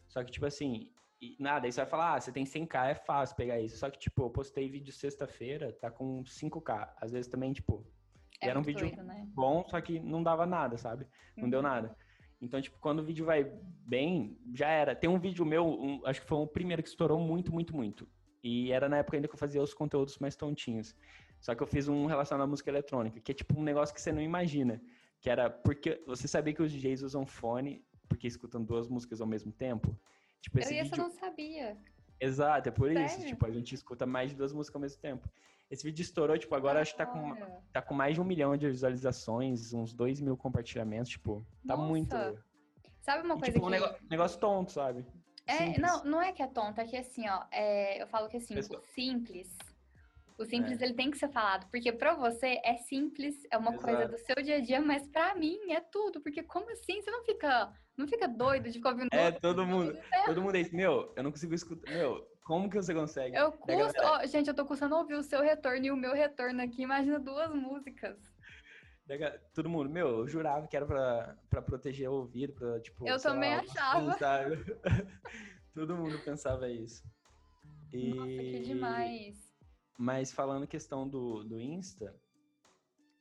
Só 0.09 0.23
que 0.23 0.31
tipo 0.31 0.47
assim, 0.47 0.92
e 1.23 1.37
nada, 1.39 1.67
aí 1.67 1.73
você 1.73 1.81
vai 1.81 1.89
falar, 1.89 2.15
ah, 2.15 2.21
você 2.21 2.33
tem 2.33 2.43
100k, 2.43 2.91
é 2.91 2.95
fácil 2.97 3.37
pegar 3.37 3.61
isso. 3.61 3.77
Só 3.79 3.89
que, 3.89 3.97
tipo, 3.97 4.23
eu 4.23 4.31
postei 4.31 4.69
vídeo 4.69 4.93
sexta-feira, 4.93 5.73
tá 5.73 5.89
com 5.89 6.25
5k. 6.25 6.95
Às 7.01 7.13
vezes 7.13 7.31
também, 7.31 7.53
tipo, 7.53 7.87
é 8.41 8.49
era 8.49 8.59
um 8.59 8.63
vídeo 8.63 8.89
doido, 8.89 9.05
né? 9.05 9.25
bom, 9.33 9.65
só 9.69 9.81
que 9.81 10.01
não 10.01 10.21
dava 10.21 10.45
nada, 10.45 10.77
sabe? 10.77 11.07
Não 11.37 11.45
uhum. 11.45 11.51
deu 11.51 11.63
nada. 11.63 11.97
Então, 12.41 12.61
tipo, 12.61 12.77
quando 12.81 12.99
o 12.99 13.05
vídeo 13.05 13.25
vai 13.25 13.45
bem, 13.87 14.37
já 14.53 14.67
era. 14.67 14.97
Tem 14.97 15.09
um 15.09 15.17
vídeo 15.17 15.47
meu, 15.47 15.65
um, 15.65 16.05
acho 16.05 16.21
que 16.21 16.27
foi 16.27 16.39
o 16.39 16.47
primeiro 16.47 16.83
que 16.83 16.89
estourou 16.89 17.21
muito, 17.21 17.53
muito, 17.53 17.77
muito. 17.77 18.09
E 18.43 18.73
era 18.73 18.89
na 18.89 18.97
época 18.97 19.17
ainda 19.17 19.29
que 19.29 19.35
eu 19.35 19.39
fazia 19.39 19.63
os 19.63 19.73
conteúdos 19.73 20.19
mais 20.19 20.35
tontinhos. 20.35 20.93
Só 21.41 21.55
que 21.55 21.63
eu 21.63 21.69
fiz 21.69 21.87
um 21.87 22.07
relacionado 22.07 22.43
à 22.43 22.47
música 22.49 22.69
eletrônica, 22.69 23.21
que 23.21 23.31
é 23.31 23.35
tipo 23.35 23.61
um 23.61 23.63
negócio 23.63 23.95
que 23.95 24.01
você 24.01 24.11
não 24.11 24.21
imagina. 24.21 24.83
Que 25.21 25.31
era 25.31 25.49
porque 25.49 26.03
você 26.05 26.27
sabia 26.27 26.53
que 26.53 26.63
os 26.63 26.73
DJs 26.73 27.03
usam 27.03 27.25
fone 27.25 27.85
porque 28.09 28.27
escutam 28.27 28.65
duas 28.65 28.89
músicas 28.89 29.21
ao 29.21 29.27
mesmo 29.29 29.53
tempo? 29.53 29.97
Tipo, 30.43 30.59
esse 30.59 30.77
eu 30.77 30.85
vídeo... 30.85 30.99
não 30.99 31.11
sabia. 31.11 31.77
Exato, 32.21 32.69
é 32.69 32.73
por 32.73 32.93
Sério? 32.93 33.07
isso. 33.07 33.27
Tipo, 33.27 33.47
a 33.47 33.51
gente 33.51 33.75
escuta 33.75 34.05
mais 34.05 34.31
de 34.31 34.37
duas 34.37 34.53
músicas 34.53 34.77
ao 34.77 34.81
mesmo 34.83 35.01
tempo. 35.01 35.29
Esse 35.71 35.85
vídeo 35.85 36.03
estourou, 36.03 36.37
tipo, 36.37 36.55
agora 36.55 36.83
acho 36.83 36.93
que 36.93 36.99
tá 36.99 37.07
com, 37.07 37.35
tá 37.73 37.81
com 37.81 37.95
mais 37.95 38.15
de 38.15 38.21
um 38.21 38.25
milhão 38.25 38.55
de 38.57 38.69
visualizações, 38.69 39.73
uns 39.73 39.95
dois 39.95 40.21
mil 40.21 40.37
compartilhamentos, 40.37 41.11
tipo, 41.11 41.47
tá 41.67 41.75
Nossa. 41.77 41.89
muito. 41.89 42.17
Sabe 43.01 43.25
uma 43.25 43.39
coisa 43.39 43.51
e, 43.51 43.53
tipo, 43.55 43.61
que... 43.61 43.67
um 43.67 43.71
negócio, 43.71 44.07
negócio 44.11 44.39
tonto, 44.39 44.73
sabe? 44.73 45.07
É, 45.47 45.57
simples. 45.57 45.81
não, 45.81 46.05
não 46.05 46.23
é 46.23 46.33
que 46.33 46.43
é 46.43 46.47
tonto, 46.47 46.81
é 46.81 46.85
que 46.85 46.97
assim, 46.97 47.29
ó, 47.29 47.45
é, 47.51 48.01
eu 48.03 48.07
falo 48.07 48.29
que 48.29 48.37
assim, 48.37 48.55
Pessoa. 48.55 48.79
o 48.79 48.83
simples, 48.83 49.57
o 50.39 50.45
simples 50.45 50.81
é. 50.81 50.85
ele 50.85 50.95
tem 50.95 51.11
que 51.11 51.19
ser 51.19 51.29
falado, 51.31 51.69
porque 51.71 51.91
para 51.93 52.15
você 52.15 52.61
é 52.65 52.77
simples, 52.77 53.35
é 53.51 53.57
uma 53.57 53.73
Exato. 53.73 53.85
coisa 53.85 54.09
do 54.09 54.19
seu 54.19 54.37
dia 54.43 54.57
a 54.57 54.61
dia, 54.61 54.81
mas 54.81 55.09
para 55.09 55.35
mim 55.35 55.59
é 55.71 55.81
tudo, 55.81 56.21
porque 56.21 56.43
como 56.43 56.71
assim? 56.71 57.01
Você 57.01 57.11
não 57.11 57.25
fica, 57.25 57.73
não 57.97 58.07
fica 58.07 58.27
doido 58.29 58.65
de 58.65 58.79
ficar 58.79 58.91
ouvindo 58.91 59.09
É, 59.13 59.31
todo 59.31 59.67
mundo, 59.67 59.97
todo 60.25 60.43
mundo 60.43 60.57
é 60.57 60.61
isso, 60.61 60.75
meu, 60.75 61.13
eu 61.17 61.23
não 61.23 61.31
consigo 61.31 61.55
escutar, 61.55 61.91
meu, 61.91 62.27
como 62.45 62.69
que 62.69 62.77
você 62.77 62.93
consegue? 62.93 63.37
Eu 63.37 63.53
custo, 63.53 64.01
oh, 64.03 64.27
gente, 64.27 64.49
eu 64.49 64.55
tô 64.55 64.67
custando 64.67 64.97
ouvir 64.97 65.15
o 65.15 65.23
seu 65.23 65.43
retorno 65.43 65.87
e 65.87 65.91
o 65.91 65.97
meu 65.97 66.13
retorno 66.13 66.61
aqui. 66.61 66.83
Imagina 66.83 67.19
duas 67.19 67.55
músicas. 67.55 68.19
Todo 69.55 69.69
mundo, 69.69 69.91
meu, 69.91 70.09
eu 70.09 70.29
jurava 70.29 70.67
que 70.67 70.77
era 70.77 70.87
pra, 70.87 71.37
pra 71.51 71.63
proteger 71.63 72.09
o 72.09 72.15
ouvido, 72.15 72.53
pra, 72.55 72.81
tipo... 72.81 73.07
Eu 73.07 73.21
também 73.21 73.55
lá, 73.55 73.63
achava. 73.63 74.13
Sabe? 74.15 74.57
Todo 75.75 75.97
mundo 75.97 76.19
pensava 76.25 76.69
isso. 76.69 77.05
E... 77.93 78.15
Nossa, 78.15 78.29
que 78.29 78.61
demais. 78.61 79.53
Mas 79.99 80.33
falando 80.33 80.67
questão 80.67 81.07
do, 81.07 81.45
do 81.45 81.61
Insta, 81.61 82.15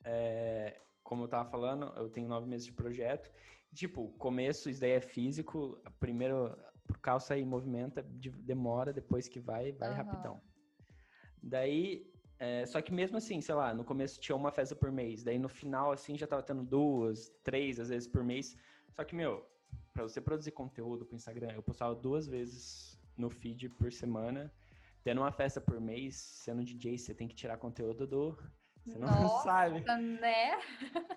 é, 0.04 0.80
como 1.04 1.26
eu 1.26 1.28
tava 1.28 1.50
falando, 1.50 1.94
eu 1.98 2.10
tenho 2.10 2.28
nove 2.28 2.48
meses 2.48 2.66
de 2.66 2.74
projeto. 2.74 3.30
Tipo, 3.74 4.10
começo, 4.18 4.70
isso 4.70 4.82
daí 4.82 4.92
é 4.92 5.02
físico. 5.02 5.82
Primeiro, 6.00 6.56
por 6.86 6.98
calça 7.00 7.38
e 7.38 7.46
movimenta, 7.46 8.02
demora, 8.04 8.92
depois 8.92 9.28
que 9.28 9.40
vai, 9.40 9.72
vai 9.72 9.90
uhum. 9.90 9.96
rapidão. 9.96 10.42
Daí, 11.42 12.12
é, 12.38 12.66
só 12.66 12.82
que 12.82 12.94
mesmo 12.94 13.18
assim, 13.18 13.40
sei 13.42 13.56
lá, 13.56 13.74
no 13.74 13.84
começo 13.84 14.20
tinha 14.20 14.36
uma 14.36 14.52
festa 14.52 14.76
por 14.76 14.92
mês, 14.92 15.24
daí 15.24 15.40
no 15.40 15.50
final, 15.50 15.92
assim, 15.92 16.18
já 16.18 16.28
tava 16.28 16.44
tendo 16.44 16.64
duas, 16.64 17.30
três, 17.44 17.80
às 17.80 17.90
vezes 17.90 18.08
por 18.08 18.24
mês. 18.24 18.58
Só 18.92 19.04
que, 19.04 19.16
meu, 19.16 19.46
pra 19.94 20.04
você 20.04 20.20
produzir 20.20 20.52
conteúdo 20.52 21.06
pro 21.06 21.16
Instagram, 21.16 21.52
eu 21.54 21.64
postava 21.64 21.96
duas 21.96 22.28
vezes 22.28 23.00
no 23.18 23.30
feed 23.30 23.70
por 23.70 23.92
semana. 23.92 24.52
Tendo 25.04 25.22
uma 25.22 25.32
festa 25.32 25.60
por 25.60 25.80
mês, 25.80 26.16
sendo 26.16 26.64
DJ, 26.64 26.98
você 26.98 27.14
tem 27.16 27.28
que 27.28 27.36
tirar 27.36 27.58
conteúdo 27.58 28.06
do. 28.06 28.38
Você 28.86 29.00
não 29.00 29.08
Nossa, 29.08 29.44
sabe. 29.46 29.80
né? 29.98 30.60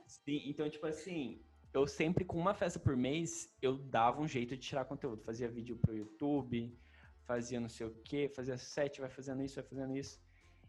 Sim, 0.07 0.43
então, 0.47 0.71
tipo 0.71 0.87
assim, 0.87 1.43
eu 1.75 1.87
sempre, 1.89 2.25
com 2.25 2.39
uma 2.39 2.55
festa 2.55 2.79
por 2.79 2.97
mês, 2.97 3.53
eu 3.61 3.77
dava 3.77 4.23
um 4.23 4.29
jeito 4.29 4.57
de 4.57 4.63
tirar 4.63 4.85
conteúdo. 4.85 5.21
Fazia 5.23 5.49
vídeo 5.49 5.77
pro 5.77 5.97
YouTube, 5.97 6.73
fazia 7.25 7.59
não 7.59 7.69
sei 7.69 7.89
o 7.89 7.95
quê, 8.05 8.29
fazia 8.29 8.57
sete, 8.57 9.01
vai 9.01 9.11
fazendo 9.11 9.43
isso, 9.43 9.57
vai 9.57 9.65
fazendo 9.65 9.97
isso. 9.97 10.23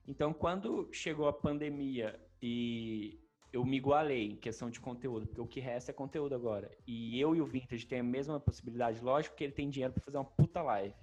Então, 0.08 0.34
quando 0.34 0.90
chegou 0.92 1.28
a 1.28 1.34
pandemia 1.34 2.20
e 2.42 3.20
eu 3.54 3.64
me 3.64 3.78
igualei 3.78 4.32
em 4.32 4.36
questão 4.36 4.70
de 4.70 4.80
conteúdo, 4.80 5.28
porque 5.28 5.42
o 5.42 5.48
que 5.48 5.60
resta 5.60 5.92
é 5.92 5.94
conteúdo 5.94 6.34
agora. 6.34 6.72
E 6.88 7.20
eu 7.20 7.36
e 7.36 7.42
o 7.42 7.46
Vintage 7.46 7.86
tem 7.86 8.00
a 8.00 8.04
mesma 8.04 8.40
possibilidade, 8.40 9.00
lógico 9.00 9.36
que 9.36 9.44
ele 9.44 9.54
tem 9.54 9.70
dinheiro 9.70 9.94
para 9.94 10.04
fazer 10.04 10.18
uma 10.18 10.26
puta 10.26 10.62
live. 10.64 10.96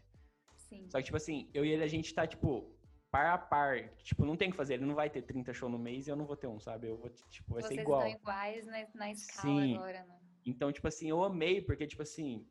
Sim. 0.56 0.84
Só 0.88 0.98
que, 0.98 1.04
tipo 1.04 1.16
assim, 1.16 1.48
eu 1.54 1.64
e 1.64 1.70
ele, 1.70 1.84
a 1.84 1.88
gente 1.88 2.12
tá, 2.12 2.26
tipo, 2.26 2.68
par 3.12 3.26
a 3.26 3.38
par. 3.38 3.90
Tipo, 3.98 4.24
não 4.24 4.36
tem 4.36 4.50
que 4.50 4.56
fazer. 4.56 4.74
Ele 4.74 4.86
não 4.86 4.94
vai 4.94 5.10
ter 5.10 5.22
30 5.22 5.52
shows 5.52 5.70
no 5.70 5.78
mês 5.78 6.06
e 6.06 6.10
eu 6.10 6.16
não 6.16 6.24
vou 6.24 6.34
ter 6.34 6.46
um, 6.46 6.58
sabe? 6.58 6.88
Eu 6.88 6.96
vou, 6.96 7.10
tipo, 7.28 7.52
vai 7.52 7.62
Vocês 7.62 7.76
ser 7.76 7.82
igual. 7.82 8.00
Vocês 8.00 8.14
estão 8.14 8.32
iguais 8.32 8.66
na, 8.66 8.86
na 8.94 9.12
escala 9.12 9.60
Sim. 9.60 9.74
agora, 9.76 10.04
né? 10.04 10.18
Então, 10.44 10.72
tipo 10.72 10.88
assim, 10.88 11.08
eu 11.08 11.22
amei, 11.22 11.60
porque, 11.60 11.86
tipo 11.86 12.02
assim, 12.02 12.44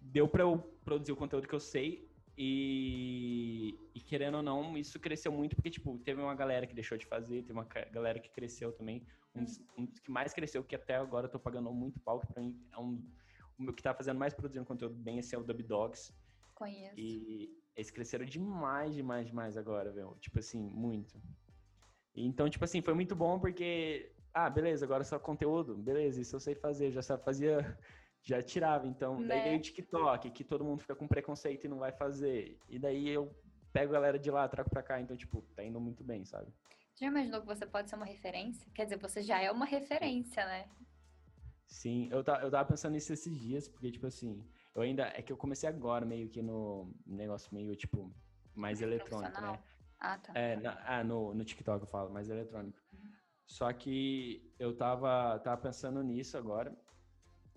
deu 0.00 0.28
pra 0.28 0.44
eu 0.44 0.58
produzir 0.84 1.12
o 1.12 1.16
conteúdo 1.16 1.48
que 1.48 1.54
eu 1.54 1.60
sei. 1.60 2.08
E, 2.40 3.76
e, 3.92 4.00
querendo 4.00 4.36
ou 4.36 4.42
não, 4.44 4.78
isso 4.78 5.00
cresceu 5.00 5.32
muito, 5.32 5.56
porque, 5.56 5.70
tipo, 5.70 5.98
teve 5.98 6.22
uma 6.22 6.36
galera 6.36 6.68
que 6.68 6.74
deixou 6.74 6.96
de 6.96 7.04
fazer, 7.04 7.42
teve 7.42 7.52
uma 7.52 7.64
galera 7.64 8.20
que 8.20 8.30
cresceu 8.30 8.72
também. 8.72 9.04
Um 9.34 9.42
dos, 9.42 9.60
um 9.76 9.84
dos 9.84 9.98
que 9.98 10.10
mais 10.10 10.32
cresceu, 10.32 10.62
que 10.62 10.76
até 10.76 10.94
agora 10.94 11.26
eu 11.26 11.30
tô 11.30 11.40
pagando 11.40 11.72
muito 11.72 11.98
pau, 11.98 12.20
que 12.20 12.28
pra 12.28 12.40
mim 12.40 12.56
é 12.72 12.78
um. 12.78 13.02
O 13.58 13.62
meu 13.64 13.74
que 13.74 13.82
tá 13.82 13.92
fazendo 13.92 14.18
mais 14.18 14.32
produzindo 14.32 14.64
conteúdo 14.64 14.94
bem, 14.94 15.18
esse 15.18 15.34
é 15.34 15.38
o 15.38 15.42
Dub 15.42 15.60
Dogs. 15.64 16.14
Conheço. 16.54 16.94
E 16.96 17.50
eles 17.78 17.92
cresceram 17.92 18.24
demais, 18.24 18.92
demais, 18.92 19.28
demais 19.28 19.56
agora, 19.56 19.92
velho. 19.92 20.16
Tipo 20.20 20.40
assim, 20.40 20.60
muito. 20.60 21.16
Então, 22.12 22.50
tipo 22.50 22.64
assim, 22.64 22.82
foi 22.82 22.92
muito 22.92 23.14
bom 23.14 23.38
porque. 23.38 24.12
Ah, 24.34 24.50
beleza, 24.50 24.84
agora 24.84 25.04
só 25.04 25.16
conteúdo. 25.16 25.76
Beleza, 25.76 26.20
isso 26.20 26.34
eu 26.34 26.40
sei 26.40 26.56
fazer. 26.56 26.90
Já 26.90 27.02
fazia. 27.16 27.58
Já 28.20 28.42
tirava. 28.42 28.84
Então, 28.88 29.20
né? 29.20 29.28
daí 29.28 29.42
veio 29.44 29.58
o 29.58 29.62
TikTok, 29.62 30.30
que 30.32 30.42
todo 30.42 30.64
mundo 30.64 30.80
fica 30.80 30.96
com 30.96 31.06
preconceito 31.06 31.64
e 31.64 31.68
não 31.68 31.78
vai 31.78 31.92
fazer. 31.92 32.58
E 32.68 32.76
daí 32.80 33.08
eu 33.08 33.32
pego 33.72 33.92
a 33.92 33.94
galera 33.94 34.18
de 34.18 34.28
lá, 34.28 34.48
trago 34.48 34.68
pra 34.68 34.82
cá. 34.82 35.00
Então, 35.00 35.16
tipo, 35.16 35.40
tá 35.54 35.62
indo 35.62 35.80
muito 35.80 36.02
bem, 36.02 36.24
sabe? 36.24 36.52
Já 36.96 37.06
imaginou 37.06 37.40
que 37.40 37.46
você 37.46 37.64
pode 37.64 37.88
ser 37.88 37.94
uma 37.94 38.04
referência? 38.04 38.68
Quer 38.74 38.84
dizer, 38.84 38.98
você 38.98 39.22
já 39.22 39.40
é 39.40 39.52
uma 39.52 39.64
referência, 39.64 40.44
né? 40.44 40.68
Sim, 41.68 42.08
eu, 42.10 42.24
tá, 42.24 42.40
eu 42.42 42.50
tava 42.50 42.68
pensando 42.68 42.94
nisso 42.94 43.12
esses 43.12 43.38
dias, 43.38 43.68
porque, 43.68 43.92
tipo 43.92 44.06
assim, 44.06 44.44
eu 44.74 44.82
ainda. 44.82 45.04
É 45.14 45.22
que 45.22 45.32
eu 45.32 45.36
comecei 45.36 45.68
agora, 45.68 46.04
meio 46.04 46.28
que 46.28 46.42
no 46.42 46.92
negócio 47.06 47.52
meio, 47.54 47.74
tipo, 47.76 48.12
mais 48.54 48.80
eletrônico, 48.80 49.40
né? 49.40 49.58
Ah, 50.00 50.18
tá. 50.18 50.32
É, 50.34 50.56
na, 50.56 50.80
ah, 50.86 51.04
no, 51.04 51.34
no 51.34 51.44
TikTok 51.44 51.80
eu 51.82 51.86
falo, 51.86 52.10
mais 52.10 52.28
eletrônico. 52.28 52.78
Uhum. 52.92 53.10
Só 53.46 53.72
que 53.72 54.52
eu 54.58 54.76
tava, 54.76 55.38
tava 55.40 55.60
pensando 55.60 56.02
nisso 56.02 56.36
agora, 56.36 56.76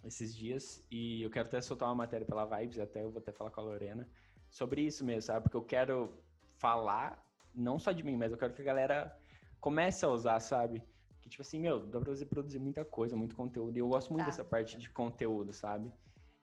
esses 0.03 0.35
dias, 0.35 0.83
e 0.89 1.21
eu 1.21 1.29
quero 1.29 1.47
até 1.47 1.61
soltar 1.61 1.89
uma 1.89 1.95
matéria 1.95 2.25
pela 2.25 2.45
Vibes, 2.45 2.79
até 2.79 3.03
eu 3.03 3.11
vou 3.11 3.19
até 3.19 3.31
falar 3.31 3.51
com 3.51 3.61
a 3.61 3.63
Lorena, 3.63 4.09
sobre 4.49 4.81
isso 4.81 5.05
mesmo, 5.05 5.21
sabe? 5.21 5.43
Porque 5.43 5.57
eu 5.57 5.63
quero 5.63 6.17
falar, 6.57 7.23
não 7.53 7.77
só 7.77 7.91
de 7.91 8.03
mim, 8.03 8.17
mas 8.17 8.31
eu 8.31 8.37
quero 8.37 8.53
que 8.53 8.61
a 8.61 8.65
galera 8.65 9.15
comece 9.59 10.03
a 10.05 10.09
usar, 10.09 10.39
sabe? 10.39 10.81
Que 11.21 11.29
tipo 11.29 11.41
assim, 11.41 11.59
meu, 11.59 11.85
dá 11.85 11.99
pra 11.99 12.15
você 12.15 12.25
produzir 12.25 12.57
muita 12.57 12.83
coisa, 12.83 13.15
muito 13.15 13.35
conteúdo, 13.35 13.77
e 13.77 13.79
eu 13.79 13.87
gosto 13.87 14.11
muito 14.11 14.25
tá. 14.25 14.31
dessa 14.31 14.43
parte 14.43 14.77
de 14.77 14.89
conteúdo, 14.89 15.53
sabe? 15.53 15.91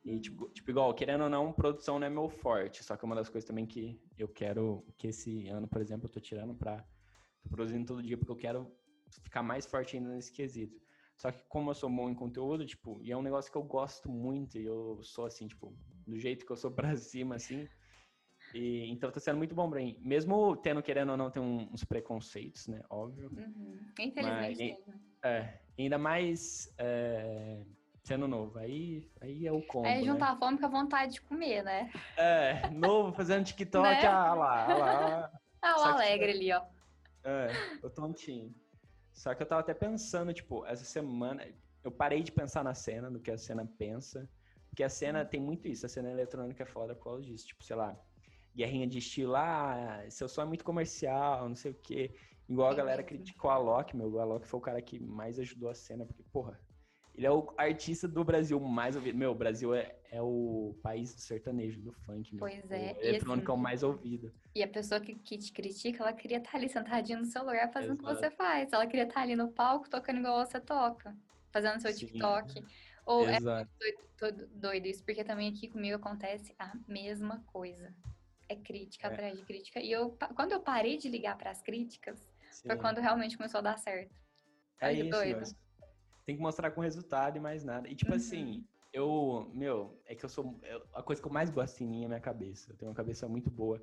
E, 0.09 0.19
tipo, 0.19 0.49
tipo, 0.49 0.71
igual, 0.71 0.95
querendo 0.95 1.25
ou 1.25 1.29
não, 1.29 1.53
produção 1.53 1.99
não 1.99 2.07
é 2.07 2.11
meu 2.11 2.31
forte. 2.31 2.83
Só 2.83 2.97
que 2.97 3.05
uma 3.05 3.15
das 3.15 3.29
coisas 3.29 3.47
também 3.47 3.67
que 3.67 4.01
eu 4.17 4.27
quero, 4.27 4.83
que 4.97 5.09
esse 5.09 5.47
ano, 5.49 5.69
por 5.69 5.83
exemplo, 5.83 6.07
eu 6.07 6.11
tô 6.11 6.19
tirando 6.19 6.55
pra. 6.55 6.83
Tô 7.43 7.51
produzindo 7.51 7.85
todo 7.85 8.03
dia, 8.03 8.17
porque 8.17 8.33
eu 8.33 8.37
quero 8.37 8.73
ficar 9.23 9.43
mais 9.43 9.67
forte 9.67 9.97
ainda 9.97 10.09
nesse 10.09 10.33
quesito. 10.33 10.81
Só 11.15 11.31
que 11.31 11.45
como 11.45 11.71
eu 11.71 11.75
sou 11.75 11.91
bom 11.91 12.09
em 12.09 12.15
conteúdo, 12.15 12.65
tipo, 12.65 12.99
e 13.03 13.13
é 13.13 13.17
um 13.17 13.23
negócio 13.23 13.53
que 13.53 13.59
eu 13.59 13.63
gosto 13.63 14.09
muito, 14.09 14.57
e 14.57 14.65
eu 14.65 14.99
sou 15.03 15.27
assim, 15.27 15.47
tipo, 15.47 15.77
do 16.07 16.19
jeito 16.19 16.47
que 16.47 16.53
eu 16.53 16.57
sou 16.57 16.71
pra 16.73 16.97
cima, 16.97 17.35
assim. 17.35 17.69
E, 18.55 18.91
então 18.91 19.11
tá 19.11 19.21
sendo 19.21 19.37
muito 19.37 19.55
bom 19.55 19.69
pra 19.69 19.81
mim. 19.81 19.99
Mesmo 20.01 20.57
tendo, 20.57 20.83
querendo 20.83 21.11
ou 21.11 21.17
não, 21.19 21.31
ter 21.31 21.41
uns 21.41 21.85
preconceitos, 21.85 22.67
né? 22.67 22.81
Óbvio. 22.89 23.31
Uhum. 23.37 23.79
Infelizmente. 24.01 24.79
Mas, 24.87 24.99
é, 25.23 25.61
ainda 25.79 25.99
mais. 25.99 26.73
É, 26.79 27.63
sendo 28.09 28.27
novo. 28.27 28.59
Aí, 28.59 29.07
aí 29.21 29.47
é 29.47 29.53
o 29.53 29.61
combo, 29.61 29.87
Aí 29.87 30.03
juntar 30.03 30.31
né? 30.31 30.33
a 30.33 30.37
fome 30.37 30.59
com 30.59 30.65
a 30.65 30.69
vontade 30.69 31.13
de 31.13 31.21
comer, 31.21 31.63
né? 31.63 31.91
É, 32.17 32.71
novo, 32.71 33.13
fazendo 33.13 33.45
TikTok, 33.45 33.87
né? 33.87 34.07
ah 34.07 34.35
lá, 34.35 34.65
ah 34.65 34.77
lá. 34.77 35.33
Ah, 35.61 35.77
o 35.77 35.83
alegre 35.83 36.31
ali, 36.31 36.53
ó. 36.53 36.63
É, 37.25 37.49
o 37.83 37.91
tontinho. 37.91 38.55
Só 39.13 39.35
que 39.35 39.43
eu 39.43 39.47
tava 39.47 39.61
até 39.61 39.75
pensando, 39.75 40.33
tipo, 40.33 40.65
essa 40.65 40.85
semana, 40.85 41.45
eu 41.83 41.91
parei 41.91 42.23
de 42.23 42.31
pensar 42.31 42.63
na 42.63 42.75
cena, 42.75 43.11
no 43.11 43.19
que 43.19 43.29
a 43.29 43.37
cena 43.37 43.69
pensa, 43.77 44.31
porque 44.69 44.85
a 44.85 44.89
cena 44.89 45.25
tem 45.25 45.41
muito 45.41 45.67
isso, 45.67 45.85
a 45.85 45.89
cena 45.89 46.13
eletrônica 46.13 46.63
é 46.63 46.67
foda 46.67 46.95
por 46.95 47.05
causa 47.05 47.25
disso, 47.25 47.49
tipo, 47.49 47.65
sei 47.65 47.75
lá, 47.75 47.99
guerrinha 48.55 48.87
de 48.87 48.99
estilo, 48.99 49.35
ah, 49.35 50.05
seu 50.09 50.29
som 50.29 50.43
é 50.43 50.45
muito 50.45 50.65
comercial, 50.65 51.49
não 51.49 51.57
sei 51.57 51.73
o 51.73 51.75
quê. 51.75 52.15
Igual 52.49 52.71
a 52.71 52.75
galera 52.75 53.03
criticou 53.03 53.51
a 53.51 53.59
Loki, 53.59 53.97
meu, 53.97 54.09
o 54.09 54.21
Alok 54.21 54.47
foi 54.47 54.59
o 54.59 54.63
cara 54.63 54.81
que 54.81 55.01
mais 55.01 55.41
ajudou 55.41 55.71
a 55.71 55.75
cena, 55.75 56.07
porque, 56.07 56.23
porra, 56.33 56.59
ele 57.19 57.27
é 57.27 57.33
o 57.33 57.53
artista 57.57 58.07
do 58.07 58.23
Brasil 58.23 58.61
mais 58.61 58.95
ouvido. 58.95 59.19
Meu, 59.19 59.33
o 59.33 59.35
Brasil 59.35 59.75
é, 59.75 59.93
é 60.09 60.23
o 60.23 60.79
país 60.81 61.13
do 61.13 61.21
sertanejo, 61.21 61.81
do 61.81 61.91
funk. 61.91 62.33
Meu. 62.33 62.39
Pois 62.39 62.71
é. 62.71 62.97
O 62.97 63.05
eletrônico 63.05 63.51
assim, 63.51 63.51
é 63.51 63.55
o 63.55 63.59
mais 63.59 63.83
ouvido. 63.83 64.33
E 64.55 64.63
a 64.63 64.69
pessoa 64.69 65.01
que, 65.01 65.17
que 65.17 65.37
te 65.37 65.53
critica, 65.53 66.05
ela 66.05 66.13
queria 66.13 66.39
estar 66.39 66.57
ali 66.57 66.69
sentadinha 66.69 67.19
no 67.19 67.27
seu 67.27 67.43
lugar 67.43 67.73
fazendo 67.73 67.95
Exato. 67.95 68.05
o 68.05 68.15
que 68.15 68.21
você 68.21 68.31
faz. 68.31 68.73
Ela 68.73 68.87
queria 68.87 69.03
estar 69.03 69.23
ali 69.23 69.35
no 69.35 69.51
palco 69.51 69.91
tocando 69.91 70.21
igual 70.21 70.47
você 70.47 70.61
toca. 70.61 71.13
Fazendo 71.51 71.81
seu 71.81 71.93
Sim. 71.93 72.07
TikTok. 72.07 72.65
Ou 73.05 73.27
é 73.27 73.37
Exato. 73.37 73.69
é 73.83 73.93
doido, 74.21 74.47
doido 74.53 74.87
isso, 74.87 75.05
porque 75.05 75.25
também 75.25 75.49
aqui 75.49 75.67
comigo 75.67 75.97
acontece 75.97 76.55
a 76.57 76.73
mesma 76.87 77.43
coisa. 77.49 77.93
É 78.49 78.55
crítica 78.55 79.09
é. 79.09 79.13
atrás 79.13 79.37
de 79.37 79.45
crítica. 79.45 79.81
E 79.81 79.91
eu, 79.91 80.17
quando 80.37 80.53
eu 80.53 80.61
parei 80.61 80.97
de 80.97 81.09
ligar 81.09 81.37
para 81.37 81.51
as 81.51 81.61
críticas, 81.61 82.31
Sim. 82.53 82.69
foi 82.69 82.77
quando 82.77 83.01
realmente 83.01 83.37
começou 83.37 83.59
a 83.59 83.63
dar 83.63 83.77
certo. 83.77 84.15
É 84.81 84.93
isso, 84.93 85.11
doido. 85.11 85.43
Tem 86.29 86.37
que 86.37 86.43
mostrar 86.43 86.71
com 86.73 86.83
resultado 86.83 87.39
e 87.39 87.41
mais 87.41 87.65
nada. 87.65 87.89
E 87.89 87.95
tipo 87.95 88.15
assim, 88.15 88.45
uhum. 88.45 88.51
assim, 88.51 88.67
eu, 88.93 89.51
meu, 89.55 89.99
é 90.05 90.15
que 90.15 90.23
eu 90.23 90.29
sou. 90.29 90.61
Eu, 90.63 90.87
a 90.93 91.03
coisa 91.03 91.23
que 91.23 91.27
eu 91.27 91.33
mais 91.33 91.49
gosto 91.49 91.83
em 91.83 91.87
mim 91.87 92.05
é 92.05 92.07
minha 92.07 92.21
cabeça. 92.21 92.71
Eu 92.71 92.77
tenho 92.77 92.91
uma 92.91 92.95
cabeça 92.95 93.27
muito 93.27 93.51
boa. 93.51 93.83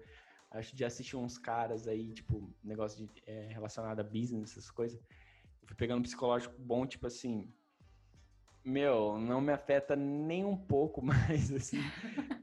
Acho 0.52 0.76
de 0.76 0.86
assistir 0.86 1.18
uns 1.18 1.39
caras 1.39 1.88
aí, 1.88 2.14
tipo, 2.14 2.54
negócio 2.64 3.04
de, 3.04 3.24
é, 3.26 3.48
relacionado 3.48 4.00
a 4.00 4.04
business, 4.04 4.52
essas 4.52 4.70
coisas. 4.70 5.00
Eu 5.60 5.68
fui 5.70 5.76
pegando 5.76 5.98
um 5.98 6.04
psicológico 6.04 6.54
bom, 6.60 6.86
tipo 6.86 7.08
assim, 7.08 7.52
meu, 8.66 9.20
não 9.20 9.39
me 9.39 9.53
afeta 9.53 9.95
nem 9.95 10.43
um 10.43 10.57
pouco 10.57 10.99
mais, 11.05 11.51
assim. 11.53 11.80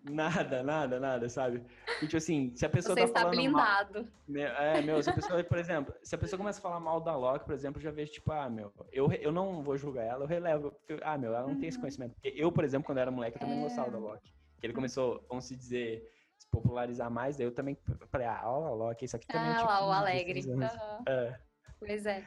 nada, 0.08 0.62
nada, 0.62 1.00
nada, 1.00 1.28
sabe? 1.28 1.62
E, 2.00 2.06
tipo 2.06 2.16
assim, 2.16 2.54
se 2.54 2.64
a 2.64 2.68
pessoa 2.68 2.94
Você 2.94 3.00
tá 3.00 3.06
está 3.06 3.20
falando 3.22 3.36
blindado. 3.36 4.08
Mal, 4.28 4.42
é, 4.44 4.80
meu, 4.80 5.02
se 5.02 5.10
a 5.10 5.12
pessoa, 5.12 5.42
por 5.42 5.58
exemplo, 5.58 5.92
se 6.02 6.14
a 6.14 6.18
pessoa 6.18 6.38
começa 6.38 6.60
a 6.60 6.62
falar 6.62 6.78
mal 6.78 7.00
da 7.00 7.16
Loki, 7.16 7.44
por 7.44 7.54
exemplo, 7.54 7.80
eu 7.80 7.82
já 7.82 7.90
vejo, 7.90 8.12
tipo, 8.12 8.30
ah, 8.30 8.48
meu, 8.48 8.72
eu, 8.92 9.12
eu 9.12 9.32
não 9.32 9.62
vou 9.62 9.76
julgar 9.76 10.04
ela, 10.04 10.24
eu 10.24 10.28
relevo. 10.28 10.70
Porque, 10.70 11.02
ah, 11.02 11.18
meu, 11.18 11.34
ela 11.34 11.42
não 11.42 11.54
uhum. 11.54 11.60
tem 11.60 11.68
esse 11.68 11.76
uhum. 11.76 11.82
conhecimento. 11.82 12.14
Porque 12.14 12.32
eu, 12.36 12.52
por 12.52 12.62
exemplo, 12.62 12.86
quando 12.86 12.98
era 12.98 13.10
moleque, 13.10 13.36
eu 13.36 13.40
também 13.40 13.58
é... 13.58 13.62
gostava 13.62 13.90
da 13.90 13.98
Loki. 13.98 14.32
Que 14.60 14.66
ele 14.66 14.74
começou, 14.74 15.24
vamos 15.28 15.44
se 15.46 15.56
dizer, 15.56 16.08
se 16.38 16.48
popularizar 16.48 17.10
mais, 17.10 17.36
daí 17.36 17.46
eu 17.46 17.52
também 17.52 17.76
falei, 18.08 18.28
ah, 18.28 18.42
olha 18.44 18.66
a 18.66 18.74
Loki, 18.74 19.04
isso 19.06 19.16
aqui 19.16 19.26
também 19.26 19.48
ah, 19.48 19.54
é 19.54 19.56
tipo, 19.56 19.66
lá, 19.66 19.88
o 19.88 19.90
Alegre. 19.90 20.40
Uhum. 20.46 20.62
É. 21.08 21.40
Pois 21.80 22.06
é. 22.06 22.24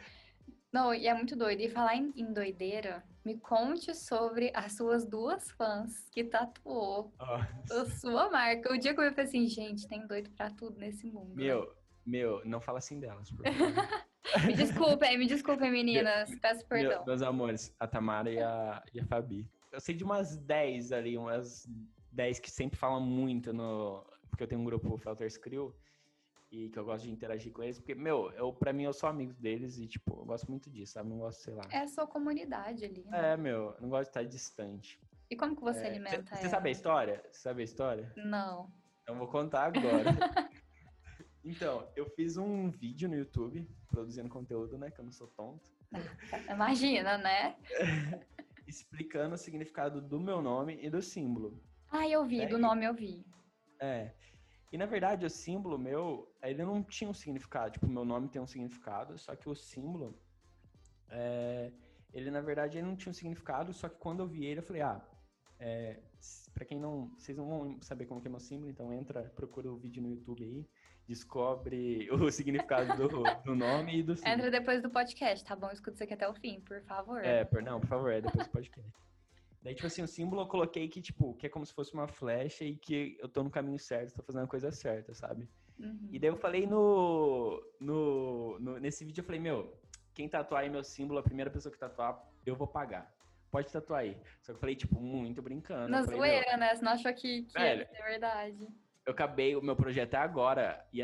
Não, 0.75 0.93
e 0.93 1.07
é 1.07 1.13
muito 1.13 1.37
doido. 1.37 1.61
E 1.61 1.69
falar 1.69 1.95
em, 1.95 2.11
em, 2.17 2.33
doideira, 2.33 3.01
me 3.23 3.37
conte 3.37 3.95
sobre 3.95 4.51
as 4.53 4.73
suas 4.73 5.05
duas 5.05 5.49
fãs 5.51 6.09
que 6.09 6.21
tatuou 6.21 7.13
a 7.17 7.85
sua 7.91 8.29
marca. 8.29 8.73
O 8.73 8.77
dia 8.77 8.93
que 8.93 8.99
eu 8.99 9.09
falei 9.11 9.23
assim, 9.23 9.47
gente, 9.47 9.87
tem 9.87 10.05
doido 10.05 10.29
pra 10.31 10.49
tudo 10.49 10.77
nesse 10.77 11.07
mundo. 11.07 11.33
Meu, 11.33 11.73
meu, 12.05 12.41
não 12.43 12.59
fala 12.59 12.79
assim 12.79 12.99
delas, 12.99 13.31
por 13.31 13.45
me 14.45 14.53
desculpem, 14.53 15.17
me 15.17 15.27
desculpem, 15.27 15.71
meninas. 15.71 16.29
Peço 16.41 16.65
perdão. 16.65 16.97
Meu, 16.97 17.05
meus 17.05 17.21
amores, 17.21 17.73
a 17.79 17.87
Tamara 17.87 18.29
e 18.29 18.41
a, 18.41 18.83
e 18.93 18.99
a 18.99 19.05
Fabi. 19.05 19.49
Eu 19.71 19.79
sei 19.79 19.95
de 19.95 20.03
umas 20.03 20.35
10 20.35 20.91
ali, 20.91 21.17
umas 21.17 21.65
10 22.11 22.39
que 22.39 22.51
sempre 22.51 22.77
falam 22.77 22.99
muito 22.99 23.53
no. 23.53 24.05
Porque 24.29 24.43
eu 24.43 24.47
tenho 24.47 24.59
um 24.59 24.65
grupo 24.65 24.97
Felters 24.97 25.37
Crew 25.37 25.73
e 26.55 26.69
que 26.69 26.79
eu 26.79 26.85
gosto 26.85 27.03
de 27.03 27.11
interagir 27.11 27.51
com 27.51 27.61
eles, 27.61 27.77
porque, 27.77 27.93
meu, 27.93 28.31
eu, 28.31 28.53
pra 28.53 28.71
mim 28.71 28.83
eu 28.83 28.93
sou 28.93 29.09
amigo 29.09 29.33
deles 29.33 29.77
e, 29.77 29.87
tipo, 29.87 30.21
eu 30.21 30.25
gosto 30.25 30.49
muito 30.49 30.69
disso, 30.69 30.93
sabe? 30.93 31.09
Não 31.09 31.17
gosto, 31.17 31.41
sei 31.41 31.53
lá. 31.53 31.63
É 31.69 31.79
a 31.79 31.87
sua 31.87 32.07
comunidade 32.07 32.85
ali. 32.85 33.03
Né? 33.03 33.33
É, 33.33 33.37
meu, 33.37 33.75
não 33.81 33.89
gosto 33.89 34.03
de 34.03 34.09
estar 34.09 34.23
distante. 34.23 34.97
E 35.29 35.35
como 35.35 35.55
que 35.55 35.61
você 35.61 35.81
é, 35.81 35.87
alimenta 35.87 36.35
Você 36.35 36.47
sabe 36.47 36.69
a 36.69 36.71
história? 36.71 37.23
Você 37.29 37.41
sabe 37.41 37.61
a 37.61 37.65
história? 37.65 38.13
Não. 38.15 38.71
Então 39.03 39.17
vou 39.17 39.27
contar 39.27 39.65
agora. 39.65 40.05
então, 41.43 41.89
eu 41.95 42.05
fiz 42.11 42.37
um 42.37 42.69
vídeo 42.69 43.09
no 43.09 43.15
YouTube, 43.15 43.67
produzindo 43.89 44.29
conteúdo, 44.29 44.77
né? 44.77 44.89
Que 44.89 45.01
eu 45.01 45.05
não 45.05 45.11
sou 45.11 45.27
tonto. 45.27 45.69
Imagina, 46.49 47.17
né? 47.17 47.57
Explicando 48.65 49.35
o 49.35 49.37
significado 49.37 50.01
do 50.01 50.19
meu 50.21 50.41
nome 50.41 50.79
e 50.81 50.89
do 50.89 51.01
símbolo. 51.01 51.61
Ah, 51.91 52.07
eu 52.07 52.25
vi, 52.25 52.41
é, 52.41 52.47
do 52.47 52.57
nome 52.57 52.85
eu 52.85 52.93
vi. 52.93 53.25
É. 53.79 54.13
E 54.75 54.77
na 54.77 54.85
verdade, 54.85 55.25
o 55.25 55.29
símbolo 55.29 55.79
meu, 55.79 56.29
ele 56.43 56.61
não 56.61 56.83
tinha 56.83 57.09
um 57.09 57.13
significado. 57.13 57.71
Tipo, 57.71 57.87
meu 57.87 58.03
nome 58.03 58.27
tem 58.27 58.41
um 58.41 58.45
significado, 58.45 59.17
só 59.17 59.33
que 59.33 59.47
o 59.47 59.55
símbolo, 59.55 60.19
é, 61.07 61.71
ele 62.13 62.29
na 62.29 62.41
verdade 62.41 62.77
ele 62.77 62.85
não 62.85 62.97
tinha 62.97 63.09
um 63.09 63.13
significado. 63.13 63.71
Só 63.71 63.87
que 63.87 63.97
quando 63.97 64.19
eu 64.19 64.27
vi 64.27 64.43
ele, 64.43 64.59
eu 64.59 64.63
falei, 64.63 64.81
ah, 64.81 65.01
é, 65.61 66.01
para 66.53 66.65
quem 66.65 66.77
não, 66.77 67.09
vocês 67.17 67.37
não 67.37 67.47
vão 67.47 67.81
saber 67.81 68.05
como 68.05 68.19
que 68.19 68.27
é 68.27 68.29
meu 68.29 68.41
símbolo, 68.41 68.69
então 68.69 68.91
entra, 68.91 69.23
procura 69.33 69.71
o 69.71 69.77
vídeo 69.77 70.03
no 70.03 70.09
YouTube 70.09 70.43
aí, 70.43 70.67
descobre 71.07 72.09
o 72.11 72.29
significado 72.29 72.97
do, 72.97 73.23
do 73.45 73.55
nome 73.55 73.99
e 73.99 74.03
do 74.03 74.13
símbolo. 74.17 74.35
Entra 74.35 74.51
depois 74.51 74.81
do 74.81 74.89
podcast, 74.89 75.45
tá 75.45 75.55
bom? 75.55 75.71
Escuta 75.71 75.93
isso 75.93 76.03
aqui 76.03 76.15
até 76.15 76.27
o 76.27 76.33
fim, 76.33 76.59
por 76.59 76.81
favor. 76.81 77.23
É, 77.23 77.45
por, 77.45 77.63
não, 77.63 77.79
por 77.79 77.87
favor, 77.87 78.11
é 78.11 78.19
depois 78.19 78.45
do 78.45 78.51
podcast. 78.51 78.91
Daí, 79.65 79.73
tipo 79.73 79.87
assim, 79.87 80.03
o 80.03 80.07
símbolo 80.07 80.43
eu 80.43 80.45
coloquei 80.45 80.87
que, 80.87 81.01
tipo, 81.01 81.33
que 81.33 81.47
é 81.47 81.49
como 81.49 81.65
se 81.65 81.73
fosse 81.73 81.91
uma 81.91 82.07
flecha 82.07 82.63
e 82.63 82.75
que 82.75 83.17
eu 83.19 83.27
tô 83.27 83.41
no 83.41 83.49
caminho 83.49 83.79
certo, 83.79 84.13
tô 84.13 84.21
fazendo 84.21 84.43
a 84.43 84.47
coisa 84.47 84.71
certa, 84.71 85.11
sabe? 85.15 85.49
Uhum. 85.79 86.07
E 86.11 86.19
daí 86.19 86.29
eu 86.29 86.35
falei 86.35 86.67
no, 86.67 87.59
no, 87.79 88.59
no, 88.59 88.79
Nesse 88.79 89.03
vídeo 89.03 89.21
eu 89.21 89.25
falei, 89.25 89.41
meu, 89.41 89.75
quem 90.13 90.29
tatuar 90.29 90.61
aí 90.61 90.69
meu 90.69 90.83
símbolo, 90.83 91.19
a 91.19 91.23
primeira 91.23 91.49
pessoa 91.49 91.73
que 91.73 91.79
tatuar, 91.79 92.23
eu 92.45 92.55
vou 92.55 92.67
pagar. 92.67 93.11
Pode 93.49 93.71
tatuar 93.71 94.01
aí. 94.01 94.15
Só 94.43 94.51
que 94.51 94.57
eu 94.57 94.59
falei, 94.59 94.75
tipo, 94.75 94.99
muito 95.01 95.41
brincando. 95.41 95.89
Na 95.89 96.03
falei, 96.03 96.19
zoeira, 96.19 96.57
né? 96.57 96.75
Você 96.75 96.85
não 96.85 96.91
achou 96.91 97.13
que, 97.15 97.41
que 97.41 97.53
Velho, 97.53 97.87
é 97.91 98.03
verdade. 98.03 98.67
Eu 99.03 99.13
acabei, 99.13 99.55
o 99.55 99.63
meu 99.63 99.75
projeto 99.75 100.13
é 100.13 100.17
agora. 100.17 100.85
E, 100.93 101.01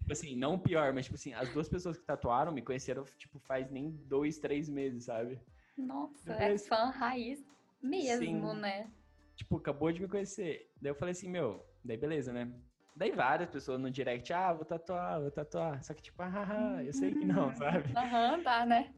tipo 0.00 0.12
assim, 0.12 0.34
não 0.34 0.54
o 0.54 0.58
pior, 0.58 0.94
mas 0.94 1.04
tipo 1.04 1.16
assim, 1.16 1.34
as 1.34 1.52
duas 1.52 1.68
pessoas 1.68 1.98
que 1.98 2.06
tatuaram 2.06 2.52
me 2.52 2.62
conheceram, 2.62 3.04
tipo, 3.18 3.38
faz 3.38 3.70
nem 3.70 3.90
dois, 3.90 4.38
três 4.38 4.66
meses, 4.66 5.04
sabe? 5.04 5.38
Nossa, 5.76 6.32
é 6.32 6.56
fã 6.56 6.88
raiz 6.88 7.44
mesmo, 7.86 8.52
Sim. 8.52 8.60
né? 8.60 8.90
Tipo, 9.36 9.56
acabou 9.56 9.92
de 9.92 10.00
me 10.00 10.08
conhecer. 10.08 10.70
Daí 10.80 10.90
eu 10.90 10.94
falei 10.94 11.12
assim, 11.12 11.28
meu, 11.28 11.64
daí 11.84 11.96
beleza, 11.96 12.32
né? 12.32 12.52
Daí 12.94 13.12
várias 13.12 13.50
pessoas 13.50 13.78
no 13.78 13.90
direct, 13.90 14.32
ah, 14.32 14.54
vou 14.54 14.64
tatuar, 14.64 15.20
vou 15.20 15.30
tatuar. 15.30 15.82
Só 15.84 15.92
que 15.92 16.02
tipo, 16.02 16.22
ah, 16.22 16.82
eu 16.82 16.92
sei 16.92 17.12
que 17.12 17.26
não, 17.26 17.54
sabe? 17.54 17.92
Aham, 17.94 18.42
tá, 18.42 18.64
né? 18.64 18.94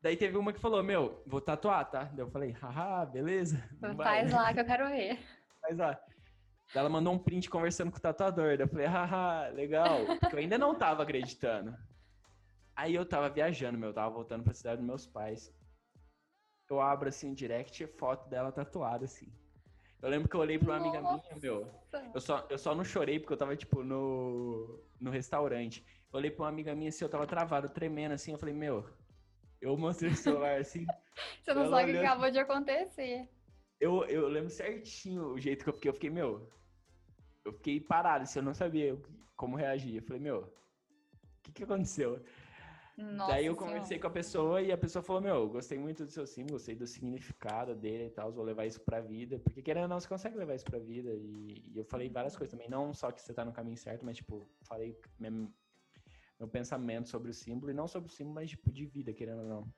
Daí 0.00 0.16
teve 0.16 0.36
uma 0.36 0.52
que 0.52 0.60
falou, 0.60 0.82
meu, 0.82 1.22
vou 1.26 1.40
tatuar, 1.40 1.90
tá? 1.90 2.04
Daí 2.04 2.20
eu 2.20 2.30
falei, 2.30 2.52
haha, 2.52 3.06
beleza. 3.06 3.62
Faz 3.96 4.32
lá 4.32 4.52
que 4.52 4.60
eu 4.60 4.64
quero 4.64 4.88
ver. 4.88 5.18
Faz 5.60 5.78
lá. 5.78 5.92
Daí 5.92 6.80
ela 6.80 6.88
mandou 6.88 7.12
um 7.12 7.18
print 7.18 7.48
conversando 7.48 7.90
com 7.90 7.98
o 7.98 8.00
tatuador. 8.00 8.56
Daí 8.56 8.66
eu 8.66 8.68
falei, 8.68 8.86
haha, 8.86 9.48
legal. 9.48 10.04
Porque 10.20 10.36
eu 10.36 10.40
ainda 10.40 10.58
não 10.58 10.74
tava 10.74 11.02
acreditando. 11.02 11.74
Aí 12.76 12.94
eu 12.94 13.06
tava 13.06 13.28
viajando, 13.30 13.78
meu, 13.78 13.90
eu 13.90 13.94
tava 13.94 14.12
voltando 14.12 14.42
pra 14.42 14.52
cidade 14.52 14.78
dos 14.78 14.86
meus 14.86 15.06
pais 15.06 15.54
eu 16.68 16.80
abro 16.80 17.08
assim 17.08 17.32
o 17.32 17.34
direct 17.34 17.82
e 17.82 17.86
foto 17.86 18.28
dela 18.28 18.52
tatuada, 18.52 19.04
assim. 19.04 19.26
Eu 20.02 20.10
lembro 20.10 20.28
que 20.28 20.36
eu 20.36 20.40
olhei 20.40 20.58
pra 20.58 20.74
uma 20.74 20.78
Nossa. 20.78 20.98
amiga 20.98 21.22
minha, 21.22 21.40
meu. 21.40 21.70
Eu 22.12 22.20
só, 22.20 22.46
eu 22.50 22.58
só 22.58 22.74
não 22.74 22.84
chorei 22.84 23.18
porque 23.18 23.32
eu 23.32 23.38
tava, 23.38 23.56
tipo, 23.56 23.82
no, 23.82 24.82
no 25.00 25.10
restaurante. 25.10 25.84
Eu 26.12 26.18
olhei 26.18 26.30
pra 26.30 26.44
uma 26.44 26.50
amiga 26.50 26.74
minha 26.74 26.90
assim, 26.90 27.04
eu 27.04 27.08
tava 27.08 27.26
travado, 27.26 27.70
tremendo 27.70 28.12
assim. 28.12 28.32
Eu 28.32 28.38
falei, 28.38 28.54
meu, 28.54 28.84
eu 29.60 29.76
mostrei 29.76 30.10
o 30.10 30.16
celular 30.16 30.60
assim. 30.60 30.84
Você 31.42 31.54
não 31.54 31.70
sabe 31.70 31.90
o 31.90 31.94
que 31.94 32.00
acabou 32.00 32.30
de 32.30 32.38
acontecer. 32.38 33.28
Eu, 33.80 34.04
eu 34.04 34.28
lembro 34.28 34.50
certinho 34.50 35.28
o 35.28 35.40
jeito 35.40 35.64
que 35.64 35.70
eu 35.70 35.74
fiquei. 35.74 35.88
Eu 35.88 35.94
fiquei, 35.94 36.10
meu. 36.10 36.50
Eu 37.44 37.52
fiquei 37.52 37.80
parado, 37.80 38.24
assim, 38.24 38.38
eu 38.38 38.44
não 38.44 38.54
sabia 38.54 39.00
como 39.36 39.56
reagir. 39.56 39.96
Eu 39.96 40.02
falei, 40.02 40.20
meu, 40.20 40.40
o 40.40 41.42
que, 41.44 41.52
que 41.52 41.64
aconteceu? 41.64 42.22
Nossa 42.96 43.32
Daí 43.32 43.46
eu 43.46 43.56
conversei 43.56 43.96
senhora. 43.96 44.00
com 44.02 44.06
a 44.06 44.10
pessoa 44.10 44.62
e 44.62 44.70
a 44.70 44.78
pessoa 44.78 45.02
falou: 45.02 45.20
Meu, 45.20 45.48
gostei 45.48 45.76
muito 45.76 46.04
do 46.04 46.10
seu 46.10 46.26
símbolo, 46.26 46.54
gostei 46.54 46.76
do 46.76 46.86
significado 46.86 47.74
dele 47.74 48.06
e 48.06 48.10
tal, 48.10 48.30
vou 48.32 48.44
levar 48.44 48.66
isso 48.66 48.80
pra 48.80 49.00
vida. 49.00 49.38
Porque 49.40 49.62
querendo 49.62 49.84
ou 49.84 49.88
não, 49.88 49.98
você 49.98 50.06
consegue 50.06 50.36
levar 50.36 50.54
isso 50.54 50.64
pra 50.64 50.78
vida. 50.78 51.10
E, 51.12 51.64
e 51.72 51.78
eu 51.78 51.84
falei 51.84 52.08
várias 52.08 52.36
coisas 52.36 52.52
também, 52.52 52.68
não 52.68 52.94
só 52.94 53.10
que 53.10 53.20
você 53.20 53.34
tá 53.34 53.44
no 53.44 53.52
caminho 53.52 53.76
certo, 53.76 54.04
mas 54.04 54.18
tipo, 54.18 54.48
falei 54.62 54.96
meu, 55.18 55.52
meu 56.38 56.48
pensamento 56.48 57.08
sobre 57.08 57.30
o 57.30 57.34
símbolo, 57.34 57.72
e 57.72 57.74
não 57.74 57.88
sobre 57.88 58.08
o 58.08 58.12
símbolo, 58.12 58.36
mas 58.36 58.50
tipo, 58.50 58.70
de 58.70 58.86
vida, 58.86 59.12
querendo 59.12 59.42
ou 59.42 59.48
não. 59.48 59.74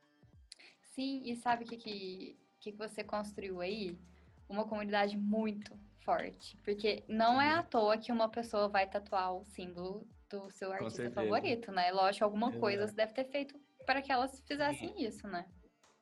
Sim, 0.82 1.22
e 1.24 1.34
sabe 1.36 1.64
o 1.64 1.66
que, 1.66 1.76
que, 1.78 2.38
que 2.60 2.72
você 2.72 3.02
construiu 3.02 3.60
aí? 3.62 3.98
Uma 4.46 4.66
comunidade 4.66 5.16
muito 5.16 5.74
forte. 6.00 6.56
Porque 6.58 7.02
não 7.08 7.40
Sim. 7.40 7.46
é 7.46 7.52
à 7.54 7.62
toa 7.62 7.96
que 7.96 8.12
uma 8.12 8.28
pessoa 8.28 8.68
vai 8.68 8.88
tatuar 8.88 9.34
o 9.34 9.44
símbolo 9.44 10.06
do 10.30 10.50
seu 10.50 10.72
artista 10.72 11.10
favorito, 11.10 11.70
né? 11.72 11.90
Lógico, 11.92 12.24
alguma 12.24 12.48
Exato. 12.48 12.60
coisa 12.60 12.86
você 12.86 12.94
deve 12.94 13.12
ter 13.12 13.24
feito 13.24 13.58
para 13.84 14.02
que 14.02 14.10
elas 14.10 14.40
fizessem 14.46 14.88
Sim. 14.94 15.06
isso, 15.06 15.26
né? 15.28 15.46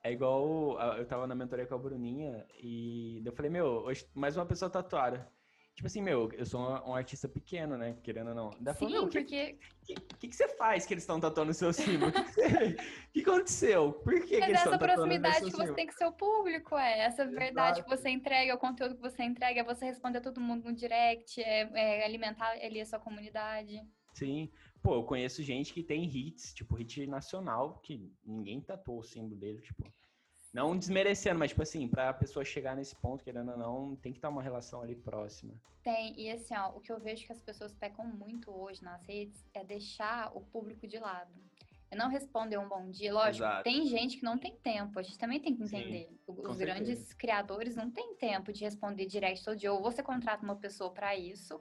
É 0.02 0.12
igual, 0.12 0.78
eu 0.98 1.06
tava 1.06 1.26
na 1.26 1.34
mentoria 1.34 1.66
com 1.66 1.74
a 1.74 1.78
Bruninha 1.78 2.46
e 2.62 3.22
eu 3.24 3.32
falei, 3.32 3.50
meu, 3.50 3.66
hoje 3.66 4.06
mais 4.14 4.36
uma 4.36 4.44
pessoa 4.44 4.70
tatuada. 4.70 5.32
Tipo 5.74 5.88
assim, 5.88 6.02
meu, 6.02 6.30
eu 6.34 6.46
sou 6.46 6.60
um 6.60 6.94
artista 6.94 7.28
pequeno, 7.28 7.76
né? 7.76 7.96
Querendo 8.00 8.28
ou 8.28 8.34
não. 8.34 8.50
Daí 8.60 8.74
Sim, 8.74 8.90
falou, 8.90 9.08
porque... 9.08 9.58
O 9.82 9.84
que, 9.84 9.94
que, 9.94 10.28
que, 10.28 10.36
você 10.36 10.46
faz 10.56 10.86
que 10.86 10.94
eles 10.94 11.02
estão 11.02 11.18
tatuando 11.18 11.50
o 11.50 11.54
seu 11.54 11.72
símbolo? 11.72 12.12
O 13.08 13.12
que, 13.12 13.22
que, 13.22 13.30
aconteceu? 13.30 13.92
Por 13.92 14.12
que, 14.24 14.36
é 14.36 14.38
que 14.38 14.44
eles 14.44 14.58
estão 14.58 14.78
tatuando 14.78 14.94
proximidade 14.94 15.50
que 15.50 15.56
você 15.56 15.72
tem 15.72 15.86
com 15.86 15.92
o 15.92 15.96
seu 15.96 16.12
público, 16.12 16.76
é. 16.76 17.00
Essa 17.00 17.26
verdade 17.26 17.80
Exato. 17.80 17.84
que 17.84 17.96
você 17.96 18.08
entrega, 18.08 18.54
o 18.54 18.58
conteúdo 18.58 18.94
que 18.94 19.00
você 19.00 19.22
entrega, 19.22 19.60
é 19.60 19.64
você 19.64 19.84
responder 19.84 20.18
a 20.18 20.20
todo 20.20 20.40
mundo 20.40 20.64
no 20.64 20.72
direct, 20.72 21.40
é, 21.40 21.68
é 21.74 22.04
alimentar 22.04 22.50
ali 22.50 22.80
a 22.80 22.86
sua 22.86 23.00
comunidade. 23.00 23.80
Sim. 24.14 24.48
Pô, 24.82 24.94
eu 24.94 25.02
conheço 25.02 25.42
gente 25.42 25.72
que 25.72 25.82
tem 25.82 26.04
hits, 26.04 26.54
tipo, 26.54 26.76
hit 26.76 27.06
nacional, 27.06 27.80
que 27.82 28.10
ninguém 28.24 28.60
tatuou 28.60 29.00
o 29.00 29.04
símbolo 29.04 29.36
dele, 29.36 29.60
tipo. 29.60 29.84
Não 30.52 30.78
desmerecendo, 30.78 31.36
mas, 31.40 31.50
tipo 31.50 31.62
assim, 31.62 31.88
pra 31.88 32.12
pessoa 32.14 32.44
chegar 32.44 32.76
nesse 32.76 32.94
ponto, 32.94 33.24
querendo 33.24 33.50
ou 33.50 33.58
não, 33.58 33.96
tem 33.96 34.12
que 34.12 34.18
estar 34.18 34.28
uma 34.28 34.40
relação 34.42 34.82
ali 34.82 34.94
próxima. 34.94 35.52
Tem, 35.82 36.18
e 36.18 36.30
assim, 36.30 36.54
ó, 36.56 36.70
o 36.76 36.80
que 36.80 36.92
eu 36.92 37.00
vejo 37.00 37.26
que 37.26 37.32
as 37.32 37.40
pessoas 37.40 37.74
pecam 37.74 38.06
muito 38.06 38.52
hoje 38.52 38.82
nas 38.84 39.04
redes 39.04 39.44
é 39.52 39.64
deixar 39.64 40.30
o 40.34 40.40
público 40.40 40.86
de 40.86 40.98
lado. 40.98 41.32
não 41.94 42.08
responder 42.08 42.56
um 42.58 42.68
bom 42.68 42.88
dia. 42.90 43.12
Lógico, 43.12 43.44
Exato. 43.44 43.64
tem 43.64 43.84
gente 43.86 44.16
que 44.16 44.24
não 44.24 44.38
tem 44.38 44.56
tempo, 44.56 44.98
a 44.98 45.02
gente 45.02 45.18
também 45.18 45.40
tem 45.40 45.54
que 45.54 45.66
Sim, 45.66 45.76
entender. 45.76 46.08
Com 46.26 46.50
Os 46.50 46.58
grandes 46.58 47.12
criadores 47.14 47.76
não 47.76 47.90
têm 47.90 48.14
tempo 48.16 48.52
de 48.52 48.64
responder 48.64 49.06
direct 49.06 49.44
todo 49.44 49.56
dia. 49.56 49.72
Ou 49.72 49.82
você 49.82 50.02
contrata 50.02 50.42
uma 50.44 50.56
pessoa 50.56 50.90
para 50.90 51.16
isso, 51.16 51.60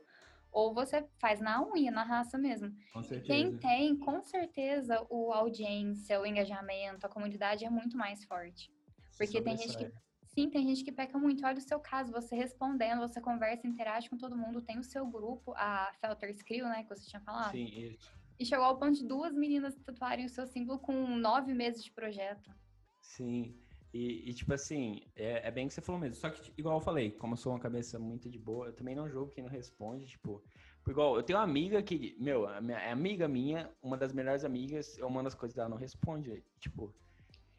ou 0.54 0.74
você 0.74 1.06
faz 1.20 1.41
na 1.41 1.62
unha, 1.62 1.91
na 1.91 2.04
raça 2.04 2.38
mesmo. 2.38 2.72
Com 2.93 3.04
certeza. 3.04 3.26
Quem 3.26 3.58
tem, 3.58 3.97
com 3.97 4.22
certeza, 4.22 5.06
o 5.10 5.34
audiência, 5.34 6.22
o 6.22 6.26
engajamento, 6.26 7.06
a 7.06 7.10
comunidade 7.10 7.66
é 7.66 7.70
muito 7.70 7.97
mais 7.97 8.24
forte. 8.24 8.72
Porque 9.18 9.41
tem 9.41 9.58
gente 9.58 9.78
que. 9.78 9.91
Sim, 10.28 10.49
tem 10.49 10.68
gente 10.68 10.84
que 10.84 10.91
peca 10.91 11.18
muito. 11.18 11.45
Olha 11.45 11.58
o 11.58 11.62
seu 11.62 11.80
caso, 11.80 12.12
você 12.12 12.36
respondendo, 12.36 13.01
você 13.01 13.22
conversa, 13.22 13.68
interage 13.68 14.10
com 14.10 14.18
todo 14.18 14.36
mundo, 14.36 14.62
tem 14.62 14.80
o 14.80 14.84
seu 14.84 15.06
grupo, 15.06 15.54
a 15.56 15.91
Felter 16.01 16.36
Crew, 16.43 16.66
né, 16.66 16.84
que 16.84 16.89
você 16.89 17.08
tinha 17.08 17.22
falado. 17.22 17.51
Sim, 17.51 17.66
isso. 17.66 18.12
E 18.39 18.45
chegou 18.45 18.66
ao 18.66 18.78
ponto 18.78 18.93
de 18.93 19.06
duas 19.06 19.36
meninas 19.36 19.76
tatuarem 19.86 20.26
o 20.26 20.30
seu 20.30 20.47
símbolo 20.47 20.80
com 20.80 20.93
nove 21.18 21.54
meses 21.54 21.84
de 21.84 21.91
projeto. 21.91 22.51
Sim. 22.99 23.56
E, 23.94 24.28
e, 24.30 24.34
tipo 24.34 24.52
assim, 24.52 25.02
é, 25.16 25.48
é 25.48 25.52
bem 25.52 25.68
que 25.68 25.74
você 25.74 25.82
falou 25.82 26.02
mesmo. 26.02 26.16
Só 26.16 26.28
que, 26.30 26.52
igual 26.58 26.78
eu 26.78 26.82
falei, 26.82 27.12
como 27.12 27.34
eu 27.34 27.38
sou 27.38 27.54
uma 27.54 27.60
cabeça 27.60 28.00
muito 28.00 28.28
de 28.28 28.39
boa, 28.39 28.68
eu 28.68 28.74
também 28.74 28.96
não 28.96 29.08
jogo 29.08 29.30
quem 29.30 29.44
não 29.44 29.52
responde, 29.52 30.08
tipo. 30.08 30.44
Igual, 30.88 31.16
eu 31.16 31.24
tenho 31.24 31.38
uma 31.38 31.46
amiga 31.46 31.82
que, 31.82 32.16
meu, 32.20 32.50
é 32.50 32.91
amiga 32.91 33.28
minha, 33.28 33.70
uma 33.82 33.96
das 33.96 34.12
melhores 34.12 34.44
amigas, 34.44 34.98
eu 34.98 35.10
mando 35.10 35.28
as 35.28 35.36
coisas 35.36 35.56
dela, 35.56 35.70
não 35.70 35.78
responde. 35.78 36.44
Tipo, 36.60 36.94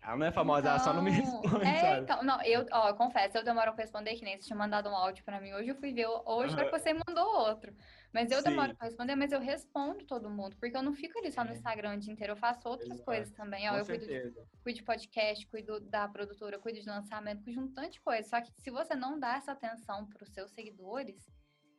ela 0.02 0.16
não 0.16 0.26
é 0.26 0.32
famosa, 0.32 0.68
ela 0.68 0.78
só 0.80 0.92
não 0.92 1.02
me 1.02 1.10
Então, 1.10 1.40
responde, 1.40 1.66
É, 1.66 1.80
sabe? 1.80 2.02
então, 2.02 2.22
não, 2.24 2.42
eu, 2.42 2.66
ó, 2.72 2.88
eu 2.88 2.94
confesso, 2.96 3.38
eu 3.38 3.44
demoro 3.44 3.72
pra 3.72 3.82
responder, 3.82 4.14
que 4.16 4.24
nem 4.24 4.36
você 4.36 4.46
tinha 4.46 4.58
mandado 4.58 4.90
um 4.90 4.94
áudio 4.94 5.24
pra 5.24 5.40
mim 5.40 5.52
hoje, 5.54 5.70
eu 5.70 5.76
fui 5.76 5.94
ver 5.94 6.06
hoje, 6.06 6.54
Aham. 6.54 6.64
que 6.64 6.78
você 6.78 6.92
mandou 6.92 7.24
outro. 7.48 7.72
Mas 8.14 8.30
eu 8.30 8.38
Sim. 8.38 8.44
demoro 8.50 8.76
pra 8.76 8.86
responder, 8.86 9.16
mas 9.16 9.32
eu 9.32 9.40
respondo 9.40 10.06
todo 10.06 10.30
mundo, 10.30 10.56
porque 10.60 10.76
eu 10.76 10.82
não 10.84 10.94
fico 10.94 11.18
ali 11.18 11.32
só 11.32 11.42
no. 11.44 11.50
Instagram 11.52 11.96
o 11.96 11.98
dia 11.98 12.12
inteiro, 12.12 12.32
eu 12.34 12.36
faço 12.36 12.68
outras 12.68 12.88
Exato. 12.90 13.04
coisas 13.04 13.32
também, 13.32 13.68
ó, 13.68 13.72
Com 13.72 13.78
eu 13.78 13.84
cuido 13.86 14.06
de 14.06 14.30
cuido 14.62 14.78
de 14.78 14.82
podcast, 14.84 15.46
cuido 15.48 15.80
da 15.80 16.06
produtora, 16.08 16.58
cuido 16.60 16.80
de 16.80 16.88
lançamento, 16.88 17.42
cuido 17.42 17.60
de 17.60 17.66
um 17.66 17.72
tanto 17.72 17.90
de 17.94 18.00
coisa. 18.00 18.28
Só 18.28 18.40
que 18.40 18.52
se 18.60 18.70
você 18.70 18.94
não 18.94 19.18
dá 19.18 19.36
essa 19.36 19.50
atenção 19.50 20.06
para 20.06 20.22
os 20.22 20.30
seus 20.30 20.52
seguidores, 20.52 21.26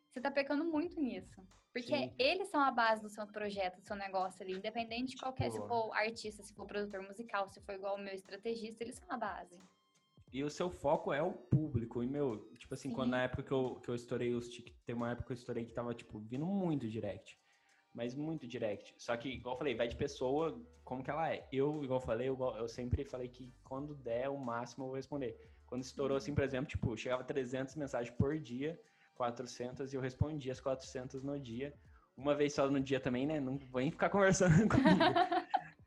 você 0.10 0.20
tá 0.20 0.30
pecando 0.30 0.66
muito 0.66 1.00
nisso. 1.00 1.42
Porque 1.72 1.96
Sim. 1.96 2.14
eles 2.20 2.50
são 2.50 2.60
a 2.62 2.72
base 2.72 3.02
do 3.02 3.10
seu 3.10 3.26
projeto, 3.28 3.80
do 3.80 3.86
seu 3.86 3.96
negócio 3.96 4.42
ali, 4.44 4.54
independente 4.54 5.16
de 5.16 5.18
qualquer, 5.22 5.50
se 5.52 5.58
Tipo- 5.58 5.68
for 5.70 5.94
artista, 5.94 6.44
se 6.44 6.54
for 6.54 6.66
produtor 6.66 7.02
musical, 7.02 7.50
se 7.50 7.62
for 7.62 7.76
igual 7.76 7.96
o 7.96 8.00
meu 8.00 8.14
estrategista, 8.14 8.84
eles 8.84 8.96
são 8.96 9.08
a 9.10 9.18
base. 9.18 9.58
E 10.36 10.44
o 10.44 10.50
seu 10.50 10.70
foco 10.70 11.14
é 11.14 11.24
o 11.24 11.32
público. 11.32 12.04
E, 12.04 12.08
meu, 12.08 12.52
tipo 12.58 12.74
assim, 12.74 12.92
quando 12.92 13.08
Sim. 13.08 13.12
na 13.12 13.24
época 13.24 13.42
que 13.42 13.54
eu, 13.54 13.80
que 13.82 13.88
eu 13.88 13.96
estourei 13.96 14.34
os 14.34 14.50
tic, 14.50 14.76
tem 14.86 14.94
uma 14.94 15.12
época 15.12 15.28
que 15.28 15.32
eu 15.32 15.36
estourei 15.36 15.64
que 15.64 15.72
tava, 15.72 15.94
tipo, 15.94 16.20
vindo 16.20 16.46
muito 16.46 16.90
direct. 16.90 17.40
Mas 17.94 18.14
muito 18.14 18.46
direct. 18.46 18.94
Só 18.98 19.16
que, 19.16 19.30
igual 19.30 19.56
eu 19.56 19.58
falei, 19.58 19.76
vai 19.76 19.88
de 19.88 19.96
pessoa 19.96 20.62
como 20.84 21.02
que 21.02 21.10
ela 21.10 21.32
é. 21.32 21.48
Eu, 21.54 21.82
igual 21.86 22.02
eu 22.02 22.06
falei, 22.06 22.28
eu, 22.28 22.38
eu 22.58 22.68
sempre 22.68 23.06
falei 23.06 23.30
que 23.30 23.50
quando 23.64 23.96
der 23.96 24.28
o 24.28 24.38
máximo 24.38 24.84
eu 24.84 24.88
vou 24.88 24.98
responder. 24.98 25.40
Quando 25.66 25.84
estourou, 25.84 26.18
assim, 26.18 26.36
por 26.36 26.44
exemplo, 26.44 26.68
tipo, 26.68 26.98
chegava 26.98 27.24
300 27.24 27.74
mensagens 27.78 28.14
por 28.14 28.38
dia, 28.38 28.78
400, 29.14 29.94
e 29.94 29.96
eu 29.96 30.02
respondia 30.02 30.52
as 30.52 30.60
400 30.60 31.24
no 31.24 31.40
dia. 31.40 31.74
Uma 32.18 32.36
vez 32.36 32.52
só 32.54 32.70
no 32.70 32.82
dia 32.82 33.00
também, 33.00 33.26
né? 33.26 33.40
Não 33.40 33.58
vem 33.58 33.90
ficar 33.90 34.10
conversando 34.10 34.52
comigo. 34.68 35.45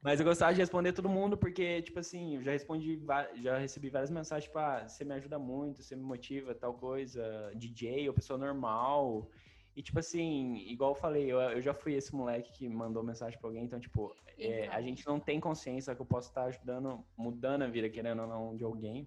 Mas 0.09 0.21
eu 0.21 0.25
gostava 0.25 0.55
de 0.55 0.61
responder 0.61 0.95
todo 0.95 1.07
mundo 1.07 1.37
porque, 1.37 1.83
tipo 1.83 1.99
assim, 1.99 2.37
eu 2.37 2.43
já 2.43 2.53
respondi, 2.53 2.99
já 3.43 3.59
recebi 3.59 3.91
várias 3.91 4.11
mensagens, 4.11 4.45
tipo, 4.47 4.59
ah, 4.59 4.89
você 4.89 5.05
me 5.05 5.13
ajuda 5.13 5.39
muito, 5.39 5.83
você 5.83 5.95
me 5.95 6.03
motiva, 6.03 6.55
tal 6.55 6.73
coisa, 6.73 7.53
DJ 7.55 8.09
ou 8.09 8.15
pessoa 8.15 8.39
normal. 8.39 9.29
E, 9.77 9.83
tipo 9.83 9.99
assim, 9.99 10.55
igual 10.67 10.93
eu 10.93 10.95
falei, 10.95 11.31
eu, 11.31 11.39
eu 11.39 11.61
já 11.61 11.75
fui 11.75 11.93
esse 11.93 12.15
moleque 12.15 12.51
que 12.55 12.67
mandou 12.71 13.03
mensagem 13.03 13.39
pra 13.39 13.51
alguém, 13.51 13.65
então, 13.65 13.79
tipo, 13.79 14.17
é, 14.39 14.63
Então. 14.65 14.75
a 14.77 14.81
gente 14.81 15.07
não 15.07 15.21
tem 15.21 15.39
consciência 15.39 15.95
que 15.95 16.01
eu 16.01 16.07
posso 16.07 16.31
estar 16.31 16.45
ajudando, 16.45 17.05
mudando 17.15 17.65
a 17.65 17.67
vida, 17.67 17.91
querendo 17.91 18.23
ou 18.23 18.27
não, 18.29 18.57
de 18.57 18.65
alguém. 18.65 19.07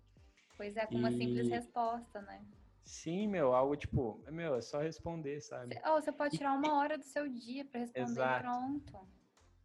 Pois 0.55 0.77
é, 0.77 0.85
com 0.85 0.99
uma 0.99 1.09
simples 1.09 1.47
E- 1.47 1.49
resposta, 1.49 2.21
né? 2.21 2.45
Sim, 2.83 3.27
meu, 3.27 3.55
algo 3.55 3.75
tipo, 3.75 4.23
meu, 4.29 4.53
é 4.53 4.61
só 4.61 4.77
responder, 4.77 5.41
sabe? 5.41 5.73
Você, 5.73 5.81
oh, 5.89 5.99
você 5.99 6.11
pode 6.11 6.37
tirar 6.37 6.53
uma 6.53 6.77
hora 6.77 6.95
do 6.95 7.03
seu 7.05 7.27
dia 7.27 7.65
para 7.65 7.79
responder 7.79 8.01
e 8.01 8.03
Exato. 8.03 8.43
pronto. 8.43 9.20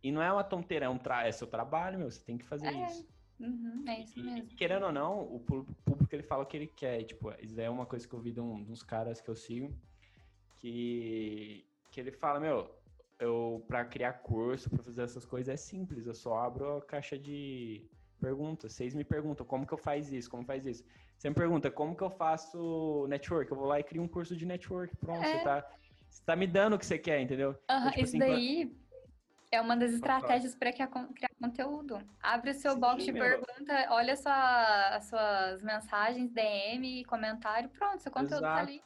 E 0.07 0.12
não 0.12 0.22
é 0.22 0.32
uma 0.32 0.44
tonteira, 0.44 0.86
é, 0.86 0.88
um 0.88 0.96
tra 0.98 1.26
é 1.26 1.32
seu 1.32 1.48
trabalho, 1.48 1.98
meu, 1.98 2.09
você 2.09 2.22
tem 2.24 2.38
que 2.38 2.44
fazer 2.46 2.68
É, 2.68 2.84
isso. 2.84 3.09
Uhum, 3.40 3.82
é 3.88 4.00
isso 4.02 4.20
E, 4.20 4.22
mesmo. 4.22 4.48
querendo 4.57 4.86
ou 4.86 4.92
não, 4.92 5.20
o 5.20 5.40
público 5.40 6.14
ele 6.14 6.22
fala 6.22 6.44
o 6.44 6.46
que 6.46 6.57
ele 6.57 6.68
quer. 6.68 7.00
e, 7.00 7.04
Tipo, 7.07 7.32
isso 7.42 7.61
é 7.61 7.68
uma 7.68 7.84
coisa 7.86 8.07
que 8.07 8.14
eu 8.14 8.20
vi 8.20 8.30
de, 8.30 8.40
um, 8.40 8.62
de 8.62 8.70
uns 8.70 8.84
caras 8.84 9.20
que 9.20 9.28
eu 9.28 9.34
sigo, 9.34 9.76
que, 10.61 11.66
que 11.90 11.98
ele 12.00 12.12
fala, 12.12 12.38
meu, 12.38 12.70
eu 13.18 13.64
pra 13.66 13.84
criar 13.84 14.12
curso, 14.12 14.70
pra 14.70 14.80
fazer 14.80 15.02
essas 15.02 15.24
coisas 15.26 15.52
é 15.52 15.57
simples, 15.57 16.07
eu 16.07 16.14
só 16.14 16.38
abro 16.38 16.76
a 16.76 16.82
caixa 16.82 17.18
de 17.18 17.84
perguntas. 18.20 18.74
Vocês 18.74 18.94
me 18.94 19.02
perguntam 19.02 19.44
como 19.44 19.66
que 19.66 19.74
eu 19.74 19.78
faço 19.78 20.14
isso, 20.14 20.30
como 20.30 20.44
faz 20.44 20.64
isso. 20.66 20.84
Você 21.18 21.28
me 21.28 21.34
pergunta 21.34 21.68
como 21.68 21.96
que 21.96 22.02
eu 22.04 22.11
faço 22.11 23.07
network, 23.09 23.50
eu 23.50 23.57
vou 23.57 23.66
lá 23.66 23.80
e 23.80 23.82
crio 23.82 24.02
um 24.02 24.09
curso 24.09 24.36
de 24.36 24.46
network, 24.46 24.96
pronto, 24.98 25.24
É. 25.24 25.30
você, 25.30 25.38
tá, 25.42 25.68
você 26.09 26.22
tá 26.24 26.36
me 26.36 26.46
dando 26.46 26.76
o 26.76 26.78
que 26.78 26.86
você 26.86 26.96
quer, 26.96 27.20
entendeu? 27.20 27.57
Aham, 27.68 27.90
tipo 27.90 28.00
isso 28.04 28.11
assim, 28.11 28.18
quando- 28.18 28.30
daí 28.30 28.86
é 29.51 29.61
uma 29.61 29.76
das 29.76 29.90
falar. 29.99 30.16
estratégias 30.18 30.55
para 30.55 30.72
criar, 30.72 30.88
con- 30.88 31.12
criar 31.12 31.30
conteúdo. 31.40 31.99
Abre 32.20 32.51
o 32.51 32.55
seu 32.55 32.72
Sim, 32.72 32.80
box 32.80 33.05
de 33.05 33.12
pergunta, 33.12 33.86
olha 33.90 34.16
sua- 34.16 34.97
as 34.97 35.05
suas 35.09 35.62
mensagens, 35.62 36.30
DM, 36.32 37.05
comentário, 37.05 37.68
pronto, 37.70 38.03
seu 38.03 38.12
conteúdo 38.12 38.40
tá 38.42 38.55
Exato. 38.62 38.68
ali. 38.68 38.82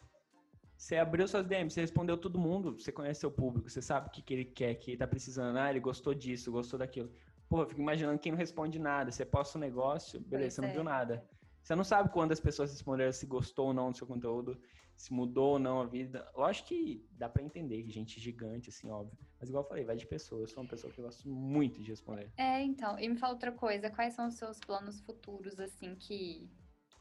Você 0.77 0.97
abriu 0.97 1.29
suas 1.29 1.47
DMs, 1.47 1.75
você 1.75 1.83
respondeu 1.83 2.17
todo 2.17 2.39
mundo, 2.39 2.73
você 2.79 2.91
conhece 2.91 3.21
seu 3.21 3.31
público, 3.31 3.69
você 3.69 3.83
sabe 3.83 4.09
o 4.09 4.11
que, 4.11 4.23
que 4.23 4.33
ele 4.33 4.45
quer, 4.47 4.75
que 4.77 4.93
ele 4.93 4.99
tá 4.99 5.07
precisando. 5.07 5.59
Ah, 5.59 5.69
ele 5.69 5.81
gostou 5.81 6.15
disso, 6.15 6.51
gostou 6.51 6.79
daquilo. 6.79 7.13
Pô, 7.49 7.63
eu 7.63 7.67
fico 7.69 7.81
imaginando 7.81 8.19
quem 8.19 8.33
não 8.33 8.39
responde 8.39 8.79
nada. 8.79 9.11
Você 9.11 9.27
posta 9.27 9.59
um 9.59 9.61
negócio, 9.61 10.21
beleza, 10.21 10.45
Pois 10.47 10.55
você 10.55 10.61
não 10.63 10.69
é. 10.69 10.73
viu 10.73 10.85
nada. 10.85 11.29
Você 11.63 11.75
não 11.75 11.85
sabe 11.85 12.09
quando 12.11 12.33
as 12.33 12.41
pessoas 12.41 12.71
responderam 12.73 13.13
se 13.13 13.27
gostou 13.27 13.67
ou 13.67 13.75
não 13.75 13.91
do 13.91 13.97
seu 13.99 14.07
conteúdo, 14.07 14.59
se 14.97 15.13
mudou 15.13 15.53
ou 15.55 15.59
não 15.59 15.83
a 15.83 15.87
vida. 15.87 16.27
Lógico 16.35 16.69
que 16.69 17.07
dá 17.13 17.29
pra 17.29 17.43
entender 17.43 17.83
que 17.83 17.91
gente 17.91 18.19
gigante, 18.19 18.71
assim, 18.71 18.89
óbvio. 18.91 19.19
Mas 19.41 19.49
igual 19.49 19.65
eu 19.65 19.69
falei, 19.69 19.85
vai 19.85 19.97
de 19.97 20.07
pessoa. 20.07 20.43
Eu 20.43 20.47
sou 20.47 20.63
uma 20.63 20.69
pessoa 20.69 20.93
que 20.93 21.01
gosto 21.01 21.27
muito 21.27 21.81
de 21.81 21.91
responder. 21.91 22.31
É, 22.37 22.63
então, 22.63 22.99
e 22.99 23.09
me 23.09 23.17
fala 23.17 23.33
outra 23.33 23.51
coisa, 23.51 23.91
quais 23.91 24.15
são 24.15 24.29
os 24.29 24.35
seus 24.35 24.61
planos 24.61 25.01
futuros, 25.01 25.59
assim, 25.59 25.95
que, 25.97 26.49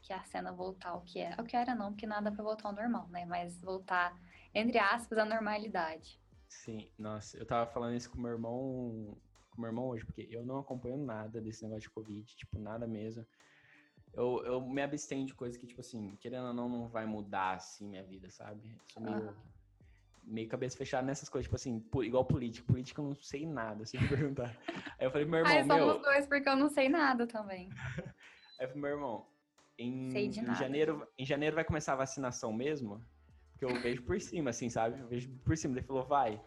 que 0.01 0.13
a 0.13 0.23
cena 0.23 0.51
voltar 0.53 0.91
ao 0.91 1.01
que 1.01 1.19
é? 1.19 1.33
Ao 1.37 1.43
que 1.43 1.55
era 1.55 1.75
não, 1.75 1.91
porque 1.91 2.07
nada 2.07 2.31
pra 2.31 2.43
voltar 2.43 2.69
ao 2.69 2.75
normal, 2.75 3.07
né? 3.09 3.25
Mas 3.25 3.61
voltar, 3.61 4.17
entre 4.53 4.77
aspas, 4.79 5.17
à 5.17 5.25
normalidade. 5.25 6.19
Sim, 6.47 6.89
nossa, 6.97 7.37
eu 7.37 7.45
tava 7.45 7.69
falando 7.69 7.95
isso 7.95 8.09
com 8.09 8.19
meu 8.19 8.31
irmão, 8.31 9.17
com 9.51 9.61
meu 9.61 9.69
irmão 9.69 9.87
hoje, 9.89 10.05
porque 10.05 10.27
eu 10.31 10.45
não 10.45 10.59
acompanho 10.59 10.97
nada 10.97 11.41
desse 11.41 11.63
negócio 11.63 11.81
de 11.81 11.89
Covid, 11.91 12.35
tipo, 12.35 12.57
nada 12.57 12.87
mesmo. 12.87 13.25
Eu, 14.13 14.43
eu 14.45 14.61
me 14.61 14.81
abstenho 14.81 15.25
de 15.25 15.33
coisa 15.33 15.57
que, 15.59 15.67
tipo 15.67 15.81
assim, 15.81 16.15
querendo 16.17 16.47
ou 16.47 16.53
não, 16.53 16.67
não 16.67 16.87
vai 16.87 17.05
mudar, 17.05 17.55
assim, 17.55 17.87
minha 17.87 18.03
vida, 18.03 18.29
sabe? 18.29 18.61
Eu 18.71 18.79
sou 18.87 19.03
meio, 19.03 19.15
Aham. 19.15 19.35
Meio 20.23 20.47
cabeça 20.47 20.77
fechada 20.77 21.05
nessas 21.05 21.29
coisas, 21.29 21.45
tipo 21.45 21.55
assim, 21.55 21.83
igual 22.03 22.25
política. 22.25 22.65
Política 22.65 23.01
eu 23.01 23.05
não 23.05 23.15
sei 23.15 23.45
nada, 23.45 23.85
se 23.85 23.97
me 23.97 24.07
perguntar. 24.07 24.55
Aí 24.97 25.07
eu 25.07 25.11
falei 25.11 25.25
pro 25.25 25.31
meu 25.31 25.39
irmão, 25.39 25.53
Ai, 25.53 25.65
somos 25.65 25.93
meu... 25.93 26.01
dois, 26.01 26.27
porque 26.27 26.49
eu 26.49 26.55
não 26.55 26.69
sei 26.69 26.89
nada 26.89 27.27
também. 27.27 27.69
Aí 28.59 28.65
eu 28.65 28.67
falei, 28.67 28.81
meu 28.81 28.91
irmão, 28.91 29.25
em, 29.77 30.09
em 30.09 30.55
janeiro, 30.55 31.07
em 31.17 31.25
janeiro 31.25 31.55
vai 31.55 31.63
começar 31.63 31.93
a 31.93 31.97
vacinação 31.97 32.51
mesmo? 32.51 33.01
Porque 33.51 33.65
eu 33.65 33.81
vejo 33.81 34.03
por 34.03 34.19
cima, 34.19 34.49
assim, 34.49 34.69
sabe? 34.69 34.99
Eu 34.99 35.07
vejo 35.07 35.29
por 35.43 35.55
cima. 35.57 35.75
Ele 35.77 35.85
falou, 35.85 36.05
vai. 36.05 36.41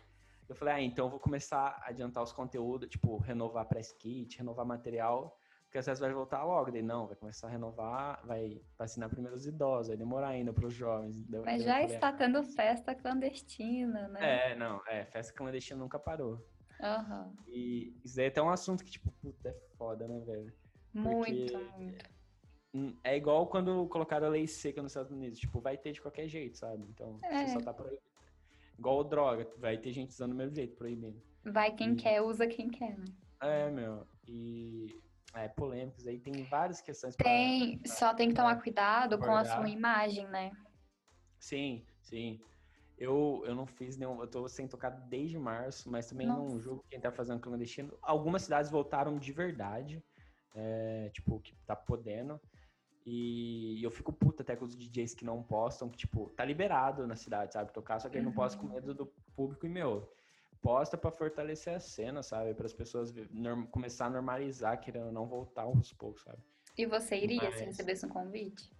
Eu 0.48 0.54
falei, 0.54 0.74
ah, 0.74 0.82
então 0.82 1.06
eu 1.06 1.10
vou 1.10 1.20
começar 1.20 1.82
a 1.82 1.88
adiantar 1.88 2.22
os 2.22 2.32
conteúdos, 2.32 2.90
tipo, 2.90 3.16
renovar 3.18 3.66
press 3.66 3.92
kit, 3.92 4.36
renovar 4.36 4.66
material, 4.66 5.38
porque 5.72 5.78
às 5.78 5.86
vezes 5.86 6.00
vai 6.00 6.12
voltar 6.12 6.44
logo. 6.44 6.70
Daí, 6.70 6.82
não, 6.82 7.06
vai 7.06 7.16
começar 7.16 7.46
a 7.46 7.50
renovar, 7.50 8.20
vai 8.26 8.60
vacinar 8.78 9.08
primeiro 9.08 9.34
os 9.34 9.46
idosos, 9.46 9.88
vai 9.88 9.96
demorar 9.96 10.28
ainda 10.28 10.52
para 10.52 10.66
os 10.66 10.74
jovens. 10.74 11.24
Mas 11.30 11.64
daí 11.64 11.84
eu 11.84 11.88
já 11.88 11.94
está 11.94 12.12
tendo 12.12 12.42
festa 12.44 12.94
clandestina, 12.94 14.06
né? 14.08 14.50
É, 14.52 14.54
não, 14.54 14.82
é, 14.86 15.06
festa 15.06 15.32
clandestina 15.32 15.80
nunca 15.80 15.98
parou. 15.98 16.46
Aham. 16.78 17.32
E 17.48 17.96
isso 18.04 18.16
daí 18.16 18.26
é 18.26 18.28
até 18.28 18.42
um 18.42 18.50
assunto 18.50 18.84
que, 18.84 18.90
tipo, 18.90 19.10
puta, 19.12 19.48
é 19.48 19.56
foda, 19.78 20.06
né, 20.06 20.20
velho? 20.20 20.52
Muito, 20.92 21.58
muito. 21.78 22.04
Hum, 22.74 22.94
É 23.02 23.16
igual 23.16 23.46
quando 23.46 23.86
colocaram 23.88 24.26
a 24.26 24.30
lei 24.30 24.46
seca 24.46 24.82
nos 24.82 24.92
Estados 24.92 25.10
Unidos. 25.10 25.38
Tipo, 25.38 25.58
vai 25.58 25.78
ter 25.78 25.92
de 25.92 26.02
qualquer 26.02 26.28
jeito, 26.28 26.58
sabe? 26.58 26.84
Então, 26.90 27.18
É. 27.24 27.46
você 27.46 27.54
só 27.54 27.60
tá 27.60 27.72
proibindo. 27.72 28.02
Igual 28.78 29.04
droga, 29.04 29.48
vai 29.56 29.78
ter 29.78 29.90
gente 29.92 30.10
usando 30.10 30.32
do 30.32 30.36
mesmo 30.36 30.54
jeito, 30.54 30.76
proibindo. 30.76 31.18
Vai 31.46 31.74
quem 31.74 31.92
E- 31.92 31.96
quer, 31.96 32.20
usa 32.20 32.46
quem 32.46 32.68
quer, 32.68 32.98
né? 32.98 33.06
É, 33.40 33.70
meu. 33.70 34.06
E. 34.28 35.00
É, 35.34 35.48
polêmicos 35.48 36.06
aí, 36.06 36.18
tem 36.18 36.32
várias 36.44 36.80
questões 36.80 37.16
pra- 37.16 37.24
Tem, 37.24 37.80
só 37.86 38.12
tem 38.14 38.28
que 38.28 38.34
tomar 38.34 38.60
cuidado 38.62 39.18
com 39.18 39.34
a 39.34 39.44
sua 39.44 39.68
imagem, 39.68 40.26
né? 40.28 40.52
Sim, 41.38 41.84
sim. 42.02 42.38
Eu, 42.98 43.42
eu 43.46 43.54
não 43.54 43.66
fiz 43.66 43.96
nenhum. 43.96 44.20
Eu 44.20 44.28
tô 44.28 44.46
sem 44.46 44.68
tocar 44.68 44.90
desde 44.90 45.38
março, 45.38 45.90
mas 45.90 46.06
também 46.06 46.26
não 46.26 46.44
Nossa. 46.44 46.60
julgo 46.60 46.84
quem 46.88 47.00
tá 47.00 47.10
fazendo 47.10 47.40
clandestino. 47.40 47.96
Algumas 48.02 48.42
cidades 48.42 48.70
voltaram 48.70 49.18
de 49.18 49.32
verdade. 49.32 50.02
é, 50.54 51.08
tipo, 51.14 51.40
que 51.40 51.56
tá 51.66 51.74
podendo. 51.74 52.38
E 53.06 53.82
eu 53.82 53.90
fico 53.90 54.12
puta 54.12 54.42
até 54.42 54.54
com 54.54 54.66
os 54.66 54.76
DJs 54.76 55.14
que 55.14 55.24
não 55.24 55.42
postam, 55.42 55.88
que, 55.88 55.96
tipo, 55.96 56.28
tá 56.36 56.44
liberado 56.44 57.06
na 57.06 57.16
cidade, 57.16 57.54
sabe? 57.54 57.72
Tocar, 57.72 57.98
só 57.98 58.10
que 58.10 58.18
ele 58.18 58.24
não 58.26 58.32
posta 58.32 58.60
com 58.60 58.66
Uhum. 58.66 58.74
medo 58.74 58.92
do 58.94 59.06
público 59.34 59.64
e, 59.64 59.68
meu. 59.70 60.12
Posta 60.62 60.96
para 60.96 61.10
fortalecer 61.10 61.74
a 61.74 61.80
cena, 61.80 62.22
sabe? 62.22 62.54
Para 62.54 62.66
as 62.66 62.72
pessoas 62.72 63.12
começar 63.70 64.06
a 64.06 64.10
normalizar, 64.10 64.80
querendo 64.80 65.10
não 65.10 65.26
voltar 65.26 65.62
aos 65.62 65.92
poucos, 65.92 66.22
sabe? 66.22 66.38
E 66.78 66.86
você 66.86 67.16
iria 67.16 67.42
Mas... 67.42 67.58
se 67.58 67.64
recebesse 67.64 68.06
um 68.06 68.08
convite? 68.08 68.70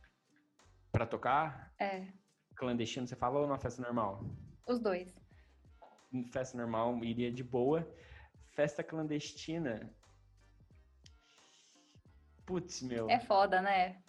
Para 0.90 1.06
tocar? 1.06 1.74
É. 1.78 2.06
Clandestino, 2.54 3.06
você 3.06 3.16
fala 3.16 3.40
ou 3.40 3.46
numa 3.46 3.58
festa 3.58 3.82
normal? 3.82 4.24
Os 4.66 4.78
dois. 4.78 5.14
Festa 6.30 6.56
normal, 6.56 7.02
iria 7.02 7.32
de 7.32 7.42
boa. 7.42 7.86
Festa 8.50 8.82
clandestina. 8.84 9.90
Putz, 12.46 12.82
meu. 12.82 13.08
É 13.10 13.18
foda, 13.18 13.60
né? 13.60 14.00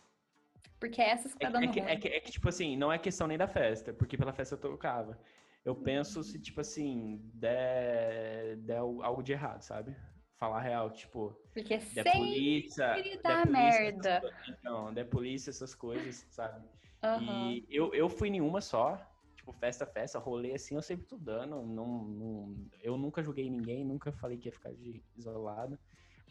Porque 0.80 1.02
é 1.02 1.12
essas 1.12 1.34
que 1.34 1.40
tá 1.40 1.48
é 1.48 1.52
dando 1.52 1.64
é 1.64 1.68
que, 1.70 1.80
é 1.80 1.96
que, 1.96 2.08
é 2.10 2.20
que, 2.20 2.32
tipo 2.32 2.50
assim, 2.50 2.76
não 2.76 2.92
é 2.92 3.00
questão 3.00 3.26
nem 3.26 3.38
da 3.38 3.48
festa, 3.48 3.94
porque 3.94 4.18
pela 4.18 4.34
festa 4.34 4.56
eu 4.56 4.60
tocava. 4.60 5.18
Eu 5.66 5.76
penso 5.76 6.24
se, 6.24 6.40
tipo 6.40 6.60
assim, 6.60 7.22
der, 7.34 8.58
der 8.58 8.80
algo 8.80 9.24
de 9.24 9.32
errado, 9.32 9.62
sabe? 9.62 9.96
Falar 10.38 10.60
real, 10.60 10.92
tipo. 10.92 11.30
Porque 11.54 11.78
der 11.78 12.12
polícia, 12.12 12.96
der 13.24 13.48
merda. 13.48 14.22
Não, 14.62 14.94
der 14.94 15.06
polícia, 15.06 15.52
essas 15.52 15.74
coisas, 15.74 16.26
sabe? 16.30 16.68
Uhum. 17.02 17.52
E 17.52 17.66
eu, 17.70 17.94
eu 17.94 18.10
fui 18.10 18.30
nenhuma 18.30 18.60
só. 18.60 19.00
Tipo, 19.36 19.54
festa, 19.54 19.86
festa, 19.86 20.20
rolê 20.20 20.54
assim, 20.54 20.76
eu 20.76 20.82
sempre 20.82 21.06
tô 21.06 21.18
dando. 21.18 21.62
Não, 21.62 22.04
não, 22.04 22.56
eu 22.82 22.98
nunca 22.98 23.24
julguei 23.24 23.50
ninguém, 23.50 23.86
nunca 23.86 24.12
falei 24.12 24.38
que 24.38 24.50
ia 24.50 24.54
ficar 24.54 24.74
de 24.74 25.02
isolado. 25.16 25.80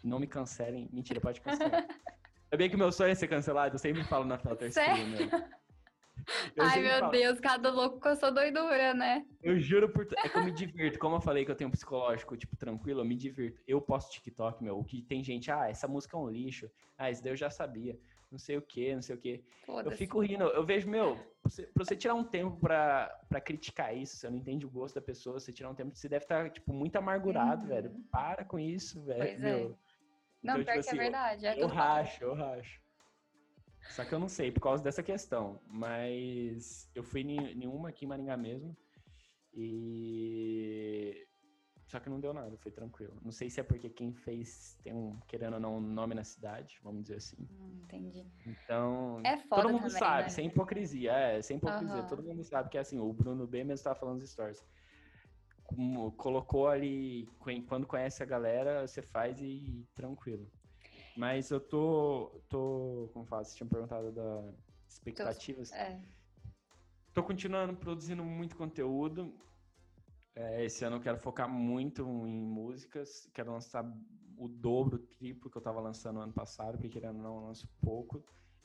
Não 0.05 0.19
me 0.19 0.27
cancelem. 0.27 0.91
Mentira, 0.93 1.21
pode 1.21 1.41
cancelar. 1.41 1.87
Sabia 2.51 2.69
que 2.69 2.77
meu 2.77 2.93
sonho 2.93 3.13
é 3.13 3.15
ser 3.15 3.29
cancelado? 3.29 3.77
Eu 3.77 3.79
sempre 3.79 4.05
falo 4.05 4.27
na 4.27 4.37
Filter 4.37 4.71
Sério? 4.71 5.09
Né? 5.09 5.51
Ai, 6.59 6.81
meu 6.81 6.99
falo. 7.01 7.13
Deus, 7.13 7.41
cada 7.41 7.71
louco 7.71 8.01
com 8.01 8.09
a 8.09 8.17
sua 8.17 8.31
doidura, 8.31 8.95
né? 8.95 9.25
Eu 9.43 9.59
juro 9.59 9.89
por... 9.89 10.07
É 10.17 10.29
que 10.29 10.37
eu 10.37 10.45
me 10.45 10.53
divirto. 10.53 10.99
Como 10.99 11.17
eu 11.17 11.21
falei 11.21 11.45
que 11.45 11.51
eu 11.51 11.55
tenho 11.55 11.69
um 11.69 11.73
psicológico, 11.73 12.37
tipo, 12.37 12.57
tranquilo, 12.57 13.01
eu 13.01 13.05
me 13.05 13.17
divirto. 13.17 13.61
Eu 13.67 13.81
posto 13.81 14.13
TikTok, 14.13 14.63
meu, 14.63 14.83
que 14.85 15.03
tem 15.03 15.23
gente, 15.23 15.51
ah, 15.51 15.69
essa 15.69 15.89
música 15.89 16.17
é 16.17 16.21
um 16.21 16.29
lixo. 16.29 16.71
Ah, 16.97 17.11
isso 17.11 17.23
daí 17.23 17.33
eu 17.33 17.37
já 17.37 17.51
sabia. 17.51 17.99
Não 18.31 18.39
sei 18.39 18.57
o 18.57 18.63
que, 18.63 18.95
não 18.95 19.03
sei 19.03 19.15
o 19.15 19.19
que. 19.19 19.45
Eu 19.85 19.91
fico 19.93 20.19
rindo. 20.21 20.45
Eu 20.45 20.65
vejo, 20.65 20.89
meu, 20.89 21.19
você, 21.43 21.65
pra 21.67 21.85
você 21.85 21.95
tirar 21.95 22.15
um 22.15 22.25
tempo 22.25 22.57
pra, 22.59 23.09
pra 23.29 23.43
criticar 23.43 23.95
isso, 23.95 24.17
você 24.17 24.31
não 24.31 24.39
entende 24.39 24.65
o 24.65 24.71
gosto 24.71 24.95
da 24.95 25.03
pessoa, 25.03 25.39
você 25.39 25.53
tirar 25.53 25.69
um 25.69 25.75
tempo, 25.75 25.95
você 25.95 26.09
deve 26.09 26.25
estar, 26.25 26.49
tipo, 26.51 26.73
muito 26.73 26.97
amargurado, 26.97 27.63
uhum. 27.63 27.69
velho. 27.69 27.91
Para 28.11 28.43
com 28.43 28.59
isso, 28.59 29.03
velho. 29.03 29.19
Pois 29.19 29.39
meu. 29.39 29.79
é. 29.79 29.93
Não, 30.43 30.61
então, 30.61 30.65
pior 30.65 30.65
tipo 30.65 30.65
que 30.65 30.71
é 30.71 30.79
assim, 30.79 30.97
é 30.97 31.03
verdade. 31.03 31.47
É 31.47 31.63
eu 31.63 31.67
racho, 31.67 32.25
eu 32.25 32.35
racho. 32.35 32.82
Só 33.91 34.05
que 34.05 34.13
eu 34.13 34.19
não 34.19 34.29
sei, 34.29 34.51
por 34.51 34.61
causa 34.61 34.83
dessa 34.83 35.03
questão. 35.03 35.61
Mas 35.67 36.89
eu 36.95 37.03
fui 37.03 37.23
em 37.23 37.67
uma 37.67 37.91
aqui 37.91 38.05
em 38.05 38.09
Maringá 38.09 38.37
mesmo. 38.37 38.77
E. 39.53 41.27
Só 41.87 42.01
que 42.01 42.09
não 42.09 42.21
deu 42.21 42.33
nada, 42.33 42.57
foi 42.57 42.73
tranquilo. 42.73 43.15
Não 43.23 43.31
sei 43.31 43.51
se 43.51 43.61
é 43.61 43.63
porque 43.63 43.91
quem 43.91 44.15
fez 44.15 44.79
tem 44.83 44.95
um, 44.95 45.21
querendo 45.29 45.55
ou 45.55 45.61
não, 45.61 45.77
um 45.77 45.81
nome 45.81 46.15
na 46.15 46.25
cidade, 46.25 46.81
vamos 46.83 47.03
dizer 47.03 47.17
assim. 47.17 47.37
Hum, 47.51 47.83
entendi. 47.83 48.27
Então. 48.47 49.21
É 49.25 49.37
foda 49.37 49.63
todo 49.63 49.73
mundo 49.73 49.83
também, 49.83 49.99
sabe, 49.99 50.23
né? 50.23 50.29
sem 50.31 50.47
hipocrisia. 50.47 51.13
É, 51.13 51.43
sem 51.43 51.59
hipocrisia. 51.59 51.97
Uhum. 51.97 52.07
Todo 52.07 52.23
mundo 52.23 52.43
sabe 52.45 52.71
que 52.71 52.79
é 52.79 52.81
assim, 52.81 52.99
o 52.99 53.13
Bruno 53.13 53.47
B 53.47 53.59
mesmo 53.59 53.75
estava 53.75 53.99
falando 53.99 54.21
nos 54.21 54.31
stories 54.31 54.65
colocou 56.17 56.69
ali, 56.69 57.29
quando 57.67 57.87
conhece 57.87 58.23
a 58.23 58.27
galera, 58.27 58.87
você 58.87 59.03
faz 59.03 59.41
e 59.41 59.87
tranquilo. 59.95 60.51
Mas 61.17 61.51
eu 61.51 61.61
tô, 61.61 62.43
tô 62.49 63.11
como 63.13 63.27
fala, 63.27 63.45
você 63.45 63.57
tinha 63.57 63.69
perguntado 63.69 64.11
da 64.13 64.43
expectativas. 64.89 65.73
É. 65.73 66.01
Tô 67.13 67.23
continuando 67.23 67.77
produzindo 67.77 68.25
muito 68.25 68.57
conteúdo. 68.57 69.35
É, 70.35 70.65
esse 70.65 70.85
ano 70.85 70.97
eu 70.97 71.01
quero 71.01 71.19
focar 71.19 71.49
muito 71.49 72.03
em 72.27 72.41
músicas, 72.41 73.29
quero 73.35 73.53
lançar 73.53 73.85
o 74.39 74.49
dobro, 74.49 74.97
o 74.97 74.99
triplo 74.99 75.51
que 75.51 75.57
eu 75.57 75.63
tava 75.63 75.81
lançando 75.81 76.21
ano 76.21 76.33
passado, 76.33 76.73
porque 76.73 76.89
querendo 76.89 77.19
não, 77.19 77.37
eu 77.37 77.47
lanço 77.47 77.69
pouco. 77.83 78.25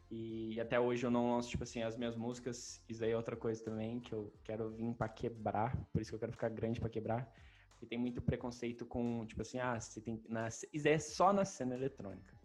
E 0.10 0.60
até 0.62 0.80
hoje 0.80 1.06
eu 1.06 1.12
não 1.12 1.34
lanço, 1.34 1.50
tipo 1.50 1.64
assim, 1.64 1.82
as 1.84 1.98
minhas 1.98 2.16
músicas. 2.16 2.82
Isso 2.88 3.04
aí 3.04 3.12
é 3.12 3.18
outra 3.18 3.36
coisa 3.36 3.62
também, 3.62 4.00
que 4.00 4.14
eu 4.14 4.34
quero 4.46 4.70
vir 4.70 4.94
para 4.94 5.10
quebrar. 5.10 5.76
Por 5.92 6.02
isso 6.02 6.12
que 6.12 6.16
eu 6.16 6.20
quero 6.20 6.32
ficar 6.32 6.48
grande 6.48 6.80
para 6.80 6.90
quebrar. 6.90 7.30
Porque 7.72 7.86
tem 7.86 7.98
muito 8.00 8.22
preconceito 8.22 8.86
com, 8.86 9.26
tipo 9.26 9.42
assim, 9.42 9.60
ah, 9.60 9.78
você 9.78 10.00
tem. 10.00 10.24
Na, 10.30 10.48
isso 10.48 10.88
é 10.88 10.98
só 10.98 11.34
na 11.34 11.44
cena 11.44 11.76
eletrônica. 11.76 12.37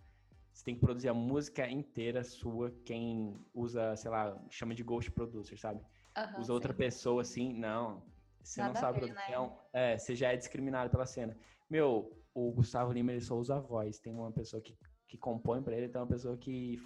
Você 0.52 0.64
tem 0.64 0.74
que 0.74 0.80
produzir 0.80 1.08
a 1.08 1.14
música 1.14 1.68
inteira 1.68 2.22
sua. 2.22 2.70
Quem 2.84 3.40
usa, 3.54 3.96
sei 3.96 4.10
lá, 4.10 4.36
chama 4.50 4.74
de 4.74 4.82
ghost 4.82 5.10
producer, 5.10 5.56
sabe? 5.58 5.80
Uhum, 6.16 6.40
usa 6.40 6.52
outra 6.52 6.74
pessoa 6.74 7.22
assim, 7.22 7.52
não. 7.54 8.02
Você 8.42 8.60
Nada 8.60 8.74
não 8.74 8.80
sabe 8.80 9.00
ver, 9.00 9.14
produção. 9.14 9.46
Né? 9.72 9.94
É, 9.94 9.98
você 9.98 10.14
já 10.14 10.32
é 10.32 10.36
discriminado 10.36 10.90
pela 10.90 11.06
cena. 11.06 11.36
Meu, 11.70 12.12
o 12.34 12.52
Gustavo 12.52 12.92
Lima 12.92 13.12
ele 13.12 13.20
só 13.20 13.36
usa 13.36 13.56
a 13.56 13.60
voz. 13.60 13.98
Tem 13.98 14.12
uma 14.12 14.30
pessoa 14.30 14.60
que, 14.60 14.76
que 15.08 15.16
compõe 15.16 15.62
para 15.62 15.76
ele, 15.76 15.88
tem 15.88 16.00
uma 16.00 16.06
pessoa 16.06 16.36
que 16.36 16.78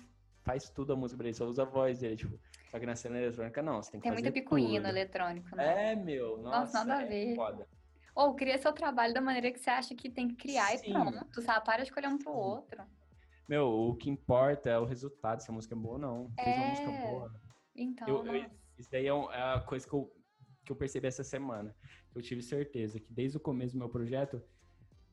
faz 0.47 0.71
tudo 0.71 0.93
a 0.93 0.97
música 0.97 1.19
pra 1.19 1.27
ele, 1.27 1.35
só 1.35 1.45
usa 1.45 1.63
a 1.63 1.67
voz 1.67 1.99
dele, 1.99 2.15
tipo, 2.15 2.39
só 2.71 2.79
que 2.79 2.87
na 2.87 2.95
cena 2.95 3.19
eletrônica 3.19 3.61
não, 3.61 3.83
você 3.83 3.91
tem 3.91 4.01
que 4.01 4.05
tem 4.05 4.13
fazer 4.13 4.23
muita 4.23 4.41
picuinha 4.41 4.81
no 4.81 4.87
eletrônico, 4.87 5.57
né? 5.57 5.93
É, 5.93 5.97
meu, 5.97 6.39
nossa, 6.39 6.61
nossa 6.61 6.85
nada 6.85 7.03
é 7.03 7.05
a 7.05 7.09
ver. 7.09 7.35
foda. 7.35 7.69
Ou 8.15 8.35
cria 8.35 8.57
seu 8.57 8.73
trabalho 8.73 9.13
da 9.13 9.21
maneira 9.21 9.51
que 9.51 9.59
você 9.59 9.71
acha 9.71 9.95
que 9.95 10.09
tem 10.09 10.29
que 10.29 10.37
criar 10.37 10.69
Sim. 10.79 10.89
e 10.89 10.93
pronto, 10.93 11.43
sabe? 11.43 11.67
Para 11.67 11.79
de 11.79 11.89
escolher 11.89 12.07
um 12.07 12.17
pro 12.17 12.33
outro. 12.33 12.81
Meu, 13.49 13.69
o 13.69 13.95
que 13.95 14.11
importa 14.11 14.71
é 14.71 14.79
o 14.79 14.85
resultado, 14.85 15.41
se 15.41 15.51
a 15.51 15.55
música 15.55 15.75
é 15.75 15.79
boa 15.79 15.95
ou 15.95 16.01
não. 16.01 16.33
É... 16.39 16.45
Fez 16.45 16.57
uma 16.57 16.67
música 16.69 16.91
é. 16.91 17.11
boa. 17.11 17.35
Então, 17.75 18.09
eu, 18.09 18.27
eu, 18.27 18.51
isso 18.79 18.91
daí 18.91 19.07
é, 19.07 19.11
é 19.11 19.55
a 19.55 19.61
coisa 19.61 19.87
que 19.87 19.95
eu, 19.95 20.13
que 20.65 20.73
eu 20.73 20.77
percebi 20.77 21.07
essa 21.07 21.23
semana. 21.23 21.75
Eu 22.15 22.23
tive 22.23 22.43
certeza 22.43 22.99
que 22.99 23.13
desde 23.13 23.37
o 23.37 23.41
começo 23.41 23.75
do 23.75 23.79
meu 23.79 23.89
projeto, 23.89 24.43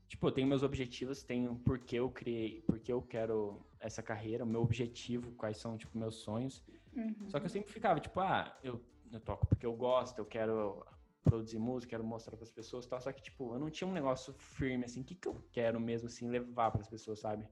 tipo, 0.07 0.27
eu 0.27 0.31
tenho 0.31 0.47
meus 0.47 0.63
objetivos, 0.63 1.23
tenho 1.23 1.55
por 1.57 1.79
que 1.79 1.95
eu 1.95 2.09
criei, 2.09 2.61
por 2.61 2.79
que 2.79 2.91
eu 2.91 3.01
quero 3.01 3.61
essa 3.79 4.01
carreira, 4.01 4.43
o 4.43 4.47
meu 4.47 4.61
objetivo, 4.61 5.31
quais 5.33 5.57
são, 5.57 5.77
tipo, 5.77 5.97
meus 5.97 6.15
sonhos. 6.15 6.63
Uhum. 6.95 7.27
Só 7.27 7.39
que 7.39 7.45
eu 7.45 7.49
sempre 7.49 7.71
ficava, 7.71 7.99
tipo, 7.99 8.19
ah, 8.19 8.57
eu, 8.63 8.81
eu 9.11 9.19
toco 9.19 9.45
porque 9.45 9.65
eu 9.65 9.75
gosto, 9.75 10.17
eu 10.17 10.25
quero 10.25 10.85
produzir 11.23 11.57
música, 11.57 11.91
quero 11.91 12.03
mostrar 12.03 12.35
para 12.35 12.43
as 12.43 12.51
pessoas, 12.51 12.85
tal. 12.85 12.99
Só 13.01 13.11
que 13.11 13.21
tipo, 13.21 13.53
eu 13.53 13.59
não 13.59 13.69
tinha 13.69 13.87
um 13.87 13.93
negócio 13.93 14.33
firme 14.33 14.85
assim, 14.85 15.01
o 15.01 15.03
que 15.03 15.15
que 15.15 15.27
eu 15.27 15.41
quero 15.51 15.79
mesmo 15.79 16.07
assim 16.07 16.29
levar 16.29 16.71
para 16.71 16.81
as 16.81 16.87
pessoas, 16.87 17.19
sabe? 17.19 17.47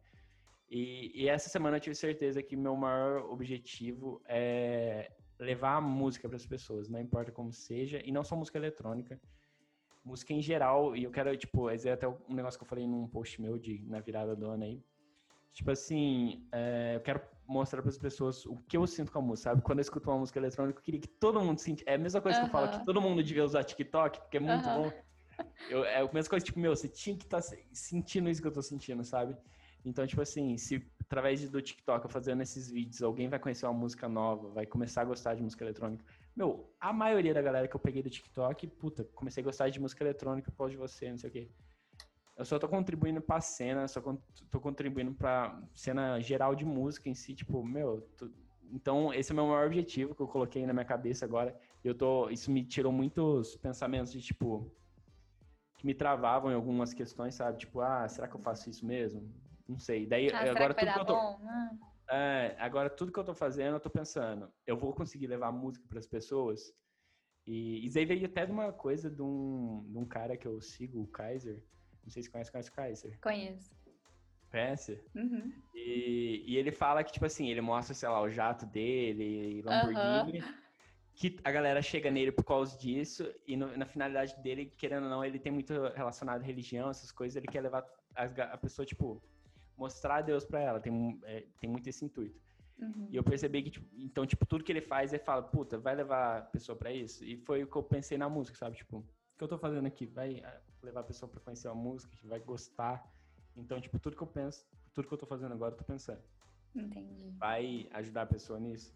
E, 0.71 1.11
e, 1.13 1.27
essa 1.27 1.49
semana 1.49 1.77
eu 1.77 1.81
tive 1.81 1.95
certeza 1.95 2.41
que 2.41 2.55
meu 2.55 2.75
maior 2.77 3.29
objetivo 3.29 4.21
é 4.25 5.11
levar 5.37 5.75
a 5.75 5.81
música 5.81 6.29
para 6.29 6.37
as 6.37 6.45
pessoas, 6.45 6.87
não 6.87 6.99
importa 6.99 7.31
como 7.31 7.51
seja, 7.51 8.01
e 8.05 8.11
não 8.11 8.23
só 8.23 8.35
música 8.37 8.57
eletrônica, 8.57 9.19
música 10.03 10.33
em 10.33 10.41
geral. 10.41 10.95
E 10.95 11.03
eu 11.03 11.11
quero 11.11 11.35
tipo, 11.35 11.69
é 11.69 11.75
até 11.91 12.07
um 12.07 12.33
negócio 12.33 12.57
que 12.57 12.63
eu 12.63 12.69
falei 12.69 12.87
num 12.87 13.07
post 13.07 13.41
meu 13.41 13.59
de 13.59 13.83
na 13.85 13.99
virada 13.99 14.35
do 14.35 14.47
ano 14.49 14.63
aí 14.63 14.81
Tipo 15.53 15.71
assim, 15.71 16.47
é, 16.51 16.93
eu 16.95 17.01
quero 17.01 17.21
mostrar 17.45 17.81
para 17.81 17.89
as 17.89 17.97
pessoas 17.97 18.45
o 18.45 18.55
que 18.67 18.77
eu 18.77 18.87
sinto 18.87 19.11
com 19.11 19.19
a 19.19 19.21
música, 19.21 19.49
sabe? 19.49 19.61
Quando 19.61 19.79
eu 19.79 19.81
escuto 19.81 20.09
uma 20.09 20.19
música 20.19 20.39
eletrônica, 20.39 20.79
eu 20.79 20.83
queria 20.83 20.99
que 20.99 21.07
todo 21.07 21.41
mundo 21.41 21.59
sentisse. 21.59 21.83
É 21.89 21.95
a 21.95 21.97
mesma 21.97 22.21
coisa 22.21 22.39
que 22.39 22.45
eu 22.45 22.49
falo 22.49 22.69
que 22.69 22.85
todo 22.85 23.01
mundo 23.01 23.21
devia 23.21 23.43
usar 23.43 23.63
TikTok, 23.63 24.21
porque 24.21 24.37
é 24.37 24.39
muito 24.39 24.63
bom. 24.63 24.91
Eu, 25.69 25.83
é 25.83 25.97
a 25.97 26.13
mesma 26.13 26.29
coisa, 26.29 26.45
tipo, 26.45 26.59
meu, 26.59 26.75
você 26.75 26.87
tinha 26.87 27.17
que 27.17 27.25
estar 27.25 27.41
tá 27.41 27.57
sentindo 27.73 28.29
isso 28.29 28.41
que 28.41 28.47
eu 28.47 28.51
tô 28.51 28.61
sentindo, 28.61 29.03
sabe? 29.03 29.35
Então, 29.83 30.05
tipo 30.05 30.21
assim, 30.21 30.57
se 30.57 30.85
através 31.01 31.49
do 31.49 31.61
TikTok 31.61 32.11
fazendo 32.11 32.41
esses 32.41 32.69
vídeos, 32.69 33.01
alguém 33.01 33.27
vai 33.27 33.39
conhecer 33.39 33.65
uma 33.65 33.73
música 33.73 34.07
nova, 34.07 34.49
vai 34.49 34.65
começar 34.65 35.01
a 35.01 35.05
gostar 35.05 35.35
de 35.35 35.41
música 35.41 35.63
eletrônica. 35.63 36.05
Meu, 36.35 36.73
a 36.79 36.93
maioria 36.93 37.33
da 37.33 37.41
galera 37.41 37.67
que 37.67 37.75
eu 37.75 37.79
peguei 37.79 38.01
do 38.01 38.09
TikTok, 38.09 38.67
puta, 38.67 39.03
comecei 39.15 39.41
a 39.41 39.43
gostar 39.43 39.69
de 39.69 39.79
música 39.79 40.03
eletrônica 40.03 40.51
por 40.51 40.57
causa 40.57 40.71
de 40.71 40.77
você, 40.77 41.09
não 41.09 41.17
sei 41.17 41.29
o 41.29 41.33
quê. 41.33 41.51
Eu 42.37 42.45
só 42.45 42.57
tô 42.57 42.67
contribuindo 42.67 43.21
pra 43.21 43.41
cena, 43.41 43.87
só 43.87 44.01
tô 44.49 44.59
contribuindo 44.59 45.13
pra 45.13 45.61
cena 45.73 46.19
geral 46.21 46.55
de 46.55 46.63
música 46.63 47.09
em 47.09 47.13
si, 47.13 47.35
tipo, 47.35 47.63
meu, 47.63 48.01
tu... 48.17 48.31
então 48.71 49.13
esse 49.13 49.31
é 49.31 49.33
o 49.33 49.35
meu 49.35 49.47
maior 49.47 49.67
objetivo 49.67 50.15
que 50.15 50.21
eu 50.21 50.27
coloquei 50.27 50.65
na 50.65 50.73
minha 50.73 50.85
cabeça 50.85 51.25
agora. 51.25 51.59
Eu 51.83 51.93
tô, 51.93 52.29
isso 52.29 52.49
me 52.49 52.63
tirou 52.63 52.91
muitos 52.91 53.57
pensamentos 53.57 54.13
de 54.13 54.21
tipo 54.21 54.71
que 55.77 55.85
me 55.85 55.95
travavam 55.95 56.51
em 56.51 56.55
algumas 56.55 56.93
questões, 56.93 57.35
sabe? 57.35 57.57
Tipo, 57.57 57.81
ah, 57.81 58.07
será 58.07 58.27
que 58.27 58.35
eu 58.35 58.39
faço 58.39 58.69
isso 58.69 58.85
mesmo? 58.85 59.27
Não 59.71 59.79
sei. 59.79 60.05
Daí 60.05 60.29
ah, 60.29 60.51
agora 60.51 60.73
tudo 60.73 60.93
que 60.93 60.99
eu 60.99 61.05
tô 61.05 61.15
bom? 61.15 61.39
Ah. 61.47 61.71
É, 62.13 62.55
agora 62.59 62.89
tudo 62.89 63.11
que 63.11 63.19
eu 63.19 63.23
tô 63.23 63.33
fazendo, 63.33 63.75
eu 63.75 63.79
tô 63.79 63.89
pensando, 63.89 64.51
eu 64.67 64.75
vou 64.75 64.93
conseguir 64.93 65.27
levar 65.27 65.49
música 65.51 65.85
para 65.87 65.97
as 65.97 66.07
pessoas. 66.07 66.73
E 67.47 67.85
isso 67.85 67.97
aí 67.97 68.05
veio 68.05 68.25
até 68.25 68.45
de 68.45 68.51
uma 68.51 68.73
coisa 68.73 69.09
de 69.09 69.21
um, 69.21 69.85
de 69.87 69.97
um 69.97 70.05
cara 70.05 70.35
que 70.35 70.45
eu 70.45 70.59
sigo, 70.61 71.01
o 71.01 71.07
Kaiser, 71.07 71.63
não 72.03 72.09
sei 72.09 72.21
se 72.21 72.29
conhece, 72.29 72.51
conhece 72.51 72.69
o 72.69 72.73
Kaiser. 72.73 73.17
Conheço. 73.21 73.73
Conhece? 74.51 75.01
Uhum. 75.15 75.53
E, 75.73 76.43
e 76.45 76.57
ele 76.57 76.71
fala 76.71 77.01
que, 77.01 77.13
tipo 77.13 77.25
assim, 77.25 77.49
ele 77.49 77.61
mostra, 77.61 77.95
sei 77.95 78.09
lá, 78.09 78.21
o 78.21 78.29
jato 78.29 78.65
dele, 78.65 79.61
Lamborghini. 79.61 80.41
Uhum. 80.41 80.53
Que 81.15 81.39
a 81.43 81.51
galera 81.51 81.81
chega 81.81 82.11
nele 82.11 82.31
por 82.31 82.43
causa 82.43 82.77
disso, 82.77 83.33
e 83.47 83.55
no, 83.55 83.77
na 83.77 83.85
finalidade 83.85 84.35
dele, 84.41 84.65
querendo 84.77 85.03
ou 85.03 85.09
não, 85.09 85.23
ele 85.23 85.39
tem 85.39 85.51
muito 85.51 85.73
relacionado 85.95 86.41
à 86.41 86.43
religião, 86.43 86.89
essas 86.89 87.11
coisas, 87.11 87.37
ele 87.37 87.47
quer 87.47 87.61
levar 87.61 87.85
a, 88.15 88.23
a 88.23 88.57
pessoa, 88.57 88.85
tipo, 88.85 89.21
mostrar 89.81 90.21
Deus 90.21 90.45
pra 90.45 90.59
ela, 90.61 90.79
tem, 90.79 91.19
é, 91.23 91.47
tem 91.59 91.69
muito 91.69 91.87
esse 91.89 92.05
intuito. 92.05 92.39
Uhum. 92.79 93.07
E 93.09 93.15
eu 93.15 93.23
percebi 93.23 93.63
que, 93.63 93.71
tipo, 93.71 93.87
então, 93.95 94.25
tipo, 94.25 94.45
tudo 94.45 94.63
que 94.63 94.71
ele 94.71 94.81
faz, 94.81 95.11
ele 95.11 95.23
fala, 95.23 95.41
puta, 95.41 95.77
vai 95.77 95.95
levar 95.95 96.37
a 96.37 96.41
pessoa 96.41 96.75
pra 96.75 96.91
isso? 96.91 97.23
E 97.23 97.37
foi 97.37 97.63
o 97.63 97.67
que 97.67 97.75
eu 97.75 97.83
pensei 97.83 98.17
na 98.17 98.29
música, 98.29 98.57
sabe? 98.57 98.77
Tipo, 98.77 98.97
o 98.97 99.03
que 99.37 99.43
eu 99.43 99.47
tô 99.47 99.57
fazendo 99.57 99.87
aqui? 99.87 100.05
Vai, 100.05 100.41
levar 100.83 101.01
a 101.01 101.03
pessoa 101.11 101.29
para 101.29 101.39
conhecer 101.41 101.67
uma 101.67 101.75
música, 101.75 102.15
que 102.15 102.27
vai 102.27 102.39
gostar. 102.39 103.03
Então, 103.55 103.81
tipo, 103.81 103.99
tudo 103.99 104.15
que 104.15 104.23
eu 104.23 104.27
penso, 104.27 104.65
tudo 104.93 105.07
que 105.07 105.13
eu 105.13 105.17
tô 105.17 105.25
fazendo 105.25 105.53
agora, 105.53 105.73
eu 105.73 105.77
tô 105.77 105.83
pensando. 105.83 106.21
Entendi. 106.75 107.31
Vai 107.37 107.87
ajudar 107.91 108.23
a 108.23 108.33
pessoa 108.35 108.59
nisso. 108.59 108.95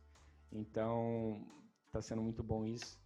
Então, 0.51 1.45
tá 1.91 2.01
sendo 2.01 2.21
muito 2.21 2.43
bom 2.43 2.65
isso. 2.65 2.99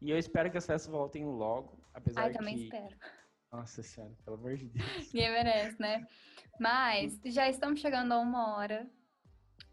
E 0.00 0.10
eu 0.10 0.18
espero 0.18 0.50
que 0.50 0.58
as 0.58 0.66
festas 0.66 0.90
voltem 0.90 1.24
logo, 1.24 1.78
apesar 1.92 2.22
Ai, 2.22 2.32
também 2.32 2.56
que... 2.56 2.64
espero. 2.64 2.96
Nossa 3.54 3.82
senhora, 3.84 4.12
pelo 4.24 4.36
amor 4.36 4.56
de 4.56 4.66
Deus. 4.66 5.12
Ninguém 5.12 5.30
merece, 5.30 5.80
né? 5.80 6.06
Mas 6.58 7.20
já 7.24 7.48
estamos 7.48 7.78
chegando 7.80 8.12
a 8.12 8.18
uma 8.18 8.56
hora 8.56 8.88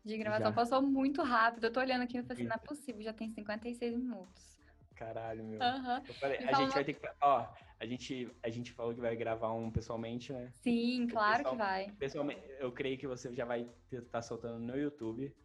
de 0.05 0.17
gravação. 0.17 0.47
Já. 0.49 0.53
Passou 0.55 0.81
muito 0.83 1.23
rápido. 1.23 1.63
Eu 1.65 1.73
tô 1.73 1.79
olhando 1.79 2.03
aqui 2.03 2.17
e 2.17 2.21
falei 2.21 2.33
assim, 2.43 2.47
não 2.47 2.55
é 2.55 2.59
possível, 2.59 3.01
já 3.01 3.13
tem 3.13 3.29
56 3.31 3.95
minutos. 3.97 4.51
Caralho, 4.95 5.43
meu. 5.43 5.59
Eu 6.07 6.13
falei, 6.15 6.37
a 6.37 6.53
gente 6.53 6.73
vai 6.73 6.83
ter 6.83 6.93
que. 6.93 7.09
Ó, 7.21 7.47
a 7.79 7.85
gente, 7.87 8.29
a 8.43 8.49
gente 8.51 8.71
falou 8.71 8.93
que 8.93 9.01
vai 9.01 9.15
gravar 9.15 9.51
um 9.51 9.71
pessoalmente, 9.71 10.31
né? 10.31 10.51
Sim, 10.61 11.07
claro 11.07 11.43
que 11.49 11.55
vai. 11.55 11.89
Pessoalmente, 11.93 12.41
eu 12.59 12.71
creio 12.71 12.99
que 12.99 13.07
você 13.07 13.33
já 13.33 13.45
vai 13.45 13.67
estar 13.91 14.21
soltando 14.21 14.59
no 14.59 14.77
YouTube. 14.77 15.35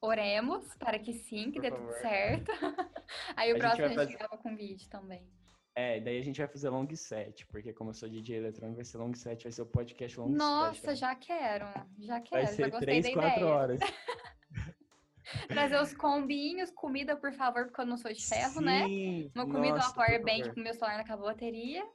Oremos 0.00 0.74
para 0.76 0.98
que 0.98 1.12
sim, 1.12 1.50
que 1.52 1.60
Por 1.60 1.62
dê 1.62 1.70
tudo 1.70 1.80
favor. 1.82 2.00
certo. 2.00 2.50
Aí 3.36 3.52
o 3.52 3.56
A 3.56 3.58
próximo 3.58 3.84
a 3.84 3.88
gente 3.88 3.96
fazer- 3.98 4.16
grava 4.16 4.38
com 4.38 4.56
vídeo 4.56 4.88
também. 4.88 5.30
É, 5.74 6.00
daí 6.00 6.18
a 6.18 6.22
gente 6.22 6.38
vai 6.38 6.46
fazer 6.48 6.68
long 6.68 6.86
set, 6.94 7.46
porque 7.46 7.72
como 7.72 7.90
eu 7.90 7.94
sou 7.94 8.08
DJ 8.08 8.36
eletrônico, 8.36 8.76
vai 8.76 8.84
ser 8.84 8.98
long 8.98 9.14
set, 9.14 9.42
vai 9.44 9.52
ser 9.52 9.62
o 9.62 9.66
podcast 9.66 10.20
long 10.20 10.28
set. 10.28 10.36
Nossa, 10.36 10.94
já 10.94 11.14
quero. 11.14 11.64
Já 11.98 12.20
quero. 12.20 12.42
Vai 12.42 12.46
já 12.46 12.52
ser 12.52 12.70
gostei 12.70 13.00
três, 13.00 13.04
da 13.06 13.12
quatro 13.12 13.40
ideia. 13.40 13.54
horas. 13.54 13.80
Trazer 15.48 15.80
os 15.80 15.94
combinhos, 15.94 16.70
comida, 16.70 17.16
por 17.16 17.32
favor, 17.32 17.64
porque 17.64 17.80
eu 17.80 17.86
não 17.86 17.96
sou 17.96 18.12
de 18.12 18.26
ferro, 18.26 18.60
né? 18.60 18.86
Sim, 18.86 19.30
Uma 19.34 19.46
comida, 19.46 19.76
nossa, 19.76 19.88
uma 19.88 19.94
por 19.94 20.04
power 20.06 20.20
bank, 20.22 20.38
favor. 20.38 20.46
porque 20.48 20.60
meu 20.60 20.74
celular 20.74 20.94
não 20.94 21.04
acabou 21.04 21.26
a 21.28 21.32
bateria. 21.32 21.86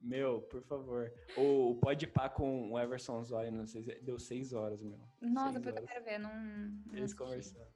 Meu, 0.00 0.42
por 0.42 0.62
favor. 0.62 1.12
O, 1.36 1.70
o 1.70 1.74
Pode 1.76 2.06
Pá 2.06 2.28
com 2.28 2.70
o 2.70 2.78
Everson 2.78 3.24
Zóio, 3.24 3.50
não 3.50 3.66
sei 3.66 3.82
se 3.82 3.94
deu 4.02 4.18
seis 4.18 4.52
horas, 4.52 4.80
meu. 4.80 5.00
Nossa, 5.20 5.58
depois 5.58 5.74
eu 5.76 5.82
quero 5.82 6.04
ver. 6.04 6.18
Não, 6.18 6.32
não 6.32 6.94
Eles 6.94 7.12
conversando. 7.12 7.66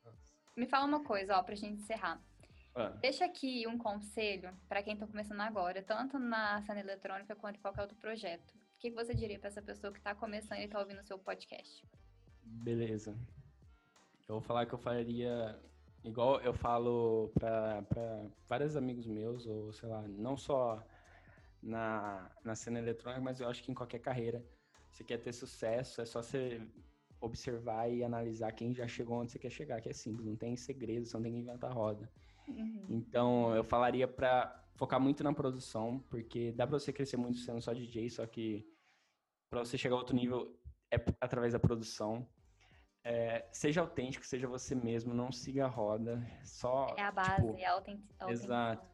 Me 0.57 0.67
fala 0.67 0.85
uma 0.85 1.03
coisa, 1.03 1.37
ó, 1.37 1.43
pra 1.43 1.55
gente 1.55 1.81
encerrar. 1.83 2.23
Ah, 2.75 2.89
Deixa 3.01 3.25
aqui 3.25 3.67
um 3.67 3.77
conselho 3.77 4.55
pra 4.69 4.83
quem 4.83 4.97
tá 4.97 5.07
começando 5.07 5.41
agora, 5.41 5.83
tanto 5.83 6.19
na 6.19 6.63
cena 6.63 6.81
eletrônica 6.81 7.35
quanto 7.37 7.57
em 7.57 7.61
qualquer 7.61 7.83
outro 7.83 7.97
projeto. 7.97 8.55
O 8.55 8.79
que 8.79 8.91
você 8.91 9.15
diria 9.15 9.39
pra 9.39 9.49
essa 9.49 9.61
pessoa 9.61 9.93
que 9.93 10.01
tá 10.01 10.15
começando 10.15 10.61
e 10.61 10.69
tá 10.69 10.79
ouvindo 10.79 11.01
o 11.01 11.05
seu 11.05 11.19
podcast? 11.19 11.85
beleza. 12.43 13.17
Eu 14.29 14.37
vou 14.37 14.41
falar 14.41 14.67
que 14.67 14.73
eu 14.73 14.79
faria 14.79 15.59
igual 16.05 16.41
eu 16.41 16.55
falo 16.55 17.31
pra 17.35 17.85
vários 18.49 18.77
amigos 18.77 19.07
meus, 19.07 19.47
ou 19.47 19.73
sei 19.73 19.89
lá, 19.89 20.03
não 20.09 20.37
só 20.37 20.83
na, 21.63 22.31
na 22.45 22.55
cena 22.55 22.79
eletrônica, 22.79 23.21
mas 23.21 23.41
eu 23.41 23.49
acho 23.49 23.63
que 23.63 23.71
em 23.71 23.75
qualquer 23.75 23.99
carreira. 23.99 24.45
Você 24.91 25.05
quer 25.05 25.19
ter 25.19 25.33
sucesso, 25.33 26.01
é 26.01 26.05
só 26.07 26.23
você 26.23 26.61
observar 27.21 27.89
e 27.89 28.03
analisar 28.03 28.53
quem 28.53 28.75
já 28.75 28.89
chegou 28.89 29.21
onde 29.21 29.31
você 29.33 29.39
quer 29.39 29.51
chegar, 29.51 29.81
que 29.81 29.89
é 29.89 29.93
simples, 29.93 30.27
não 30.27 30.37
tem 30.37 30.57
segredo, 30.57 31.07
você 31.07 31.17
não 31.17 31.23
tem 31.23 31.33
que 31.33 31.39
inventar 31.39 31.73
roda. 31.73 32.11
Uhum. 32.57 32.87
Então, 32.89 33.55
eu 33.55 33.63
falaria 33.65 34.07
pra 34.09 34.57
focar 34.77 35.01
muito 35.01 35.23
na 35.23 35.33
produção, 35.33 35.99
porque 36.09 36.53
dá 36.53 36.67
pra 36.67 36.79
você 36.79 36.93
crescer 36.93 37.17
muito 37.17 37.39
sendo 37.39 37.61
só 37.61 37.73
DJ, 37.73 38.09
só 38.11 38.27
que 38.27 38.67
pra 39.51 39.61
você 39.65 39.77
chegar 39.77 39.95
a 39.95 39.99
outro 39.99 40.15
nível 40.17 40.59
é 40.91 40.97
através 41.21 41.53
da 41.53 41.59
produção. 41.59 42.27
É, 43.03 43.49
seja 43.53 43.81
autêntico, 43.81 44.27
seja 44.27 44.47
você 44.47 44.75
mesmo, 44.75 45.15
não 45.15 45.33
siga 45.33 45.65
a 45.65 45.69
roda, 45.69 46.23
só 46.45 46.95
É 46.99 47.03
a 47.03 47.11
base, 47.11 47.37
tipo, 47.47 47.59
é 47.59 47.65
a 47.65 47.73
autent- 47.73 48.01
a 48.21 48.31
exato. 48.31 48.83
autenticidade. 48.83 48.91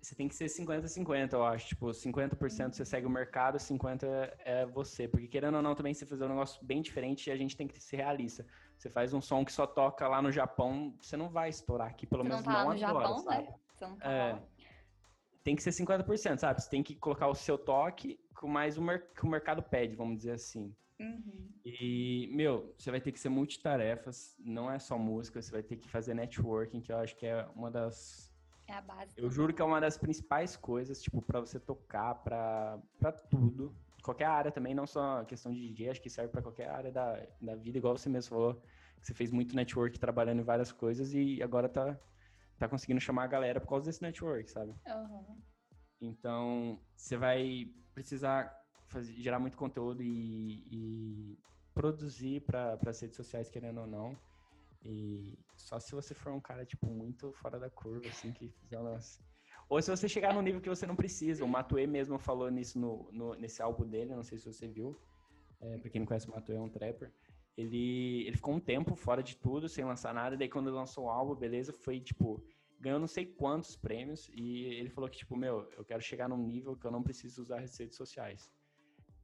você 0.00 0.14
tem 0.14 0.28
que 0.28 0.34
ser 0.34 0.48
50-50, 0.48 1.34
eu 1.36 1.44
acho. 1.44 1.68
Tipo, 1.68 1.92
50% 1.94 2.74
você 2.76 2.84
segue 2.84 3.06
o 3.06 3.10
mercado, 3.10 3.58
50% 3.58 4.04
é 4.04 4.34
é 4.44 4.66
você. 4.66 5.08
Porque 5.08 5.26
querendo 5.28 5.56
ou 5.56 5.62
não, 5.62 5.74
também 5.74 5.94
você 5.94 6.04
fazer 6.06 6.24
um 6.24 6.28
negócio 6.28 6.62
bem 6.64 6.82
diferente, 6.82 7.30
a 7.30 7.36
gente 7.36 7.56
tem 7.56 7.66
que 7.66 7.80
ser 7.80 7.96
realista. 7.96 8.44
Você 8.82 8.90
faz 8.90 9.14
um 9.14 9.20
som 9.20 9.44
que 9.44 9.52
só 9.52 9.64
toca 9.64 10.08
lá 10.08 10.20
no 10.20 10.32
Japão, 10.32 10.92
você 11.00 11.16
não 11.16 11.28
vai 11.30 11.48
estourar 11.48 11.86
aqui, 11.86 12.04
pelo 12.04 12.24
Você 12.24 12.28
não 12.30 12.36
menos 12.38 12.44
tá 12.44 12.52
não 12.52 12.58
agora, 12.72 12.78
Japão, 12.78 13.18
sabe? 13.20 13.42
né? 13.44 13.54
Você 13.76 13.86
não 13.86 13.96
tá 13.96 14.10
É. 14.10 14.32
lá. 14.32 14.42
Tem 15.44 15.54
que 15.54 15.62
ser 15.62 15.70
50%, 15.70 16.40
sabe? 16.40 16.60
Você 16.60 16.68
tem 16.68 16.82
que 16.82 16.96
colocar 16.96 17.28
o 17.28 17.34
seu 17.34 17.56
toque 17.56 18.18
com 18.34 18.48
mais 18.48 18.76
o 18.76 18.82
que 19.14 19.24
o 19.24 19.28
mercado 19.28 19.62
pede, 19.62 19.94
vamos 19.94 20.16
dizer 20.16 20.32
assim. 20.32 20.74
Uhum. 20.98 21.48
E, 21.64 22.28
meu, 22.32 22.74
você 22.76 22.90
vai 22.90 23.00
ter 23.00 23.12
que 23.12 23.20
ser 23.20 23.28
multitarefas, 23.28 24.34
não 24.40 24.68
é 24.68 24.80
só 24.80 24.98
música, 24.98 25.40
você 25.40 25.52
vai 25.52 25.62
ter 25.62 25.76
que 25.76 25.88
fazer 25.88 26.12
networking, 26.14 26.80
que 26.80 26.90
eu 26.90 26.96
acho 26.98 27.14
que 27.14 27.24
é 27.24 27.46
uma 27.54 27.70
das 27.70 28.34
É 28.66 28.72
a 28.74 28.80
base. 28.80 29.12
eu 29.16 29.30
juro 29.30 29.54
que 29.54 29.62
é 29.62 29.64
uma 29.64 29.80
das 29.80 29.96
principais 29.96 30.56
coisas, 30.56 31.00
tipo, 31.00 31.22
pra 31.22 31.38
você 31.38 31.60
tocar, 31.60 32.16
pra 32.16 32.80
tudo. 33.30 33.72
Qualquer 34.02 34.26
área 34.26 34.50
também, 34.50 34.74
não 34.74 34.86
só 34.86 35.24
questão 35.24 35.52
de 35.52 35.60
DJ, 35.68 35.90
acho 35.90 36.02
que 36.02 36.10
serve 36.10 36.32
pra 36.32 36.42
qualquer 36.42 36.68
área 36.68 36.90
da, 36.90 37.24
da 37.40 37.54
vida, 37.54 37.78
igual 37.78 37.96
você 37.96 38.08
mesmo 38.08 38.30
falou, 38.30 38.54
que 39.00 39.06
você 39.06 39.14
fez 39.14 39.30
muito 39.30 39.54
network 39.54 39.98
trabalhando 39.98 40.40
em 40.40 40.44
várias 40.44 40.72
coisas 40.72 41.14
e 41.14 41.40
agora 41.42 41.68
tá, 41.68 41.98
tá 42.58 42.68
conseguindo 42.68 43.00
chamar 43.00 43.24
a 43.24 43.28
galera 43.28 43.60
por 43.60 43.68
causa 43.68 43.86
desse 43.86 44.02
network, 44.02 44.50
sabe? 44.50 44.74
Uhum. 44.86 45.40
Então, 46.00 46.80
você 46.96 47.16
vai 47.16 47.72
precisar 47.94 48.52
fazer, 48.88 49.12
gerar 49.14 49.38
muito 49.38 49.56
conteúdo 49.56 50.02
e, 50.02 50.66
e 50.70 51.38
produzir 51.72 52.40
para 52.42 52.78
as 52.86 53.00
redes 53.00 53.16
sociais, 53.16 53.48
querendo 53.48 53.80
ou 53.80 53.86
não. 53.86 54.16
E 54.84 55.38
só 55.56 55.78
se 55.78 55.92
você 55.92 56.12
for 56.12 56.32
um 56.32 56.40
cara, 56.40 56.66
tipo, 56.66 56.86
muito 56.86 57.32
fora 57.34 57.58
da 57.58 57.70
curva, 57.70 58.08
assim, 58.08 58.32
que 58.32 58.48
fizer 58.48 58.78
umas... 58.78 59.20
Ou 59.72 59.80
se 59.80 59.90
você 59.90 60.06
chegar 60.06 60.34
no 60.34 60.42
nível 60.42 60.60
que 60.60 60.68
você 60.68 60.86
não 60.86 60.94
precisa. 60.94 61.42
O 61.42 61.48
Matue 61.48 61.86
mesmo 61.86 62.18
falou 62.18 62.50
nisso 62.50 62.78
no, 62.78 63.08
no- 63.10 63.34
nesse 63.34 63.62
álbum 63.62 63.86
dele, 63.88 64.14
não 64.14 64.22
sei 64.22 64.36
se 64.36 64.44
você 64.52 64.68
viu. 64.68 64.94
É, 65.60 65.78
pra 65.78 65.88
quem 65.88 66.00
não 66.00 66.06
conhece 66.06 66.28
o 66.28 66.30
Matue, 66.30 66.56
é 66.56 66.60
um 66.60 66.68
trapper. 66.68 67.10
Ele, 67.56 68.26
ele 68.26 68.36
ficou 68.36 68.52
um 68.54 68.60
tempo 68.60 68.94
fora 68.94 69.22
de 69.22 69.34
tudo, 69.36 69.68
sem 69.70 69.82
lançar 69.82 70.12
nada. 70.12 70.36
Daí 70.36 70.48
quando 70.48 70.70
lançou 70.70 71.04
o 71.06 71.08
álbum, 71.08 71.34
beleza, 71.34 71.72
foi, 71.72 72.00
tipo, 72.00 72.44
ganhou 72.80 72.98
não 73.00 73.06
sei 73.06 73.24
quantos 73.24 73.74
prêmios. 73.74 74.28
E 74.34 74.64
ele 74.74 74.90
falou 74.90 75.08
que, 75.08 75.16
tipo, 75.18 75.34
meu, 75.36 75.66
eu 75.78 75.84
quero 75.86 76.02
chegar 76.02 76.28
num 76.28 76.36
nível 76.36 76.76
que 76.76 76.86
eu 76.86 76.90
não 76.90 77.02
preciso 77.02 77.40
usar 77.40 77.60
as 77.60 77.74
redes 77.78 77.96
sociais. 77.96 78.50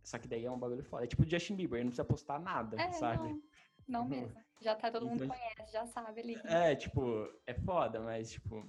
Só 0.03 0.17
que 0.19 0.27
daí 0.27 0.47
é 0.47 0.51
um 0.51 0.59
bagulho 0.59 0.83
foda. 0.83 1.05
É 1.05 1.07
tipo 1.07 1.25
o 1.25 1.29
Justin 1.29 1.57
Bieber, 1.57 1.77
ele 1.79 1.85
não 1.85 1.91
precisa 1.91 2.05
postar 2.07 2.39
nada, 2.41 2.81
É, 2.81 2.91
sabe? 2.93 3.29
não, 3.29 3.43
não 3.87 4.03
Uhum. 4.05 4.09
mesmo. 4.09 4.37
Já 4.63 4.75
tá, 4.75 4.91
todo 4.91 5.07
mundo 5.07 5.25
Então- 5.25 5.37
conhece, 5.37 5.73
já 5.73 5.85
sabe 5.87 6.21
ali. 6.23 6.41
É, 6.45 6.75
tipo, 6.75 7.03
é 7.47 7.53
foda, 7.53 8.01
mas, 8.01 8.31
tipo, 8.33 8.67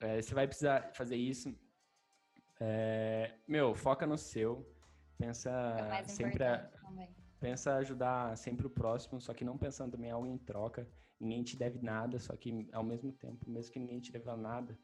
é, 0.00 0.20
você 0.20 0.34
vai 0.34 0.46
precisar 0.46 0.92
fazer 0.94 1.16
isso. 1.16 1.54
É, 2.58 3.34
meu, 3.46 3.74
foca 3.74 4.06
no 4.06 4.18
seu. 4.18 4.66
Pensa 5.18 5.50
É 5.92 6.04
sempre 6.04 6.42
a, 6.42 6.70
pensa 7.38 7.76
ajudar 7.76 8.36
sempre 8.36 8.66
o 8.66 8.70
próximo, 8.70 9.20
só 9.20 9.34
que 9.34 9.44
não 9.44 9.58
pensando 9.58 9.92
também 9.92 10.10
em 10.10 10.12
algo 10.12 10.26
em 10.26 10.38
troca. 10.38 10.88
Ninguém 11.18 11.42
te 11.42 11.56
deve 11.56 11.78
nada, 11.82 12.18
só 12.18 12.34
que 12.34 12.68
ao 12.72 12.82
mesmo 12.82 13.12
tempo, 13.12 13.48
mesmo 13.48 13.72
que 13.72 13.78
ninguém 13.78 14.00
te 14.00 14.10
deva 14.10 14.36
nada, 14.36 14.78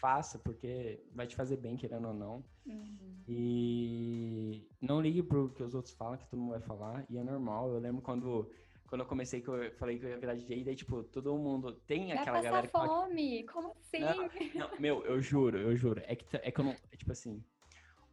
faça, 0.00 0.38
porque 0.38 1.04
vai 1.12 1.26
te 1.26 1.36
fazer 1.36 1.56
bem, 1.56 1.76
querendo 1.76 2.08
ou 2.08 2.14
não. 2.14 2.44
Uhum. 2.66 3.22
E 3.26 4.66
não 4.80 5.00
ligue 5.00 5.22
pro 5.22 5.50
que 5.50 5.62
os 5.62 5.74
outros 5.74 5.94
falam, 5.94 6.16
que 6.16 6.26
todo 6.26 6.40
mundo 6.40 6.52
vai 6.52 6.60
falar, 6.60 7.04
e 7.10 7.18
é 7.18 7.22
normal. 7.22 7.70
Eu 7.70 7.78
lembro 7.78 8.00
quando, 8.00 8.50
quando 8.88 9.02
eu 9.02 9.06
comecei, 9.06 9.42
que 9.42 9.48
eu 9.48 9.70
falei 9.76 9.98
que 9.98 10.06
eu 10.06 10.10
ia 10.10 10.18
virar 10.18 10.34
DJ, 10.34 10.64
daí, 10.64 10.74
tipo, 10.74 11.04
todo 11.04 11.36
mundo 11.36 11.72
tem 11.86 12.08
Vai 12.08 12.18
aquela 12.18 12.40
galera 12.40 12.66
que 12.66 12.72
fala 12.72 12.88
fome? 12.88 13.44
Como 13.44 13.76
assim? 13.78 14.00
Não, 14.00 14.68
não, 14.70 14.80
meu, 14.80 15.04
eu 15.04 15.20
juro, 15.20 15.58
eu 15.58 15.76
juro. 15.76 16.02
É 16.06 16.16
que, 16.16 16.24
é 16.36 16.50
que 16.50 16.58
eu 16.58 16.64
não. 16.64 16.74
É 16.90 16.96
tipo 16.96 17.12
assim. 17.12 17.44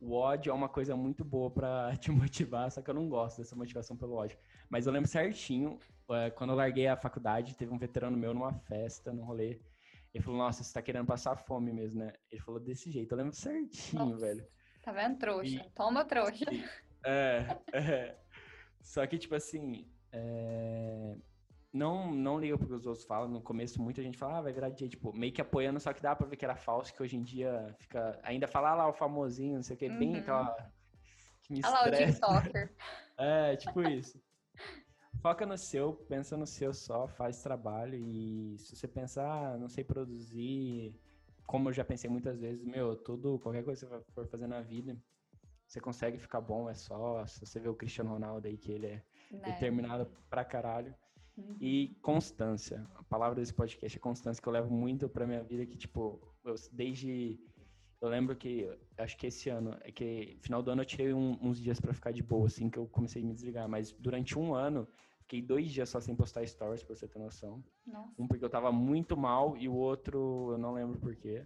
O 0.01 0.13
ódio 0.13 0.51
é 0.51 0.53
uma 0.53 0.67
coisa 0.67 0.93
muito 0.95 1.23
boa 1.23 1.49
pra 1.49 1.95
te 1.97 2.11
motivar, 2.11 2.69
só 2.69 2.81
que 2.81 2.89
eu 2.89 2.93
não 2.93 3.07
gosto 3.07 3.37
dessa 3.37 3.55
motivação 3.55 3.95
pelo 3.95 4.15
ódio. 4.15 4.37
Mas 4.69 4.85
eu 4.85 4.91
lembro 4.91 5.09
certinho, 5.09 5.79
eh, 6.11 6.29
quando 6.31 6.49
eu 6.49 6.55
larguei 6.57 6.87
a 6.87 6.97
faculdade, 6.97 7.55
teve 7.55 7.73
um 7.73 7.77
veterano 7.77 8.17
meu 8.17 8.33
numa 8.33 8.53
festa, 8.53 9.13
num 9.13 9.23
rolê. 9.23 9.61
Ele 10.13 10.23
falou, 10.23 10.37
nossa, 10.37 10.63
você 10.63 10.73
tá 10.73 10.81
querendo 10.81 11.05
passar 11.05 11.35
fome 11.37 11.71
mesmo, 11.71 12.01
né? 12.01 12.13
Ele 12.29 12.41
falou 12.41 12.59
desse 12.59 12.91
jeito, 12.91 13.13
eu 13.13 13.17
lembro 13.17 13.33
certinho, 13.33 14.05
Nossa. 14.05 14.25
velho. 14.25 14.47
Tá 14.81 14.91
vendo, 14.91 15.17
trouxa? 15.17 15.55
E- 15.55 15.69
Toma, 15.73 16.05
trouxa. 16.05 16.45
É, 17.03 17.45
é. 17.73 18.17
Só 18.81 19.05
que, 19.07 19.17
tipo 19.17 19.33
assim, 19.33 19.85
é, 20.15 21.17
não, 21.73 22.09
não 22.13 22.39
liga 22.39 22.57
pro 22.57 22.67
que 22.67 22.73
os 22.73 22.85
outros 22.85 23.05
falam. 23.05 23.27
No 23.27 23.41
começo, 23.41 23.81
muita 23.81 24.01
gente 24.01 24.17
fala, 24.17 24.37
ah, 24.37 24.41
vai 24.41 24.53
virar 24.53 24.69
DJ, 24.69 24.87
tipo, 24.87 25.11
meio 25.11 25.33
que 25.33 25.41
apoiando, 25.41 25.79
só 25.79 25.91
que 25.91 26.01
dá 26.01 26.15
pra 26.15 26.25
ver 26.25 26.37
que 26.37 26.45
era 26.45 26.55
falso, 26.55 26.93
que 26.93 27.03
hoje 27.03 27.17
em 27.17 27.21
dia 27.21 27.75
fica. 27.77 28.17
Ainda 28.23 28.47
fala 28.47 28.69
ah, 28.69 28.75
lá 28.75 28.87
o 28.87 28.93
famosinho, 28.93 29.55
não 29.55 29.63
sei 29.63 29.75
o 29.75 29.79
que, 29.79 29.89
bem 29.89 30.13
Uhum. 30.13 30.19
aquela. 30.21 30.71
Que 31.43 31.53
me 31.53 31.59
Olha 31.63 31.69
lá 31.69 31.83
o 31.83 31.89
estressa. 31.89 32.13
TikToker. 32.13 32.75
É, 33.17 33.55
tipo 33.55 33.81
isso. 33.81 34.21
Foca 35.21 35.45
no 35.45 35.57
seu, 35.57 35.93
pensa 35.93 36.35
no 36.35 36.45
seu 36.45 36.73
só, 36.73 37.07
faz 37.07 37.41
trabalho 37.41 37.95
e 37.95 38.57
se 38.59 38.75
você 38.75 38.89
pensar, 38.89 39.53
ah, 39.53 39.57
não 39.57 39.69
sei 39.69 39.81
produzir, 39.85 40.93
como 41.47 41.69
eu 41.69 41.73
já 41.73 41.85
pensei 41.85 42.09
muitas 42.09 42.37
vezes, 42.41 42.65
meu, 42.65 42.93
tudo, 42.97 43.39
qualquer 43.39 43.63
coisa 43.63 43.85
que 43.85 43.93
você 43.95 44.11
for 44.11 44.27
fazer 44.27 44.47
na 44.47 44.59
vida, 44.59 44.97
você 45.65 45.79
consegue 45.79 46.17
ficar 46.17 46.41
bom, 46.41 46.69
é 46.69 46.73
só, 46.73 47.25
se 47.25 47.39
você 47.39 47.57
vê 47.57 47.69
o 47.69 47.73
Cristiano 47.73 48.09
Ronaldo 48.11 48.47
aí, 48.49 48.57
que 48.57 48.69
ele 48.69 48.87
é 48.87 49.03
né? 49.31 49.39
determinado 49.45 50.07
pra 50.29 50.45
caralho. 50.45 50.93
Uhum. 51.37 51.57
E 51.59 51.97
constância. 52.01 52.87
A 52.95 53.03
palavra 53.03 53.35
desse 53.35 53.53
podcast 53.53 53.97
é 53.97 53.99
constância, 53.99 54.41
que 54.41 54.47
eu 54.47 54.53
levo 54.53 54.73
muito 54.73 55.09
pra 55.09 55.27
minha 55.27 55.43
vida, 55.43 55.65
que, 55.65 55.77
tipo, 55.77 56.21
eu, 56.43 56.55
desde... 56.71 57.39
Eu 58.01 58.09
lembro 58.09 58.35
que, 58.35 58.69
acho 58.97 59.17
que 59.17 59.27
esse 59.27 59.49
ano, 59.49 59.75
é 59.81 59.91
que 59.91 60.37
final 60.41 60.61
do 60.61 60.71
ano 60.71 60.81
eu 60.81 60.85
tirei 60.85 61.13
um, 61.13 61.37
uns 61.41 61.59
dias 61.59 61.79
para 61.79 61.93
ficar 61.93 62.11
de 62.11 62.21
boa, 62.21 62.45
assim, 62.45 62.69
que 62.69 62.77
eu 62.77 62.87
comecei 62.87 63.21
a 63.21 63.25
me 63.25 63.33
desligar. 63.33 63.67
Mas 63.67 63.91
durante 63.91 64.37
um 64.37 64.53
ano, 64.53 64.87
fiquei 65.21 65.41
dois 65.41 65.71
dias 65.71 65.89
só 65.89 65.99
sem 65.99 66.15
postar 66.15 66.45
stories, 66.45 66.83
pra 66.83 66.95
você 66.95 67.07
ter 67.07 67.19
noção. 67.19 67.63
Nossa. 67.85 68.13
Um 68.17 68.27
porque 68.27 68.45
eu 68.45 68.49
tava 68.49 68.71
muito 68.71 69.17
mal 69.17 69.57
e 69.57 69.67
o 69.67 69.73
outro 69.73 70.51
eu 70.51 70.57
não 70.57 70.73
lembro 70.73 70.99
porquê. 70.99 71.45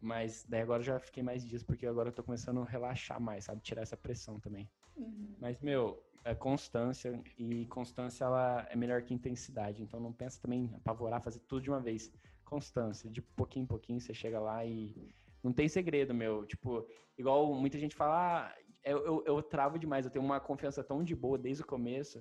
Mas 0.00 0.44
daí 0.48 0.62
agora 0.62 0.82
já 0.82 0.98
fiquei 0.98 1.22
mais 1.22 1.44
dias, 1.44 1.62
porque 1.62 1.86
agora 1.86 2.08
eu 2.08 2.12
tô 2.12 2.22
começando 2.22 2.60
a 2.60 2.64
relaxar 2.64 3.20
mais, 3.20 3.44
sabe? 3.44 3.60
Tirar 3.60 3.82
essa 3.82 3.96
pressão 3.96 4.38
também. 4.40 4.70
Uhum. 4.96 5.36
Mas, 5.38 5.60
meu, 5.60 6.02
é 6.26 6.34
constância, 6.34 7.22
e 7.38 7.66
constância 7.66 8.24
ela 8.24 8.66
é 8.68 8.76
melhor 8.76 9.02
que 9.02 9.14
intensidade. 9.14 9.82
Então 9.82 10.00
não 10.00 10.12
pensa 10.12 10.40
também 10.40 10.64
em 10.64 10.74
apavorar, 10.74 11.22
fazer 11.22 11.40
tudo 11.40 11.62
de 11.62 11.70
uma 11.70 11.80
vez. 11.80 12.12
Constância, 12.44 13.10
de 13.10 13.22
pouquinho 13.22 13.64
em 13.64 13.66
pouquinho 13.66 14.00
você 14.00 14.12
chega 14.12 14.38
lá 14.38 14.64
e 14.64 15.12
não 15.42 15.52
tem 15.52 15.68
segredo, 15.68 16.12
meu. 16.12 16.44
Tipo, 16.44 16.86
igual 17.16 17.54
muita 17.54 17.78
gente 17.78 17.94
fala, 17.94 18.48
ah, 18.48 18.58
eu, 18.84 19.04
eu, 19.04 19.24
eu 19.24 19.42
travo 19.42 19.78
demais, 19.78 20.04
eu 20.04 20.10
tenho 20.10 20.24
uma 20.24 20.40
confiança 20.40 20.82
tão 20.82 21.02
de 21.02 21.14
boa 21.14 21.38
desde 21.38 21.62
o 21.62 21.66
começo. 21.66 22.18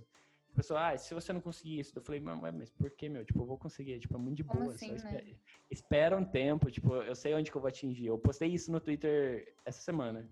A 0.51 0.55
pessoa, 0.55 0.89
ah, 0.89 0.97
se 0.97 1.13
você 1.13 1.33
não 1.33 1.41
conseguir 1.41 1.79
isso, 1.79 1.97
eu 1.97 2.01
falei, 2.01 2.21
mas, 2.21 2.69
por 2.71 2.89
que, 2.91 3.09
meu? 3.09 3.25
Tipo, 3.25 3.41
eu 3.41 3.45
vou 3.45 3.57
conseguir, 3.57 3.99
tipo, 3.99 4.15
é 4.15 4.17
muito 4.17 4.37
de 4.37 4.43
Como 4.43 4.61
boa. 4.61 4.73
assim, 4.73 4.97
só 4.97 5.09
né? 5.09 5.17
espera, 5.17 5.37
espera 5.69 6.17
um 6.17 6.23
tempo, 6.23 6.71
tipo, 6.71 6.95
eu 6.95 7.15
sei 7.15 7.33
onde 7.33 7.51
que 7.51 7.57
eu 7.57 7.61
vou 7.61 7.67
atingir. 7.67 8.05
Eu 8.05 8.17
postei 8.17 8.49
isso 8.49 8.71
no 8.71 8.79
Twitter 8.79 9.53
essa 9.65 9.81
semana, 9.81 10.29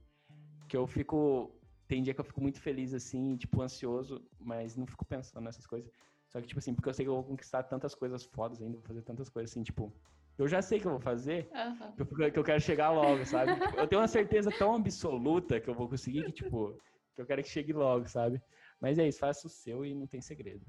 que 0.70 0.78
eu 0.78 0.88
fico, 0.88 1.52
tem 1.94 2.02
dia 2.02 2.12
que 2.12 2.20
eu 2.20 2.26
fico 2.26 2.42
muito 2.42 2.60
feliz, 2.60 2.92
assim, 2.92 3.38
tipo, 3.38 3.62
ansioso, 3.62 4.28
mas 4.40 4.76
não 4.76 4.88
fico 4.88 5.06
pensando 5.06 5.44
nessas 5.44 5.68
coisas. 5.68 5.92
Só 6.28 6.42
que, 6.42 6.48
tipo 6.48 6.58
assim, 6.58 6.74
porque 6.74 6.90
eu 6.90 6.94
sei 6.94 7.06
que 7.06 7.10
eu 7.10 7.14
vou 7.14 7.24
conquistar 7.24 7.62
tantas 7.62 7.94
coisas 7.94 8.26
fodas 8.26 8.60
ainda, 8.60 8.78
vou 8.80 8.88
fazer 8.88 9.04
tantas 9.04 9.30
coisas 9.30 9.52
assim, 9.52 9.62
tipo, 9.62 9.94
eu 10.36 10.48
já 10.48 10.60
sei 10.60 10.80
que 10.80 10.88
eu 10.88 10.92
vou 10.92 11.00
fazer, 11.00 11.52
Aham. 11.54 11.94
que 11.96 12.02
eu, 12.02 12.06
fico- 12.08 12.32
que 12.32 12.40
eu 12.40 12.44
quero 12.44 12.60
chegar 12.60 12.90
logo, 12.90 13.24
sabe? 13.26 13.54
Tipo, 13.62 13.78
eu 13.78 13.88
tenho 13.88 14.02
uma 14.02 14.08
certeza 14.08 14.52
tão 14.52 14.74
absoluta 14.74 15.62
que 15.62 15.70
eu 15.70 15.76
vou 15.76 15.88
conseguir 15.88 16.24
que, 16.24 16.32
tipo, 16.32 16.82
que 17.16 17.22
eu 17.22 17.28
quero 17.28 17.44
que 17.44 17.50
chegue 17.50 17.72
logo, 17.74 18.10
sabe? 18.10 18.42
Mas 18.82 18.98
é 18.98 19.08
isso, 19.08 19.20
faça 19.20 19.46
o 19.46 19.50
seu 19.52 19.86
e 19.86 19.94
não 19.94 20.08
tem 20.08 20.20
segredo. 20.20 20.66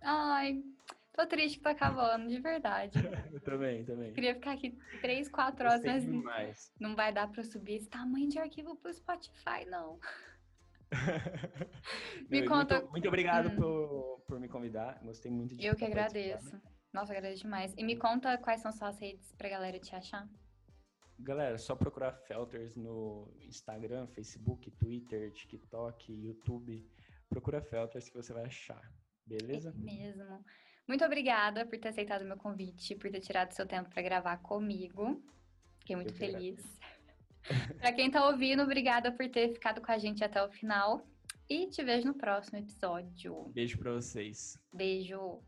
Ai, 0.00 0.62
tô 1.16 1.26
triste 1.26 1.58
que 1.58 1.64
tá 1.64 1.70
acabando, 1.70 2.28
de 2.28 2.38
verdade. 2.40 2.96
Eu 3.32 3.40
também, 3.42 3.84
também. 3.84 4.12
Queria 4.12 4.34
ficar 4.36 4.52
aqui 4.52 4.78
três, 5.02 5.28
quatro 5.28 5.66
horas, 5.66 5.82
mas 5.84 6.04
demais. 6.04 6.72
não 6.78 6.94
vai 6.94 7.12
dar 7.12 7.26
pra 7.26 7.40
eu 7.40 7.44
subir 7.44 7.74
esse 7.74 7.88
tamanho 7.88 8.28
de 8.28 8.38
arquivo 8.38 8.76
pro 8.76 8.92
Spotify, 8.94 9.64
não. 9.66 9.98
Me 12.30 12.44
conta- 12.46 12.76
Muito, 12.80 12.90
muito 12.92 13.08
obrigado 13.08 13.50
Hum. 13.50 13.56
por, 13.56 14.24
por 14.26 14.40
me 14.40 14.48
convidar. 14.48 15.00
Gostei 15.02 15.30
muito 15.30 15.56
de 15.56 15.64
Eu 15.66 15.74
que 15.76 15.84
agradeço. 15.84 16.60
Nossa, 16.92 17.12
agradeço 17.12 17.42
demais. 17.42 17.74
E 17.76 17.82
me 17.84 17.96
conta 17.96 18.38
quais 18.38 18.60
são 18.60 18.70
suas 18.72 18.98
redes 19.00 19.32
pra 19.36 19.48
galera 19.48 19.78
te 19.78 19.94
achar. 19.94 20.28
Galera, 21.18 21.58
só 21.58 21.74
procurar 21.76 22.12
Felters 22.12 22.74
no 22.76 23.32
Instagram, 23.40 24.06
Facebook, 24.08 24.70
Twitter, 24.72 25.32
TikTok, 25.32 26.12
YouTube. 26.12 26.88
Procura 27.28 27.60
Felters 27.62 28.08
que 28.08 28.16
você 28.16 28.32
vai 28.32 28.44
achar. 28.46 28.80
Beleza? 29.26 29.70
É 29.70 29.72
mesmo. 29.72 30.44
Muito 30.86 31.04
obrigada 31.04 31.64
por 31.66 31.78
ter 31.78 31.88
aceitado 31.88 32.22
o 32.22 32.26
meu 32.26 32.36
convite, 32.36 32.94
por 32.96 33.10
ter 33.10 33.20
tirado 33.20 33.52
seu 33.52 33.66
tempo 33.66 33.88
pra 33.90 34.02
gravar 34.02 34.36
comigo. 34.38 35.22
Fiquei 35.80 35.96
muito 35.96 36.14
feliz. 36.14 36.60
Pra 37.78 37.92
quem 37.92 38.10
tá 38.10 38.26
ouvindo, 38.26 38.62
obrigada 38.62 39.12
por 39.12 39.28
ter 39.28 39.52
ficado 39.52 39.80
com 39.80 39.92
a 39.92 39.98
gente 39.98 40.24
até 40.24 40.42
o 40.42 40.50
final. 40.50 41.06
E 41.48 41.66
te 41.68 41.84
vejo 41.84 42.06
no 42.06 42.14
próximo 42.14 42.58
episódio. 42.58 43.50
Beijo 43.52 43.78
pra 43.78 43.92
vocês. 43.92 44.58
Beijo. 44.72 45.42